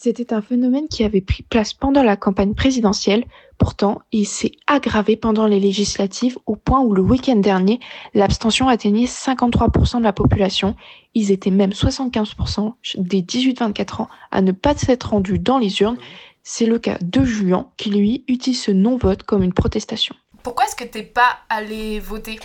C'était 0.04 0.34
un 0.34 0.42
phénomène 0.42 0.88
qui 0.88 1.04
avait 1.04 1.20
pris 1.20 1.44
place 1.44 1.74
pendant 1.74 2.02
la 2.02 2.16
campagne 2.16 2.54
présidentielle. 2.54 3.22
Pourtant, 3.56 4.02
il 4.10 4.26
s'est 4.26 4.50
aggravé 4.66 5.14
pendant 5.14 5.46
les 5.46 5.60
législatives 5.60 6.36
au 6.44 6.56
point 6.56 6.80
où 6.80 6.92
le 6.92 7.00
week-end 7.00 7.36
dernier, 7.36 7.78
l'abstention 8.12 8.66
atteignait 8.66 9.04
53% 9.04 9.98
de 9.98 10.02
la 10.02 10.12
population. 10.12 10.74
Ils 11.14 11.30
étaient 11.30 11.52
même 11.52 11.70
75% 11.70 12.72
des 12.96 13.22
18-24 13.22 14.02
ans 14.02 14.08
à 14.32 14.42
ne 14.42 14.50
pas 14.50 14.74
s'être 14.74 15.10
rendus 15.10 15.38
dans 15.38 15.58
les 15.58 15.82
urnes. 15.82 15.98
C'est 16.42 16.66
le 16.66 16.80
cas 16.80 16.98
de 17.00 17.22
Julien 17.22 17.68
qui, 17.76 17.90
lui, 17.90 18.24
utilise 18.26 18.60
ce 18.60 18.72
non-vote 18.72 19.22
comme 19.22 19.44
une 19.44 19.52
protestation. 19.52 20.16
Pourquoi 20.42 20.64
est-ce 20.64 20.74
que 20.74 20.82
t'es 20.82 21.04
pas 21.04 21.38
allé 21.48 22.00
voter? 22.00 22.40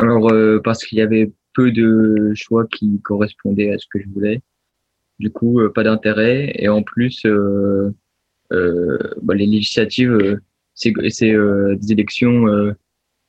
Alors, 0.00 0.32
euh, 0.32 0.60
parce 0.64 0.84
qu'il 0.84 0.98
y 0.98 1.02
avait 1.02 1.30
peu 1.54 1.70
de 1.70 2.32
choix 2.34 2.66
qui 2.66 3.00
correspondaient 3.04 3.70
à 3.70 3.78
ce 3.78 3.86
que 3.88 4.00
je 4.00 4.08
voulais. 4.12 4.42
Du 5.22 5.30
coup, 5.30 5.60
euh, 5.60 5.72
pas 5.72 5.84
d'intérêt. 5.84 6.52
Et 6.56 6.68
en 6.68 6.82
plus, 6.82 7.24
euh, 7.26 7.94
euh, 8.52 8.98
bah, 9.22 9.34
les 9.34 9.46
législatives, 9.46 10.40
c'est 10.74 10.90
des 10.90 11.92
élections 11.92 12.74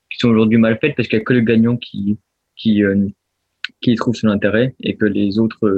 qui 0.09 0.17
sont 0.17 0.29
aujourd'hui 0.29 0.57
mal 0.57 0.79
faites 0.81 0.95
parce 0.95 1.07
qu'il 1.07 1.19
y 1.19 1.21
a 1.21 1.23
que 1.23 1.33
le 1.33 1.41
gagnant 1.41 1.77
qui 1.77 2.17
qui 2.55 2.81
qui 3.81 3.95
trouve 3.95 4.15
son 4.15 4.29
intérêt 4.29 4.75
et 4.79 4.95
que 4.95 5.05
les 5.05 5.37
autres 5.37 5.71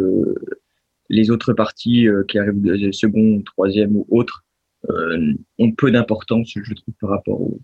les 1.10 1.32
autres 1.32 1.52
partis 1.52 2.08
qui 2.30 2.40
arrivent 2.40 2.92
second, 2.94 3.42
troisième 3.42 3.98
ou 3.98 4.08
autres 4.10 4.46
euh, 4.90 5.34
ont 5.60 5.72
peu 5.74 5.92
d'importance, 5.92 6.52
je 6.56 6.74
trouve, 6.74 6.94
par 7.02 7.10
rapport 7.10 7.42
au, 7.42 7.60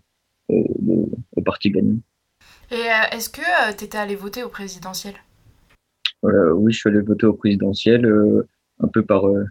au, 0.48 1.42
parti 1.42 1.70
gagnant. 1.70 1.98
Et 2.70 2.84
est-ce 3.12 3.30
que 3.30 3.40
euh, 3.40 3.72
t'étais 3.76 3.98
allé 3.98 4.14
voter 4.14 4.42
au 4.42 4.48
présidentiel? 4.48 5.14
Oui, 6.22 6.72
je 6.72 6.78
suis 6.78 6.88
allé 6.88 7.00
voter 7.00 7.26
au 7.26 7.32
présidentiel, 7.32 8.06
euh, 8.06 8.46
un 8.80 8.88
peu 8.88 9.02
par, 9.02 9.28
euh, 9.28 9.44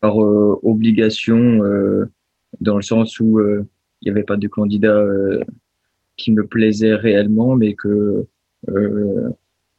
par 0.00 0.22
euh, 0.22 0.58
obligation, 0.62 1.60
dans 2.60 2.76
le 2.76 2.82
sens 2.82 3.20
où 3.20 3.40
il 3.40 3.64
n'y 4.04 4.10
avait 4.10 4.24
pas 4.24 4.36
de 4.36 4.48
candidat 4.48 5.04
qui 6.16 6.32
me 6.32 6.46
plaisait 6.46 6.94
réellement, 6.94 7.56
mais 7.56 7.74
que 7.74 8.26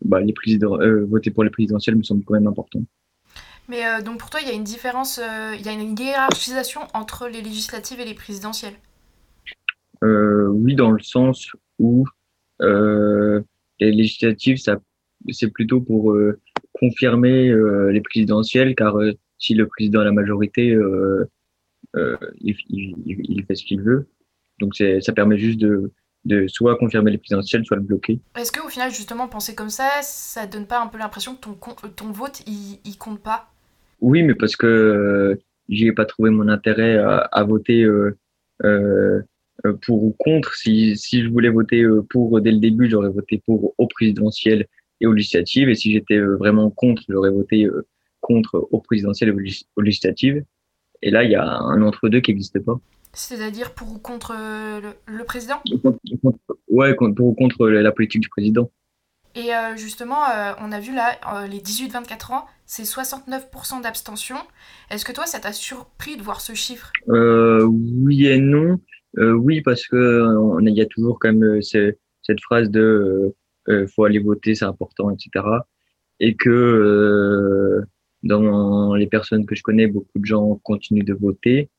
bah, 0.05 0.21
les 0.21 0.33
présidents, 0.33 0.77
voter 1.07 1.31
pour 1.31 1.43
les 1.43 1.49
présidentielles 1.49 1.95
me 1.95 2.03
semble 2.03 2.23
quand 2.23 2.35
même 2.35 2.47
important. 2.47 2.81
Mais 3.67 3.85
euh, 3.85 4.01
donc 4.01 4.19
pour 4.19 4.29
toi, 4.29 4.39
il 4.41 4.47
y 4.47 4.51
a 4.51 4.53
une 4.53 4.63
différence, 4.63 5.19
euh, 5.19 5.55
il 5.59 5.65
y 5.65 5.69
a 5.69 5.73
une 5.73 5.97
hiérarchisation 5.97 6.81
entre 6.93 7.27
les 7.27 7.41
législatives 7.41 7.99
et 7.99 8.05
les 8.05 8.13
présidentielles? 8.13 8.75
Euh, 10.03 10.47
oui, 10.47 10.75
dans 10.75 10.91
le 10.91 11.01
sens 11.01 11.49
où 11.79 12.05
les 12.59 13.91
législatives, 13.91 14.57
ça, 14.57 14.79
c'est 15.33 15.51
plutôt 15.51 15.81
pour 15.81 16.13
euh, 16.13 16.39
confirmer 16.73 17.49
euh, 17.49 17.91
les 17.91 18.01
présidentielles, 18.01 18.75
car 18.75 18.97
euh, 18.99 19.13
si 19.37 19.53
le 19.53 19.67
président 19.67 20.01
a 20.01 20.03
la 20.03 20.11
majorité, 20.11 20.75
il, 22.41 22.55
il, 22.69 22.95
il 23.05 23.45
fait 23.45 23.55
ce 23.55 23.63
qu'il 23.63 23.81
veut. 23.81 24.07
Donc 24.59 24.75
ça 24.75 25.13
permet 25.13 25.37
juste 25.37 25.59
de, 25.59 25.91
de 26.25 26.47
soit 26.47 26.75
confirmer 26.77 27.11
les 27.11 27.17
présidentielles, 27.19 27.63
soit 27.65 27.77
le 27.77 27.83
bloquer. 27.83 28.19
Est-ce 28.35 28.51
que 28.51 28.65
au 28.65 28.69
final, 28.69 28.89
justement, 28.91 29.27
penser 29.27 29.53
comme 29.53 29.69
ça, 29.69 29.89
ça 30.01 30.47
donne 30.47 30.65
pas 30.65 30.81
un 30.81 30.87
peu 30.87 30.97
l'impression 30.97 31.35
que 31.35 31.87
ton, 31.89 32.11
vote, 32.11 32.41
il, 32.47 32.79
il 32.85 32.97
compte 32.97 33.21
pas? 33.21 33.51
Oui, 34.01 34.23
mais 34.23 34.33
parce 34.35 34.55
que 34.55 34.65
euh, 34.67 35.35
j'y 35.69 35.87
ai 35.87 35.91
pas 35.91 36.05
trouvé 36.05 36.29
mon 36.31 36.47
intérêt 36.47 36.97
à, 36.97 37.17
à 37.17 37.43
voter 37.43 37.83
euh, 37.83 38.17
euh, 38.63 39.21
euh, 39.65 39.73
pour 39.85 40.03
ou 40.03 40.15
contre. 40.17 40.55
Si, 40.55 40.97
si 40.97 41.21
je 41.21 41.29
voulais 41.29 41.49
voter 41.49 41.85
pour 42.09 42.41
dès 42.41 42.51
le 42.51 42.59
début, 42.59 42.89
j'aurais 42.89 43.09
voté 43.09 43.41
pour 43.45 43.75
au 43.77 43.87
présidentiel 43.87 44.67
et 45.01 45.07
aux 45.07 45.13
législatives. 45.13 45.69
Et 45.69 45.75
si 45.75 45.91
j'étais 45.91 46.15
euh, 46.15 46.35
vraiment 46.37 46.69
contre, 46.69 47.03
j'aurais 47.09 47.31
voté 47.31 47.65
euh, 47.65 47.85
contre 48.21 48.67
au 48.71 48.79
présidentiel 48.79 49.29
et 49.29 49.31
aux 49.33 49.39
légis- 49.39 49.65
aux 49.75 49.81
législatives. 49.81 50.43
Et 51.01 51.11
là, 51.11 51.23
il 51.23 51.31
y 51.31 51.35
a 51.35 51.43
un 51.45 51.81
entre-deux 51.81 52.21
qui 52.21 52.31
n'existe 52.31 52.59
pas. 52.59 52.79
C'est-à-dire 53.13 53.73
pour 53.73 53.91
ou 53.93 53.97
contre 53.99 54.33
euh, 54.37 54.81
le, 54.81 55.17
le 55.17 55.23
président? 55.23 55.61
Contre- 55.83 55.99
contre- 56.21 56.39
ouais, 56.69 56.95
contre- 56.95 57.15
pour 57.15 57.27
ou 57.27 57.33
contre 57.33 57.67
la 57.69 57.91
politique 57.91 58.21
du 58.21 58.29
président. 58.29 58.71
Et 59.35 59.53
euh, 59.53 59.75
justement, 59.77 60.27
euh, 60.29 60.53
on 60.61 60.71
a 60.71 60.79
vu 60.79 60.93
là, 60.95 61.11
euh, 61.35 61.47
les 61.47 61.59
18-24 61.59 62.33
ans, 62.33 62.45
c'est 62.65 62.83
69% 62.85 63.81
d'abstention. 63.81 64.35
Est-ce 64.89 65.05
que 65.05 65.11
toi, 65.11 65.27
ça 65.27 65.39
t'a 65.39 65.51
surpris 65.53 66.17
de 66.17 66.23
voir 66.23 66.41
ce 66.41 66.53
chiffre? 66.53 66.91
Oui 67.07 68.25
et 68.27 68.39
non. 68.39 68.79
Oui, 69.15 69.61
parce 69.61 69.85
que 69.87 69.95
euh, 69.95 70.39
on 70.39 70.65
a- 70.65 70.69
il 70.69 70.75
y 70.75 70.81
a 70.81 70.85
toujours 70.87 71.19
quand 71.19 71.31
même 71.33 71.61
ce- 71.61 71.95
cette 72.23 72.41
phrase 72.41 72.69
de 72.71 73.33
euh, 73.69 73.87
faut 73.87 74.05
aller 74.05 74.19
voter, 74.19 74.55
c'est 74.55 74.65
important, 74.65 75.09
etc. 75.11 75.45
Et 76.19 76.35
que 76.35 76.49
euh, 76.49 77.85
dans 78.23 78.95
les 78.95 79.07
personnes 79.07 79.45
que 79.45 79.55
je 79.55 79.63
connais, 79.63 79.87
beaucoup 79.87 80.19
de 80.19 80.25
gens 80.25 80.55
continuent 80.63 81.05
de 81.05 81.13
voter. 81.13 81.69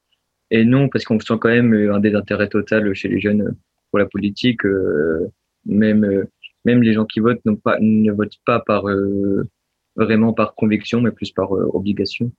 Et 0.50 0.64
non, 0.64 0.88
parce 0.88 1.04
qu'on 1.04 1.18
sent 1.20 1.34
quand 1.40 1.48
même 1.48 1.74
euh, 1.74 1.94
un 1.94 2.00
désintérêt 2.00 2.48
total 2.48 2.92
chez 2.94 3.08
les 3.08 3.20
jeunes 3.20 3.56
pour 3.90 3.98
la 3.98 4.06
politique. 4.06 4.64
euh, 4.64 5.28
même 5.66 6.26
même 6.64 6.82
les 6.82 6.92
gens 6.92 7.04
qui 7.04 7.20
votent 7.20 7.44
ne 7.44 8.12
votent 8.12 8.40
pas 8.44 8.60
par 8.60 8.84
vraiment 9.96 10.32
par 10.32 10.54
conviction, 10.54 11.00
mais 11.00 11.10
plus 11.10 11.30
par 11.30 11.50
obligation. 11.52 12.32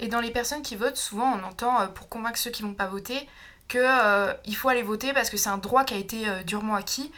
Et 0.00 0.08
dans 0.08 0.20
les 0.20 0.30
personnes 0.30 0.62
qui 0.62 0.76
votent, 0.76 0.96
souvent 0.96 1.38
on 1.38 1.44
entend, 1.44 1.88
pour 1.94 2.08
convaincre 2.08 2.38
ceux 2.38 2.50
qui 2.50 2.62
vont 2.62 2.74
pas 2.74 2.88
voter, 2.88 3.28
que 3.72 3.78
euh, 3.78 4.32
il 4.46 4.54
faut 4.54 4.68
aller 4.68 4.82
voter 4.82 5.12
parce 5.12 5.30
que 5.30 5.36
c'est 5.36 5.48
un 5.48 5.58
droit 5.58 5.84
qui 5.84 5.94
a 5.94 5.98
été 5.98 6.28
euh, 6.28 6.42
durement 6.46 6.74
acquis. 6.74 7.10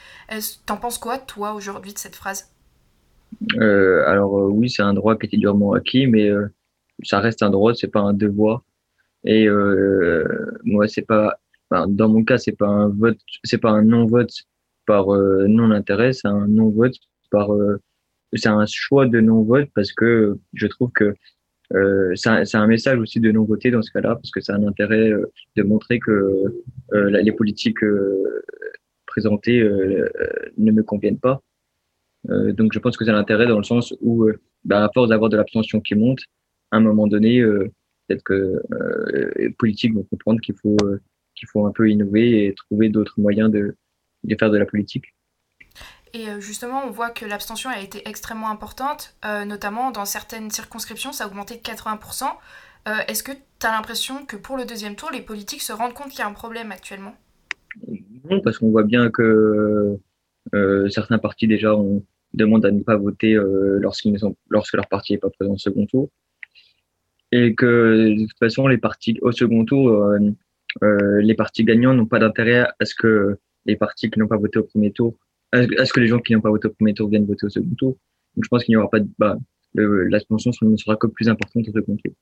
T'en 0.66 0.76
penses 0.76 0.98
quoi, 0.98 1.18
toi, 1.18 1.52
aujourd'hui, 1.54 1.92
de 1.92 1.98
cette 1.98 2.16
phrase? 2.16 2.50
Euh, 3.56 4.04
alors 4.06 4.38
euh, 4.38 4.48
oui, 4.48 4.70
c'est 4.70 4.82
un 4.82 4.94
droit 4.94 5.16
qui 5.16 5.26
a 5.26 5.28
été 5.28 5.36
durement 5.36 5.72
acquis, 5.72 6.06
mais 6.06 6.30
ça 7.02 7.20
reste 7.20 7.42
un 7.42 7.50
droit, 7.50 7.74
c'est 7.74 7.88
pas 7.88 8.00
un 8.00 8.12
devoir. 8.12 8.62
Et 9.24 9.48
moi, 10.64 10.86
c'est 10.86 11.02
pas, 11.02 11.38
dans 11.70 12.08
mon 12.08 12.24
cas, 12.24 12.38
c'est 12.38 12.56
pas 12.56 12.68
un 12.68 12.88
vote, 12.88 13.18
c'est 13.42 13.58
pas 13.58 13.70
un 13.70 13.82
non-vote 13.82 14.30
par 14.86 15.14
euh, 15.14 15.46
non-intérêt, 15.48 16.12
c'est 16.12 16.28
un 16.28 16.46
non-vote 16.46 16.94
par, 17.30 17.52
euh, 17.52 17.80
c'est 18.34 18.48
un 18.48 18.64
choix 18.66 19.06
de 19.06 19.20
non-vote 19.20 19.68
parce 19.74 19.92
que 19.92 20.38
je 20.52 20.66
trouve 20.66 20.90
que 20.92 21.14
euh, 21.72 22.14
c'est 22.14 22.56
un, 22.56 22.66
message 22.66 22.98
aussi 22.98 23.20
de 23.20 23.32
non-voter 23.32 23.70
dans 23.70 23.82
ce 23.82 23.90
cas-là 23.90 24.16
parce 24.16 24.30
que 24.30 24.40
c'est 24.40 24.52
un 24.52 24.66
intérêt 24.66 25.10
euh, 25.10 25.30
de 25.56 25.62
montrer 25.62 25.98
que 25.98 26.44
euh, 26.92 27.10
les 27.10 27.32
politiques 27.32 27.84
présentées 29.06 29.62
ne 30.58 30.72
me 30.72 30.82
conviennent 30.82 31.20
pas. 31.20 31.40
Donc 32.28 32.72
je 32.72 32.78
pense 32.78 32.96
que 32.96 33.04
c'est 33.04 33.12
l'intérêt 33.12 33.46
dans 33.46 33.58
le 33.58 33.64
sens 33.64 33.94
où, 34.00 34.28
bah, 34.64 34.84
à 34.84 34.90
force 34.92 35.10
d'avoir 35.10 35.30
de 35.30 35.36
l'abstention 35.36 35.80
qui 35.80 35.94
monte, 35.94 36.20
à 36.70 36.78
un 36.78 36.80
moment 36.80 37.06
donné, 37.06 37.42
peut-être 37.42 38.24
que 38.24 38.60
les 39.36 39.50
politiques 39.50 39.94
vont 39.94 40.04
comprendre 40.04 40.40
qu'il 40.40 40.56
faut 40.60 40.76
qu'il 41.36 41.48
faut 41.48 41.66
un 41.66 41.72
peu 41.72 41.90
innover 41.90 42.46
et 42.46 42.54
trouver 42.54 42.88
d'autres 42.88 43.20
moyens 43.20 43.50
de 43.50 43.76
faire 44.38 44.50
de 44.50 44.58
la 44.58 44.66
politique. 44.66 45.14
Et 46.14 46.28
euh, 46.28 46.40
justement, 46.40 46.84
on 46.86 46.90
voit 46.90 47.10
que 47.10 47.26
l'abstention 47.26 47.68
a 47.70 47.80
été 47.80 48.08
extrêmement 48.08 48.48
importante, 48.48 49.16
euh, 49.24 49.44
notamment 49.44 49.90
dans 49.90 50.04
certaines 50.04 50.48
circonscriptions, 50.48 51.12
ça 51.12 51.24
a 51.24 51.26
augmenté 51.26 51.56
de 51.56 51.60
80%. 51.60 52.26
Euh, 52.86 52.92
Est-ce 53.08 53.24
que 53.24 53.32
tu 53.32 53.66
as 53.66 53.72
l'impression 53.72 54.24
que 54.24 54.36
pour 54.36 54.56
le 54.56 54.64
deuxième 54.64 54.94
tour, 54.94 55.10
les 55.10 55.20
politiques 55.20 55.60
se 55.60 55.72
rendent 55.72 55.92
compte 55.92 56.10
qu'il 56.10 56.20
y 56.20 56.22
a 56.22 56.28
un 56.28 56.32
problème 56.32 56.70
actuellement? 56.70 57.16
Non, 58.30 58.40
parce 58.42 58.58
qu'on 58.58 58.70
voit 58.70 58.84
bien 58.84 59.10
que 59.10 59.98
certains 60.88 61.18
partis 61.18 61.48
déjà 61.48 61.74
ont, 61.74 62.04
demandent 62.32 62.64
à 62.64 62.70
ne 62.70 62.82
pas 62.82 62.96
voter 62.96 63.36
sont, 64.16 64.36
lorsque 64.48 64.74
leur 64.74 64.86
parti 64.86 65.14
n'est 65.14 65.18
pas 65.18 65.30
présent 65.30 65.54
au 65.54 65.58
second 65.58 65.86
tour. 65.86 66.10
Et 67.32 67.56
que 67.56 68.14
de 68.16 68.26
toute 68.28 68.38
façon, 68.38 68.68
les 68.68 68.78
partis 68.78 69.18
au 69.20 69.32
second 69.32 69.64
tour, 69.64 70.08
les 70.80 71.34
partis 71.34 71.64
gagnants 71.64 71.92
n'ont 71.92 72.06
pas 72.06 72.20
d'intérêt 72.20 72.68
à 72.78 72.84
ce 72.84 72.94
que 72.94 73.36
les 73.66 73.76
partis 73.76 74.10
qui 74.10 74.20
n'ont 74.20 74.28
pas 74.28 74.36
voté 74.36 74.60
au 74.60 74.64
premier 74.64 74.92
tour, 74.92 75.16
à 75.54 75.86
ce 75.86 75.92
que 75.92 76.00
les 76.00 76.08
gens 76.08 76.18
qui 76.18 76.32
n'ont 76.32 76.40
pas 76.40 76.50
voté 76.50 76.68
au 76.68 76.72
premier 76.72 76.94
tour 76.94 77.08
viennent 77.08 77.26
voter 77.26 77.46
au 77.46 77.50
second 77.50 77.74
tour? 77.76 77.96
Donc 78.34 78.44
je 78.44 78.48
pense 78.48 78.64
qu'il 78.64 78.72
n'y 78.72 78.76
aura 78.76 78.90
pas 78.90 79.00
de, 79.00 79.08
bah, 79.18 79.36
le- 79.74 80.06
l'abstention 80.08 80.50
ne 80.62 80.76
sera 80.76 80.96
que 80.96 81.06
plus 81.06 81.28
importante 81.28 81.68
au 81.68 81.72
second 81.72 81.96
tour. 81.96 82.12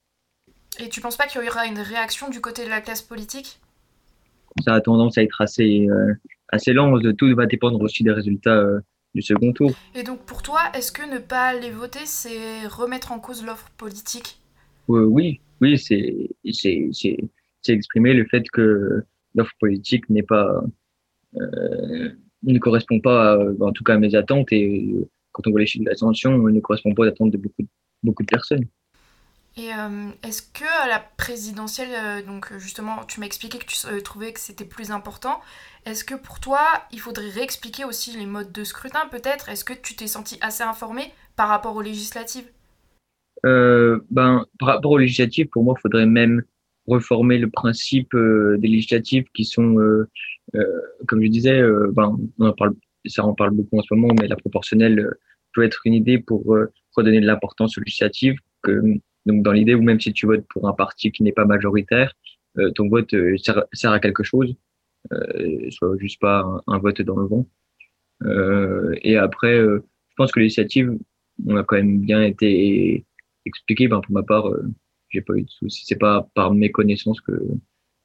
Et 0.80 0.88
tu 0.88 1.00
penses 1.00 1.16
pas 1.16 1.26
qu'il 1.26 1.42
y 1.42 1.48
aura 1.48 1.66
une 1.66 1.78
réaction 1.78 2.30
du 2.30 2.40
côté 2.40 2.64
de 2.64 2.70
la 2.70 2.80
classe 2.80 3.02
politique? 3.02 3.60
Ça 4.64 4.74
a 4.74 4.80
tendance 4.80 5.16
à 5.18 5.22
être 5.22 5.40
assez, 5.40 5.86
euh, 5.88 6.14
assez 6.48 6.72
lent. 6.72 6.98
Tout 7.16 7.34
va 7.34 7.46
dépendre 7.46 7.80
aussi 7.80 8.02
des 8.02 8.12
résultats 8.12 8.58
euh, 8.58 8.80
du 9.14 9.22
second 9.22 9.52
tour. 9.52 9.72
Et 9.94 10.02
donc 10.02 10.20
pour 10.20 10.42
toi, 10.42 10.60
est-ce 10.74 10.92
que 10.92 11.02
ne 11.10 11.18
pas 11.18 11.48
aller 11.48 11.70
voter, 11.70 12.04
c'est 12.04 12.66
remettre 12.66 13.12
en 13.12 13.18
cause 13.18 13.44
l'offre 13.44 13.70
politique? 13.76 14.38
Euh, 14.90 15.04
oui, 15.04 15.40
oui, 15.60 15.78
c'est 15.78 16.30
c'est 16.52 16.88
c'est 16.92 17.16
c'est 17.62 17.72
exprimer 17.72 18.12
le 18.14 18.26
fait 18.26 18.42
que 18.50 19.04
l'offre 19.34 19.52
politique 19.60 20.08
n'est 20.10 20.22
pas 20.24 20.62
ne 22.42 22.58
correspond 22.58 23.00
pas, 23.00 23.38
en 23.60 23.72
tout 23.72 23.84
cas, 23.84 23.94
à 23.94 23.98
mes 23.98 24.14
attentes. 24.14 24.52
Et 24.52 24.94
quand 25.32 25.46
on 25.46 25.50
voit 25.50 25.60
les 25.60 25.66
chiffres 25.66 25.84
de 25.84 25.90
l'ascension, 25.90 26.48
il 26.48 26.54
ne 26.54 26.60
correspond 26.60 26.94
pas 26.94 27.02
aux 27.02 27.06
attentes 27.06 27.30
de 27.30 27.38
beaucoup, 27.38 27.66
beaucoup 28.02 28.22
de 28.22 28.28
personnes. 28.28 28.66
Et 29.56 29.68
est-ce 30.22 30.40
que 30.40 30.82
à 30.82 30.88
la 30.88 30.98
présidentielle, 30.98 32.24
donc 32.24 32.52
justement, 32.58 33.04
tu 33.06 33.20
m'as 33.20 33.26
expliqué 33.26 33.58
que 33.58 33.66
tu 33.66 33.76
trouvais 34.02 34.32
que 34.32 34.40
c'était 34.40 34.64
plus 34.64 34.90
important. 34.90 35.40
Est-ce 35.84 36.04
que 36.04 36.14
pour 36.14 36.40
toi, 36.40 36.60
il 36.90 37.00
faudrait 37.00 37.28
réexpliquer 37.28 37.84
aussi 37.84 38.16
les 38.16 38.24
modes 38.24 38.50
de 38.50 38.64
scrutin 38.64 39.06
peut-être? 39.10 39.50
Est-ce 39.50 39.64
que 39.64 39.74
tu 39.74 39.94
t'es 39.94 40.06
senti 40.06 40.38
assez 40.40 40.62
informé 40.62 41.12
par 41.36 41.48
rapport 41.48 41.76
aux 41.76 41.82
législatives? 41.82 42.46
Euh, 43.44 44.00
ben, 44.10 44.46
Par 44.58 44.68
rapport 44.68 44.92
aux 44.92 44.98
législatives, 44.98 45.48
pour 45.48 45.64
moi, 45.64 45.74
il 45.76 45.80
faudrait 45.82 46.06
même 46.06 46.42
reformer 46.86 47.38
le 47.38 47.50
principe 47.50 48.14
euh, 48.14 48.56
des 48.58 48.68
législatives 48.68 49.24
qui 49.34 49.44
sont, 49.44 49.78
euh, 49.78 50.08
euh 50.54 50.80
comme 51.06 51.22
je 51.22 51.28
disais, 51.28 51.60
euh, 51.60 51.90
ben, 51.92 52.16
on 52.38 52.46
en 52.46 52.52
parle, 52.52 52.74
ça 53.06 53.24
en 53.24 53.34
parle 53.34 53.52
beaucoup 53.52 53.78
en 53.78 53.82
ce 53.82 53.94
moment, 53.94 54.14
mais 54.20 54.28
la 54.28 54.36
proportionnelle 54.36 55.14
peut 55.54 55.62
être 55.64 55.82
une 55.84 55.94
idée 55.94 56.18
pour 56.18 56.56
redonner 56.96 57.20
de 57.20 57.26
l'importance 57.26 57.76
aux 57.76 57.82
législatives. 57.82 58.36
Que, 58.62 58.80
donc 59.26 59.42
dans 59.42 59.52
l'idée 59.52 59.74
où 59.74 59.82
même 59.82 60.00
si 60.00 60.12
tu 60.12 60.26
votes 60.26 60.46
pour 60.48 60.68
un 60.68 60.72
parti 60.72 61.12
qui 61.12 61.22
n'est 61.22 61.32
pas 61.32 61.44
majoritaire, 61.44 62.14
ton 62.74 62.88
vote 62.88 63.14
sert, 63.36 63.64
sert, 63.72 63.92
à 63.92 64.00
quelque 64.00 64.22
chose, 64.22 64.54
soit 65.70 65.96
juste 65.98 66.20
pas 66.20 66.44
un, 66.66 66.78
vote 66.78 67.02
dans 67.02 67.16
le 67.16 67.26
vent. 67.26 67.46
et 69.02 69.16
après, 69.16 69.58
je 69.58 70.14
pense 70.16 70.32
que 70.32 70.40
législatives, 70.40 70.96
on 71.46 71.56
a 71.56 71.64
quand 71.64 71.76
même 71.76 72.00
bien 72.00 72.22
été 72.22 73.04
expliqué. 73.44 73.88
Ben, 73.88 74.00
pour 74.00 74.12
ma 74.12 74.22
part, 74.22 74.48
euh, 74.48 74.64
j'ai 75.12 75.20
pas 75.20 75.34
eu 75.34 75.42
de 75.42 75.50
soucis. 75.50 75.84
C'est 75.86 75.96
pas 75.98 76.28
par 76.34 76.54
méconnaissance 76.54 77.20
que, 77.20 77.32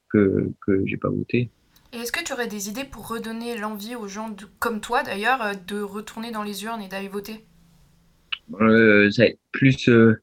que, 0.09 0.51
que 0.65 0.85
j'ai 0.85 0.97
pas 0.97 1.09
voté. 1.09 1.49
Et 1.93 1.97
est-ce 1.97 2.11
que 2.11 2.23
tu 2.23 2.33
aurais 2.33 2.47
des 2.47 2.69
idées 2.69 2.83
pour 2.83 3.07
redonner 3.07 3.57
l'envie 3.57 3.95
aux 3.95 4.07
gens, 4.07 4.29
de, 4.29 4.43
comme 4.59 4.81
toi 4.81 5.03
d'ailleurs, 5.03 5.41
euh, 5.41 5.53
de 5.67 5.81
retourner 5.81 6.31
dans 6.31 6.43
les 6.43 6.63
urnes 6.63 6.81
et 6.81 6.89
d'aller 6.89 7.07
voter? 7.07 7.45
Euh, 8.61 9.09
ça 9.11 9.25
plus 9.51 9.89
euh, 9.89 10.21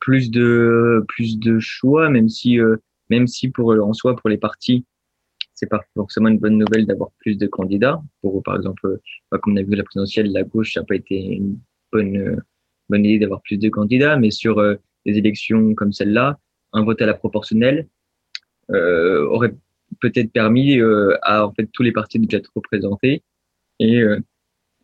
plus 0.00 0.30
de 0.30 1.04
plus 1.08 1.38
de 1.38 1.58
choix, 1.60 2.08
même 2.10 2.28
si 2.28 2.58
euh, 2.58 2.76
même 3.10 3.26
si 3.26 3.48
pour 3.48 3.70
en 3.70 3.92
soi 3.92 4.16
pour 4.16 4.28
les 4.28 4.38
partis 4.38 4.84
c'est 5.54 5.68
pas 5.68 5.80
forcément 5.94 6.28
une 6.28 6.38
bonne 6.38 6.56
nouvelle 6.56 6.86
d'avoir 6.86 7.10
plus 7.18 7.36
de 7.36 7.46
candidats. 7.46 8.00
Pour 8.22 8.42
par 8.42 8.56
exemple, 8.56 8.98
comme 9.30 9.52
on 9.52 9.56
a 9.56 9.62
vu 9.62 9.74
la 9.74 9.84
présidentielle, 9.84 10.32
la 10.32 10.42
gauche 10.42 10.72
ça 10.72 10.80
n'a 10.80 10.86
pas 10.86 10.96
été 10.96 11.16
une 11.16 11.58
bonne 11.92 12.42
bonne 12.88 13.04
idée 13.04 13.18
d'avoir 13.18 13.42
plus 13.42 13.58
de 13.58 13.68
candidats, 13.68 14.16
mais 14.16 14.30
sur 14.30 14.58
des 15.06 15.18
élections 15.18 15.74
comme 15.74 15.92
celle-là, 15.92 16.38
un 16.72 16.84
vote 16.84 17.00
à 17.02 17.06
la 17.06 17.14
proportionnelle 17.14 17.88
euh, 18.70 19.26
aurait 19.26 19.54
peut-être 20.00 20.32
permis 20.32 20.78
euh, 20.78 21.16
à 21.22 21.46
en 21.46 21.52
fait 21.52 21.66
tous 21.72 21.82
les 21.82 21.92
partis 21.92 22.18
d'être 22.18 22.50
représentés 22.54 23.22
et 23.80 24.02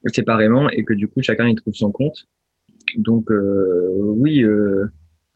séparément 0.07 0.71
et 0.71 0.85
que 0.85 0.95
du 0.95 1.07
coup 1.07 1.23
chacun 1.23 1.49
y 1.49 1.55
trouve 1.55 1.75
son 1.75 1.93
compte. 1.93 2.27
Donc 2.97 3.29
oui, 3.31 4.43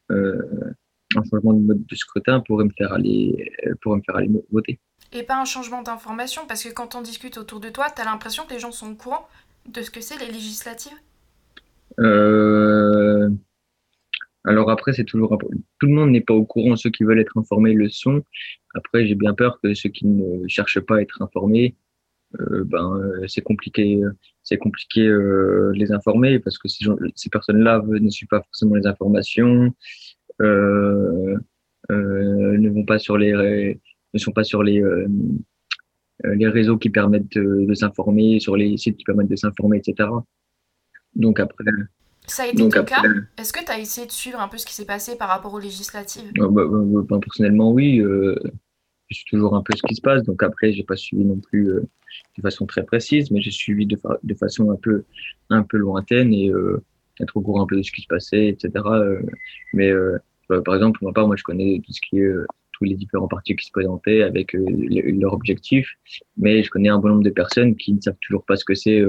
un 0.08 1.22
changement 1.30 1.52
de 1.52 1.60
mode 1.60 1.84
de 1.84 1.94
scrutin 1.94 2.40
pourrait 2.40 2.64
me 2.64 2.72
faire 2.76 2.92
aller, 2.92 3.52
pourrait 3.82 3.98
me 3.98 4.02
faire 4.02 4.16
aller 4.16 4.30
voter. 4.50 4.80
Et 5.12 5.24
pas 5.24 5.40
un 5.40 5.44
changement 5.44 5.82
d'information, 5.82 6.42
parce 6.46 6.62
que 6.62 6.72
quand 6.72 6.94
on 6.94 7.02
discute 7.02 7.36
autour 7.36 7.58
de 7.58 7.68
toi, 7.68 7.86
tu 7.94 8.00
as 8.00 8.04
l'impression 8.04 8.44
que 8.46 8.52
les 8.52 8.60
gens 8.60 8.70
sont 8.70 8.92
au 8.92 8.94
courant 8.94 9.28
de 9.68 9.82
ce 9.82 9.90
que 9.90 10.00
c'est 10.00 10.18
les 10.18 10.30
législatives? 10.30 10.96
Euh, 11.98 13.28
alors 14.50 14.68
après, 14.68 14.92
c'est 14.92 15.04
toujours 15.04 15.38
tout 15.78 15.86
le 15.86 15.92
monde 15.92 16.10
n'est 16.10 16.20
pas 16.20 16.34
au 16.34 16.44
courant. 16.44 16.74
Ceux 16.74 16.90
qui 16.90 17.04
veulent 17.04 17.20
être 17.20 17.38
informés 17.38 17.72
le 17.72 17.88
sont. 17.88 18.24
Après, 18.74 19.06
j'ai 19.06 19.14
bien 19.14 19.32
peur 19.32 19.60
que 19.62 19.74
ceux 19.74 19.90
qui 19.90 20.06
ne 20.06 20.48
cherchent 20.48 20.80
pas 20.80 20.96
à 20.96 21.00
être 21.02 21.22
informés, 21.22 21.76
euh, 22.40 22.64
ben 22.64 22.96
euh, 22.96 23.26
c'est 23.28 23.42
compliqué, 23.42 24.00
c'est 24.42 24.58
compliqué 24.58 25.06
euh, 25.06 25.70
les 25.74 25.92
informer 25.92 26.40
parce 26.40 26.58
que 26.58 26.66
ces, 26.66 27.30
personnes-là 27.30 27.82
ne 27.86 28.10
suivent 28.10 28.28
pas 28.28 28.42
forcément 28.42 28.74
les 28.74 28.86
informations, 28.88 29.72
ne 30.40 31.38
vont 32.68 32.84
pas 32.84 32.98
sur 32.98 33.16
les, 33.18 33.80
ne 34.14 34.18
sont 34.18 34.32
pas 34.32 34.44
sur 34.44 34.64
les 34.64 34.82
les 36.24 36.48
réseaux 36.48 36.76
qui 36.76 36.90
permettent 36.90 37.32
de, 37.32 37.64
de 37.66 37.74
s'informer, 37.74 38.40
sur 38.40 38.56
les 38.56 38.76
sites 38.76 38.96
qui 38.98 39.04
permettent 39.04 39.30
de 39.30 39.36
s'informer, 39.36 39.78
etc. 39.78 40.08
Donc 41.14 41.38
après. 41.40 41.64
Ça 42.30 42.44
a 42.44 42.46
été 42.46 42.68
ton 42.68 42.84
cas? 42.84 43.02
Est-ce 43.36 43.52
que 43.52 43.64
tu 43.64 43.70
as 43.70 43.78
essayé 43.78 44.06
de 44.06 44.12
suivre 44.12 44.40
un 44.40 44.48
peu 44.48 44.58
ce 44.58 44.66
qui 44.66 44.74
s'est 44.74 44.84
passé 44.84 45.16
par 45.16 45.28
rapport 45.28 45.52
aux 45.52 45.58
législatives? 45.58 46.30
Bah, 46.36 46.48
bah, 46.50 46.64
bah, 46.66 47.18
Personnellement, 47.20 47.72
oui. 47.72 48.00
Euh, 48.00 48.36
je 49.08 49.16
suis 49.16 49.24
toujours 49.24 49.56
un 49.56 49.62
peu 49.62 49.74
ce 49.76 49.82
qui 49.82 49.94
se 49.94 50.00
passe. 50.00 50.22
Donc 50.22 50.42
après, 50.42 50.72
j'ai 50.72 50.84
pas 50.84 50.96
suivi 50.96 51.24
non 51.24 51.38
plus 51.38 51.70
euh, 51.70 51.80
de 52.36 52.42
façon 52.42 52.66
très 52.66 52.84
précise, 52.84 53.30
mais 53.30 53.40
j'ai 53.40 53.50
suivi 53.50 53.86
de, 53.86 53.98
de, 54.22 54.34
façon 54.34 54.70
un 54.70 54.76
peu, 54.76 55.04
un 55.50 55.62
peu 55.62 55.76
lointaine 55.76 56.32
et 56.32 56.50
euh, 56.50 56.82
être 57.20 57.36
au 57.36 57.40
courant 57.40 57.62
un 57.62 57.66
peu 57.66 57.76
de 57.76 57.82
ce 57.82 57.90
qui 57.90 58.02
se 58.02 58.06
passait, 58.06 58.48
etc. 58.48 58.70
Euh, 58.86 59.20
mais 59.72 59.90
euh, 59.90 60.18
par 60.64 60.74
exemple, 60.74 60.98
pour 60.98 61.08
ma 61.08 61.12
part, 61.12 61.26
moi, 61.26 61.36
je 61.36 61.42
connais 61.42 61.80
tout 61.84 61.92
ce 61.92 62.00
qui 62.00 62.20
est 62.20 62.32
tous 62.72 62.84
les 62.84 62.94
différents 62.94 63.28
partis 63.28 63.54
qui 63.56 63.66
se 63.66 63.72
présentaient 63.72 64.22
avec 64.22 64.54
leur 64.54 65.34
objectif, 65.34 65.96
mais 66.38 66.62
je 66.62 66.70
connais 66.70 66.88
un 66.88 66.98
bon 66.98 67.08
nombre 67.08 67.22
de 67.22 67.30
personnes 67.30 67.76
qui 67.76 67.92
ne 67.92 68.00
savent 68.00 68.16
toujours 68.22 68.44
pas 68.44 68.56
ce 68.56 68.64
que 68.64 68.74
c'est 68.74 69.04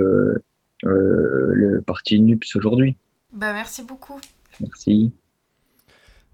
euh, 0.86 1.52
le 1.54 1.82
parti 1.82 2.20
NUPS 2.20 2.56
aujourd'hui. 2.56 2.96
Bah, 3.32 3.54
merci 3.54 3.84
beaucoup. 3.84 4.20
Merci. 4.60 5.14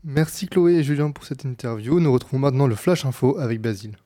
Merci 0.04 0.48
Chloé 0.48 0.76
et 0.76 0.84
Julien 0.84 1.12
pour 1.12 1.26
cette 1.26 1.46
interview. 1.46 2.00
Nous 2.00 2.12
retrouvons 2.12 2.40
maintenant 2.40 2.68
le 2.68 2.76
Flash 2.76 3.06
Info 3.06 3.38
avec 3.38 3.62
Basile. 3.62 3.98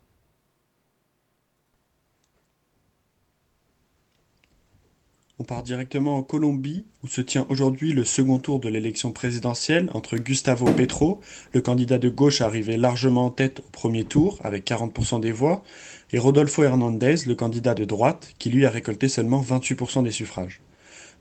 On 5.40 5.44
part 5.44 5.64
directement 5.64 6.18
en 6.18 6.22
Colombie, 6.24 6.86
où 7.04 7.08
se 7.08 7.20
tient 7.20 7.48
aujourd'hui 7.50 7.94
le 7.94 8.04
second 8.04 8.38
tour 8.38 8.60
de 8.60 8.70
l'élection 8.70 9.12
présidentielle 9.12 9.90
entre 9.96 10.18
Gustavo 10.18 10.72
Petro, 10.72 11.20
le 11.54 11.62
candidat 11.62 11.98
de 11.98 12.10
gauche 12.10 12.42
arrivé 12.42 12.78
largement 12.78 13.26
en 13.26 13.32
tête 13.32 13.60
au 13.60 13.70
premier 13.72 14.04
tour, 14.04 14.38
avec 14.44 14.68
40% 14.68 15.20
des 15.20 15.32
voix, 15.32 15.64
et 16.12 16.20
Rodolfo 16.20 16.64
Hernandez, 16.64 17.26
le 17.26 17.34
candidat 17.34 17.74
de 17.74 17.86
droite, 17.86 18.36
qui 18.38 18.52
lui 18.52 18.68
a 18.68 18.70
récolté 18.70 19.08
seulement 19.08 19.42
28% 19.42 20.04
des 20.04 20.12
suffrages. 20.12 20.62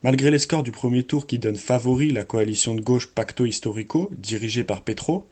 Malgré 0.03 0.31
les 0.31 0.39
scores 0.39 0.63
du 0.63 0.71
premier 0.71 1.03
tour 1.03 1.27
qui 1.27 1.37
donnent 1.37 1.55
favori 1.55 2.09
la 2.09 2.23
coalition 2.23 2.73
de 2.73 2.81
gauche 2.81 3.05
Pacto 3.05 3.45
Historico, 3.45 4.09
dirigée 4.17 4.63
par 4.63 4.81
Petro, 4.81 5.27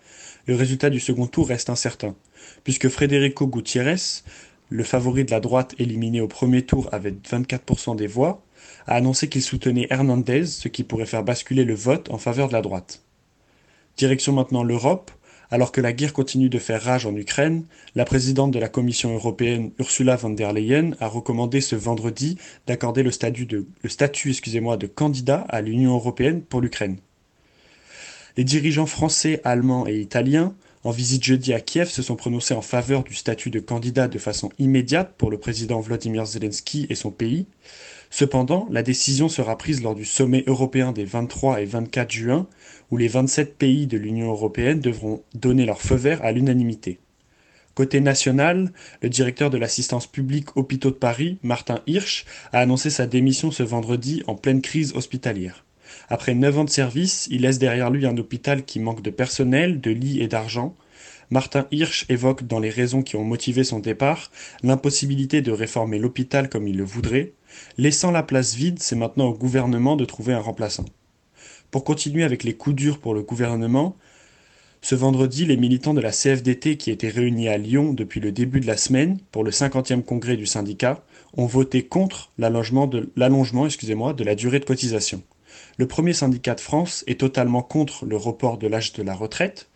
le 0.45 0.55
résultat 0.55 0.91
du 0.91 0.99
second 0.99 1.25
tour 1.25 1.47
reste 1.47 1.71
incertain, 1.71 2.15
puisque 2.63 2.87
Federico 2.87 3.47
Gutiérrez, 3.47 4.21
le 4.69 4.83
favori 4.83 5.25
de 5.25 5.31
la 5.31 5.39
droite 5.39 5.73
éliminé 5.79 6.21
au 6.21 6.27
premier 6.27 6.67
tour 6.67 6.87
avec 6.91 7.27
24% 7.27 7.95
des 7.95 8.05
voix, 8.05 8.43
a 8.85 8.93
annoncé 8.93 9.27
qu'il 9.27 9.41
soutenait 9.41 9.87
Hernandez, 9.89 10.45
ce 10.45 10.67
qui 10.67 10.83
pourrait 10.83 11.07
faire 11.07 11.23
basculer 11.23 11.63
le 11.63 11.73
vote 11.73 12.11
en 12.11 12.19
faveur 12.19 12.47
de 12.47 12.53
la 12.53 12.61
droite. 12.61 13.01
Direction 13.97 14.33
maintenant 14.33 14.63
l'Europe, 14.63 15.09
alors 15.51 15.71
que 15.71 15.81
la 15.81 15.93
guerre 15.93 16.13
continue 16.13 16.49
de 16.49 16.59
faire 16.59 16.81
rage 16.81 17.05
en 17.05 17.15
Ukraine, 17.15 17.65
la 17.95 18.05
présidente 18.05 18.51
de 18.51 18.59
la 18.59 18.69
Commission 18.69 19.13
européenne 19.13 19.71
Ursula 19.79 20.15
von 20.15 20.29
der 20.29 20.53
Leyen 20.53 20.91
a 20.99 21.07
recommandé 21.07 21.61
ce 21.61 21.75
vendredi 21.75 22.37
d'accorder 22.67 23.03
le 23.03 23.11
statut, 23.11 23.45
de, 23.45 24.87
candidat 24.87 25.45
à 25.49 25.61
l'Union 25.61 25.95
européenne 25.95 26.41
pour 26.41 26.61
l'Ukraine. 26.61 26.97
Les 28.37 28.43
dirigeants 28.43 28.85
français, 28.85 29.41
allemands 29.43 29.87
et 29.87 29.99
italiens, 29.99 30.55
en 30.83 30.91
visite 30.91 31.23
jeudi 31.23 31.53
à 31.53 31.59
Kiev, 31.59 31.89
se 31.89 32.01
sont 32.01 32.15
prononcés 32.15 32.53
en 32.53 32.61
faveur 32.61 33.03
du 33.03 33.13
statut 33.13 33.49
de 33.49 33.59
candidat 33.59 34.07
de 34.07 34.17
façon 34.17 34.49
immédiate 34.59 35.15
pour 35.17 35.29
le 35.29 35.37
président 35.37 35.81
Vladimir 35.81 36.25
Zelensky 36.25 36.87
et 36.89 36.95
son 36.95 37.11
pays, 37.11 37.47
Cependant, 38.11 38.67
la 38.71 38.81
décision 38.81 39.29
sera 39.29 39.57
prise 39.57 39.83
lors 39.83 39.93
du 39.93 40.05
sommet 40.05 40.43
européen 40.47 40.91
des 40.91 41.05
23 41.05 41.61
et 41.61 41.65
24 41.65 42.11
juin, 42.11 42.47
où 42.91 42.97
les 42.97 43.07
27 43.07 43.57
pays 43.57 43.87
de 43.87 43.97
l'Union 43.97 44.29
européenne 44.29 44.79
devront 44.79 45.23
donner 45.33 45.65
leur 45.65 45.81
feu 45.81 45.95
vert 45.95 46.23
à 46.23 46.31
l'unanimité. 46.31 46.99
Côté 47.75 48.01
national, 48.01 48.71
le 49.01 49.09
directeur 49.09 49.49
de 49.49 49.57
l'assistance 49.57 50.07
publique 50.07 50.57
Hôpitaux 50.57 50.89
de 50.89 50.95
Paris, 50.95 51.37
Martin 51.43 51.79
Hirsch, 51.87 52.25
a 52.51 52.59
annoncé 52.59 52.89
sa 52.89 53.07
démission 53.07 53.51
ce 53.51 53.63
vendredi 53.63 54.23
en 54.27 54.35
pleine 54.35 54.61
crise 54.61 54.93
hospitalière. 54.95 55.65
Après 56.09 56.35
9 56.35 56.59
ans 56.59 56.65
de 56.65 56.69
service, 56.69 57.27
il 57.31 57.41
laisse 57.41 57.59
derrière 57.59 57.89
lui 57.89 58.05
un 58.05 58.17
hôpital 58.17 58.65
qui 58.65 58.79
manque 58.79 59.01
de 59.01 59.09
personnel, 59.09 59.79
de 59.79 59.91
lits 59.91 60.21
et 60.21 60.27
d'argent. 60.27 60.75
Martin 61.29 61.67
Hirsch 61.71 62.05
évoque 62.09 62.47
dans 62.47 62.59
les 62.59 62.69
raisons 62.69 63.01
qui 63.01 63.15
ont 63.15 63.23
motivé 63.23 63.63
son 63.63 63.79
départ 63.79 64.31
l'impossibilité 64.63 65.41
de 65.41 65.51
réformer 65.51 65.99
l'hôpital 65.99 66.49
comme 66.49 66.67
il 66.67 66.77
le 66.77 66.83
voudrait, 66.83 67.33
Laissant 67.77 68.11
la 68.11 68.23
place 68.23 68.55
vide, 68.55 68.79
c'est 68.79 68.95
maintenant 68.95 69.27
au 69.27 69.33
gouvernement 69.33 69.95
de 69.95 70.05
trouver 70.05 70.33
un 70.33 70.39
remplaçant. 70.39 70.85
Pour 71.71 71.83
continuer 71.83 72.23
avec 72.23 72.43
les 72.43 72.55
coups 72.55 72.75
durs 72.75 72.97
pour 72.97 73.13
le 73.13 73.21
gouvernement, 73.21 73.95
ce 74.81 74.95
vendredi, 74.95 75.45
les 75.45 75.57
militants 75.57 75.93
de 75.93 76.01
la 76.01 76.11
CFDT 76.11 76.77
qui 76.77 76.89
étaient 76.89 77.09
réunis 77.09 77.47
à 77.47 77.57
Lyon 77.59 77.93
depuis 77.93 78.19
le 78.19 78.31
début 78.31 78.59
de 78.59 78.65
la 78.65 78.77
semaine 78.77 79.19
pour 79.31 79.43
le 79.43 79.51
50e 79.51 80.01
congrès 80.01 80.35
du 80.35 80.47
syndicat 80.47 81.03
ont 81.37 81.45
voté 81.45 81.83
contre 81.83 82.31
l'allongement 82.39 82.87
de, 82.87 83.11
de 83.15 84.23
la 84.23 84.35
durée 84.35 84.59
de 84.59 84.65
cotisation. 84.65 85.21
Le 85.77 85.85
premier 85.85 86.13
syndicat 86.13 86.55
de 86.55 86.59
France 86.59 87.03
est 87.05 87.19
totalement 87.19 87.61
contre 87.61 88.05
le 88.05 88.17
report 88.17 88.57
de 88.57 88.67
l'âge 88.67 88.93
de 88.93 89.03
la 89.03 89.13
retraite, 89.13 89.69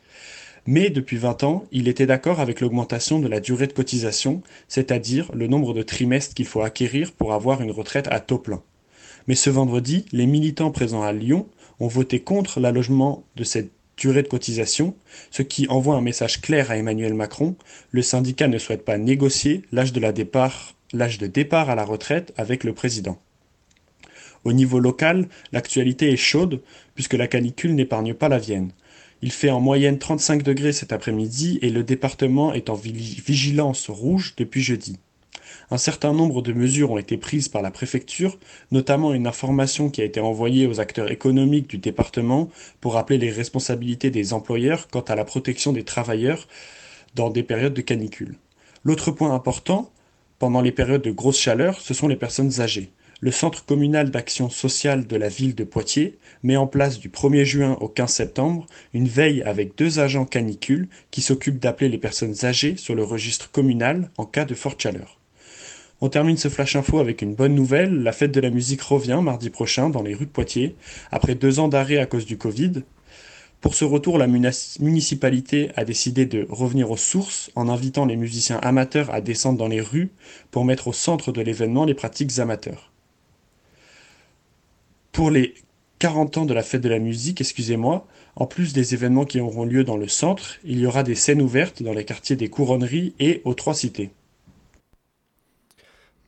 Mais 0.65 0.89
depuis 0.89 1.17
20 1.17 1.43
ans, 1.43 1.65
il 1.71 1.87
était 1.89 2.05
d'accord 2.05 2.39
avec 2.39 2.61
l'augmentation 2.61 3.19
de 3.19 3.27
la 3.27 3.41
durée 3.41 3.67
de 3.67 3.73
cotisation, 3.73 4.41
c'est-à-dire 4.67 5.29
le 5.33 5.47
nombre 5.47 5.73
de 5.73 5.83
trimestres 5.83 6.33
qu'il 6.33 6.45
faut 6.45 6.61
acquérir 6.61 7.11
pour 7.11 7.33
avoir 7.33 7.61
une 7.61 7.71
retraite 7.71 8.07
à 8.09 8.19
taux 8.19 8.39
plein. 8.39 8.63
Mais 9.27 9.35
ce 9.35 9.49
vendredi, 9.49 10.05
les 10.11 10.25
militants 10.25 10.71
présents 10.71 11.03
à 11.03 11.11
Lyon 11.11 11.47
ont 11.79 11.87
voté 11.87 12.19
contre 12.21 12.59
l'allogement 12.59 13.23
de 13.35 13.43
cette 13.43 13.71
durée 13.97 14.23
de 14.23 14.27
cotisation, 14.27 14.95
ce 15.31 15.41
qui 15.41 15.67
envoie 15.67 15.95
un 15.95 16.01
message 16.01 16.41
clair 16.41 16.71
à 16.71 16.77
Emmanuel 16.77 17.13
Macron. 17.13 17.55
Le 17.91 18.01
syndicat 18.01 18.47
ne 18.47 18.57
souhaite 18.57 18.85
pas 18.85 18.97
négocier 18.97 19.63
l'âge 19.71 19.93
de, 19.93 20.11
départ, 20.11 20.75
l'âge 20.93 21.17
de 21.17 21.27
départ 21.27 21.69
à 21.69 21.75
la 21.75 21.85
retraite 21.85 22.33
avec 22.37 22.63
le 22.63 22.73
président. 22.73 23.19
Au 24.43 24.51
niveau 24.51 24.79
local, 24.79 25.29
l'actualité 25.51 26.11
est 26.11 26.17
chaude 26.17 26.61
puisque 26.95 27.13
la 27.13 27.27
canicule 27.27 27.75
n'épargne 27.75 28.13
pas 28.13 28.29
la 28.29 28.39
Vienne. 28.39 28.71
Il 29.21 29.31
fait 29.31 29.49
en 29.49 29.61
moyenne 29.61 29.99
35 29.99 30.43
degrés 30.43 30.73
cet 30.73 30.91
après-midi 30.91 31.59
et 31.61 31.69
le 31.69 31.83
département 31.83 32.53
est 32.53 32.69
en 32.69 32.75
vigilance 32.75 33.89
rouge 33.89 34.33
depuis 34.35 34.61
jeudi. 34.61 34.99
Un 35.71 35.77
certain 35.77 36.13
nombre 36.13 36.41
de 36.41 36.53
mesures 36.53 36.91
ont 36.91 36.97
été 36.97 37.17
prises 37.17 37.49
par 37.49 37.61
la 37.61 37.71
préfecture, 37.71 38.37
notamment 38.71 39.13
une 39.13 39.27
information 39.27 39.89
qui 39.89 40.01
a 40.01 40.05
été 40.05 40.19
envoyée 40.19 40.67
aux 40.67 40.79
acteurs 40.79 41.11
économiques 41.11 41.69
du 41.69 41.77
département 41.77 42.49
pour 42.81 42.93
rappeler 42.93 43.17
les 43.17 43.31
responsabilités 43.31 44.11
des 44.11 44.33
employeurs 44.33 44.87
quant 44.89 45.01
à 45.01 45.15
la 45.15 45.25
protection 45.25 45.73
des 45.73 45.83
travailleurs 45.83 46.47
dans 47.15 47.29
des 47.29 47.43
périodes 47.43 47.73
de 47.73 47.81
canicule. 47.81 48.37
L'autre 48.83 49.11
point 49.11 49.33
important, 49.33 49.91
pendant 50.39 50.61
les 50.61 50.71
périodes 50.71 51.03
de 51.03 51.11
grosse 51.11 51.39
chaleur, 51.39 51.79
ce 51.79 51.93
sont 51.93 52.07
les 52.07 52.15
personnes 52.15 52.59
âgées 52.59 52.91
le 53.23 53.31
Centre 53.31 53.63
communal 53.63 54.11
d'action 54.11 54.49
sociale 54.49 55.07
de 55.07 55.15
la 55.15 55.29
ville 55.29 55.55
de 55.55 55.63
Poitiers 55.63 56.17
met 56.43 56.57
en 56.57 56.67
place 56.67 56.99
du 56.99 57.07
1er 57.07 57.45
juin 57.45 57.77
au 57.79 57.87
15 57.87 58.11
septembre 58.11 58.65
une 58.93 59.07
veille 59.07 59.41
avec 59.43 59.77
deux 59.77 59.99
agents 59.99 60.25
canicules 60.25 60.89
qui 61.09 61.21
s'occupent 61.21 61.59
d'appeler 61.59 61.87
les 61.87 61.97
personnes 61.97 62.43
âgées 62.43 62.75
sur 62.75 62.95
le 62.95 63.03
registre 63.05 63.49
communal 63.49 64.11
en 64.17 64.25
cas 64.25 64.43
de 64.43 64.55
forte 64.55 64.81
chaleur. 64.81 65.22
On 66.03 66.09
termine 66.09 66.35
ce 66.35 66.49
flash 66.49 66.75
info 66.75 66.99
avec 66.99 67.21
une 67.21 67.33
bonne 67.33 67.55
nouvelle. 67.55 68.03
La 68.03 68.11
fête 68.11 68.33
de 68.33 68.41
la 68.41 68.49
musique 68.49 68.81
revient 68.81 69.21
mardi 69.23 69.49
prochain 69.49 69.89
dans 69.89 70.01
les 70.01 70.13
rues 70.13 70.25
de 70.25 70.31
Poitiers, 70.31 70.75
après 71.13 71.33
deux 71.33 71.61
ans 71.61 71.69
d'arrêt 71.69 71.97
à 71.97 72.05
cause 72.05 72.25
du 72.25 72.37
Covid. 72.37 72.83
Pour 73.61 73.73
ce 73.73 73.85
retour, 73.85 74.17
la 74.17 74.27
municipalité 74.27 75.71
a 75.77 75.85
décidé 75.85 76.25
de 76.25 76.45
revenir 76.49 76.91
aux 76.91 76.97
sources 76.97 77.51
en 77.55 77.69
invitant 77.69 78.05
les 78.05 78.17
musiciens 78.17 78.57
amateurs 78.57 79.11
à 79.11 79.21
descendre 79.21 79.57
dans 79.57 79.69
les 79.69 79.79
rues 79.79 80.11
pour 80.51 80.65
mettre 80.65 80.89
au 80.89 80.91
centre 80.93 81.31
de 81.31 81.39
l'événement 81.39 81.85
les 81.85 81.93
pratiques 81.93 82.37
amateurs. 82.37 82.91
Pour 85.13 85.31
les 85.31 85.53
40 85.99 86.37
ans 86.37 86.45
de 86.45 86.53
la 86.53 86.63
fête 86.63 86.81
de 86.81 86.89
la 86.89 86.99
musique, 86.99 87.39
excusez-moi, 87.39 88.05
en 88.35 88.45
plus 88.45 88.73
des 88.73 88.93
événements 88.93 89.23
qui 89.23 89.39
auront 89.39 89.63
lieu 89.63 89.85
dans 89.85 89.95
le 89.95 90.09
centre, 90.09 90.57
il 90.65 90.79
y 90.79 90.85
aura 90.85 91.03
des 91.03 91.15
scènes 91.15 91.41
ouvertes 91.41 91.81
dans 91.81 91.93
les 91.93 92.03
quartiers 92.03 92.35
des 92.35 92.49
Couronneries 92.49 93.13
et 93.19 93.41
aux 93.45 93.53
Trois 93.53 93.73
Cités. 93.73 94.11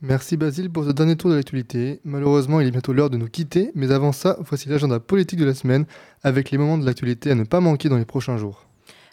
Merci 0.01 0.35
Basile 0.35 0.69
pour 0.69 0.83
ce 0.83 0.91
dernier 0.91 1.15
tour 1.15 1.31
de 1.31 1.35
l'actualité. 1.35 2.01
Malheureusement, 2.03 2.59
il 2.59 2.67
est 2.67 2.71
bientôt 2.71 2.91
l'heure 2.91 3.09
de 3.09 3.17
nous 3.17 3.29
quitter, 3.29 3.71
mais 3.75 3.91
avant 3.91 4.11
ça, 4.11 4.37
voici 4.41 4.67
l'agenda 4.67 4.99
politique 4.99 5.39
de 5.39 5.45
la 5.45 5.53
semaine 5.53 5.85
avec 6.21 6.51
les 6.51 6.57
moments 6.57 6.77
de 6.77 6.85
l'actualité 6.85 7.31
à 7.31 7.35
ne 7.35 7.45
pas 7.45 7.61
manquer 7.61 7.87
dans 7.87 7.97
les 7.97 8.05
prochains 8.05 8.37
jours. 8.37 8.64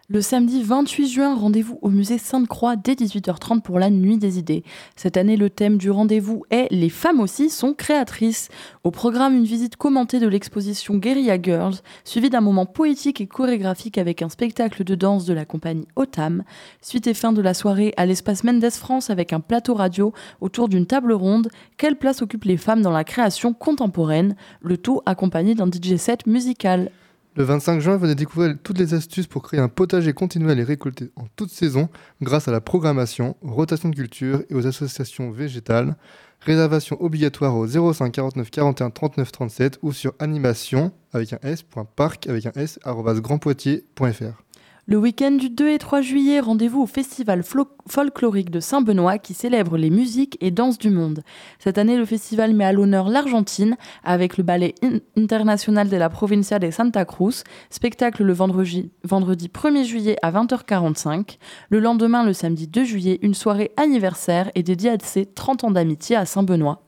Le 0.09 0.21
samedi 0.21 0.65
28 0.65 1.09
juin, 1.09 1.37
rendez-vous 1.37 1.79
au 1.81 1.89
musée 1.89 2.19
Sainte-Croix 2.19 2.75
dès 2.75 2.95
18h30 2.95 3.63
pour 3.63 3.79
la 3.79 3.89
Nuit 3.89 4.19
des 4.19 4.37
idées. 4.37 4.65
Cette 4.97 5.17
année, 5.17 5.37
le 5.37 5.49
thème 5.49 5.79
du 5.79 5.93
rendez-vous 5.93 6.43
est 6.51 6.67
Les 6.73 6.89
femmes 6.89 7.21
aussi 7.21 7.51
sont 7.51 7.73
créatrices. 7.73 8.49
Au 8.83 8.91
programme, 8.91 9.37
une 9.37 9.45
visite 9.45 9.77
commentée 9.77 10.19
de 10.19 10.27
l'exposition 10.27 10.97
Guerilla 10.97 11.41
Girls, 11.41 11.77
suivie 12.03 12.31
d'un 12.31 12.41
moment 12.41 12.67
poétique 12.67 13.21
et 13.21 13.29
chorégraphique 13.29 13.97
avec 13.97 14.23
un 14.23 14.29
spectacle 14.29 14.83
de 14.83 14.97
danse 14.97 15.25
de 15.25 15.35
la 15.35 15.45
compagnie 15.45 15.87
Otam. 15.95 16.43
Suite 16.81 17.07
et 17.07 17.15
fin 17.15 17.33
de 17.33 17.41
la 17.41 17.55
soirée 17.55 17.95
à 17.97 18.05
l'espace 18.05 18.43
Mendes 18.43 18.71
France 18.71 19.09
avec 19.09 19.33
un 19.33 19.41
plateau 19.41 19.75
radio 19.75 20.13
autour 20.41 20.69
d'une 20.69 20.87
table 20.87 21.13
ronde. 21.13 21.49
Quelle 21.77 21.97
place 21.97 22.23
occupent 22.23 22.45
les 22.45 22.57
femmes 22.57 22.83
dans 22.83 22.91
la 22.91 23.05
création 23.05 23.55
contemporaine? 23.55 24.35
Le 24.63 24.77
tout 24.77 25.01
accompagné 25.07 25.55
d'un 25.55 25.71
DJ 25.71 25.95
set 25.97 26.27
musical. 26.27 26.91
Le 27.35 27.45
25 27.45 27.81
juin, 27.81 27.97
venez 27.97 28.15
découvrir 28.15 28.55
toutes 28.63 28.77
les 28.77 28.93
astuces 28.93 29.27
pour 29.27 29.43
créer 29.43 29.59
un 29.59 29.69
potager 29.69 30.13
continuel 30.13 30.59
et 30.59 30.65
récolté 30.65 31.11
en 31.17 31.25
toute 31.35 31.51
saison 31.51 31.89
grâce 32.21 32.47
à 32.47 32.53
la 32.53 32.61
programmation, 32.61 33.37
aux 33.41 33.53
rotations 33.53 33.89
de 33.89 33.95
culture 33.95 34.43
et 34.51 34.55
aux 34.55 34.67
associations 34.67 35.31
végétales. 35.31 35.97
Réservation 36.41 37.01
obligatoire 37.01 37.57
au 37.57 37.67
05 37.67 38.13
49 38.13 38.51
41 38.51 38.91
39 38.91 39.33
37 39.33 39.79
ou 39.81 39.95
sur 39.95 40.13
animation 40.19 40.93
avec 41.15 41.33
un 41.33 41.39
s.parc 41.43 42.27
avec 42.27 42.45
un 42.45 42.53
s 42.55 42.79
grandpoitiers.fr. 42.85 44.43
Le 44.87 44.97
week-end 44.97 45.31
du 45.31 45.49
2 45.49 45.69
et 45.69 45.79
3 45.79 46.01
juillet, 46.01 46.41
rendez-vous 46.41 46.83
au 46.83 46.87
Festival 46.87 47.45
folklorique 47.87 48.51
de 48.51 48.59
Saint-Benoît 48.59 49.19
qui 49.19 49.33
célèbre 49.33 49.77
les 49.77 49.91
musiques 49.91 50.37
et 50.41 50.51
danses 50.51 50.77
du 50.77 50.91
monde. 50.91 51.23
Cette 51.61 51.79
année, 51.79 51.97
le 51.97 52.05
festival 52.05 52.53
met 52.53 52.65
à 52.65 52.73
l'honneur 52.73 53.09
l'Argentine 53.09 53.77
avec 54.03 54.37
le 54.39 54.43
ballet 54.43 54.75
international 55.17 55.89
de 55.89 55.97
la 55.97 56.11
Provincia 56.11 56.59
de 56.59 56.69
Santa 56.73 57.05
Cruz, 57.05 57.45
spectacle 57.71 58.25
le 58.25 58.33
vendredi, 58.33 58.91
vendredi 59.05 59.47
1er 59.47 59.85
juillet 59.85 60.17
à 60.21 60.33
20h45. 60.33 61.39
Le 61.71 61.79
lendemain, 61.79 62.25
le 62.25 62.33
samedi 62.33 62.67
2 62.67 62.83
juillet, 62.83 63.21
une 63.23 63.35
soirée 63.35 63.71
anniversaire 63.77 64.51
est 64.57 64.65
dédiée 64.65 64.91
à 64.91 64.99
ses 65.01 65.27
30 65.27 65.63
ans 65.63 65.71
d'amitié 65.71 66.17
à 66.17 66.27
Saint-Benoît. 66.27 66.83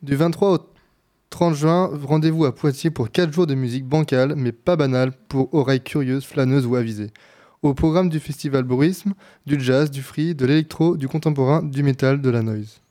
Du 0.00 0.16
23 0.16 0.54
au 0.54 0.58
30 1.28 1.54
juin, 1.54 1.90
rendez-vous 2.04 2.46
à 2.46 2.54
Poitiers 2.54 2.90
pour 2.90 3.10
4 3.10 3.30
jours 3.30 3.46
de 3.46 3.54
musique 3.54 3.84
bancale, 3.84 4.32
mais 4.34 4.52
pas 4.52 4.76
banale, 4.76 5.12
pour 5.28 5.52
oreilles 5.52 5.82
curieuses, 5.82 6.24
flâneuses 6.24 6.64
ou 6.64 6.76
avisées. 6.76 7.10
Au 7.64 7.72
programme 7.72 8.10
du 8.10 8.20
festival 8.20 8.64
Borisme, 8.64 9.14
du 9.46 9.58
jazz, 9.58 9.90
du 9.90 10.02
free, 10.02 10.34
de 10.34 10.44
l'électro, 10.44 10.98
du 10.98 11.08
contemporain, 11.08 11.62
du 11.62 11.82
métal, 11.82 12.20
de 12.20 12.28
la 12.28 12.42
noise. 12.42 12.82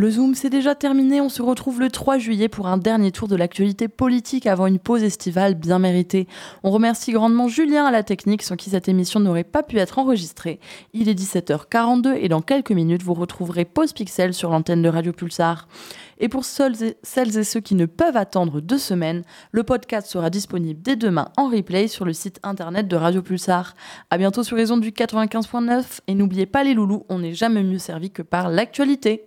Le 0.00 0.12
Zoom, 0.12 0.36
c'est 0.36 0.48
déjà 0.48 0.76
terminé. 0.76 1.20
On 1.20 1.28
se 1.28 1.42
retrouve 1.42 1.80
le 1.80 1.90
3 1.90 2.18
juillet 2.18 2.48
pour 2.48 2.68
un 2.68 2.78
dernier 2.78 3.10
tour 3.10 3.26
de 3.26 3.34
l'actualité 3.34 3.88
politique 3.88 4.46
avant 4.46 4.68
une 4.68 4.78
pause 4.78 5.02
estivale 5.02 5.56
bien 5.56 5.80
méritée. 5.80 6.28
On 6.62 6.70
remercie 6.70 7.10
grandement 7.10 7.48
Julien 7.48 7.84
à 7.84 7.90
la 7.90 8.04
technique, 8.04 8.44
sans 8.44 8.54
qui 8.54 8.70
cette 8.70 8.88
émission 8.88 9.18
n'aurait 9.18 9.42
pas 9.42 9.64
pu 9.64 9.78
être 9.78 9.98
enregistrée. 9.98 10.60
Il 10.92 11.08
est 11.08 11.18
17h42 11.18 12.14
et 12.14 12.28
dans 12.28 12.42
quelques 12.42 12.70
minutes, 12.70 13.02
vous 13.02 13.12
retrouverez 13.12 13.64
Pause 13.64 13.92
Pixel 13.92 14.34
sur 14.34 14.50
l'antenne 14.50 14.82
de 14.82 14.88
Radio 14.88 15.12
Pulsar. 15.12 15.66
Et 16.20 16.28
pour 16.28 16.44
celles 16.44 16.76
et 16.80 17.42
ceux 17.42 17.60
qui 17.60 17.74
ne 17.74 17.86
peuvent 17.86 18.16
attendre 18.16 18.60
deux 18.60 18.78
semaines, 18.78 19.24
le 19.50 19.64
podcast 19.64 20.06
sera 20.06 20.30
disponible 20.30 20.80
dès 20.80 20.94
demain 20.94 21.30
en 21.36 21.48
replay 21.48 21.88
sur 21.88 22.04
le 22.04 22.12
site 22.12 22.38
internet 22.44 22.86
de 22.86 22.94
Radio 22.94 23.20
Pulsar. 23.20 23.74
À 24.10 24.18
bientôt 24.18 24.44
sur 24.44 24.56
Raison 24.56 24.76
du 24.76 24.92
95.9 24.92 26.02
et 26.06 26.14
n'oubliez 26.14 26.46
pas 26.46 26.62
les 26.62 26.74
loulous, 26.74 27.04
on 27.08 27.18
n'est 27.18 27.34
jamais 27.34 27.64
mieux 27.64 27.78
servi 27.78 28.12
que 28.12 28.22
par 28.22 28.48
l'actualité. 28.48 29.24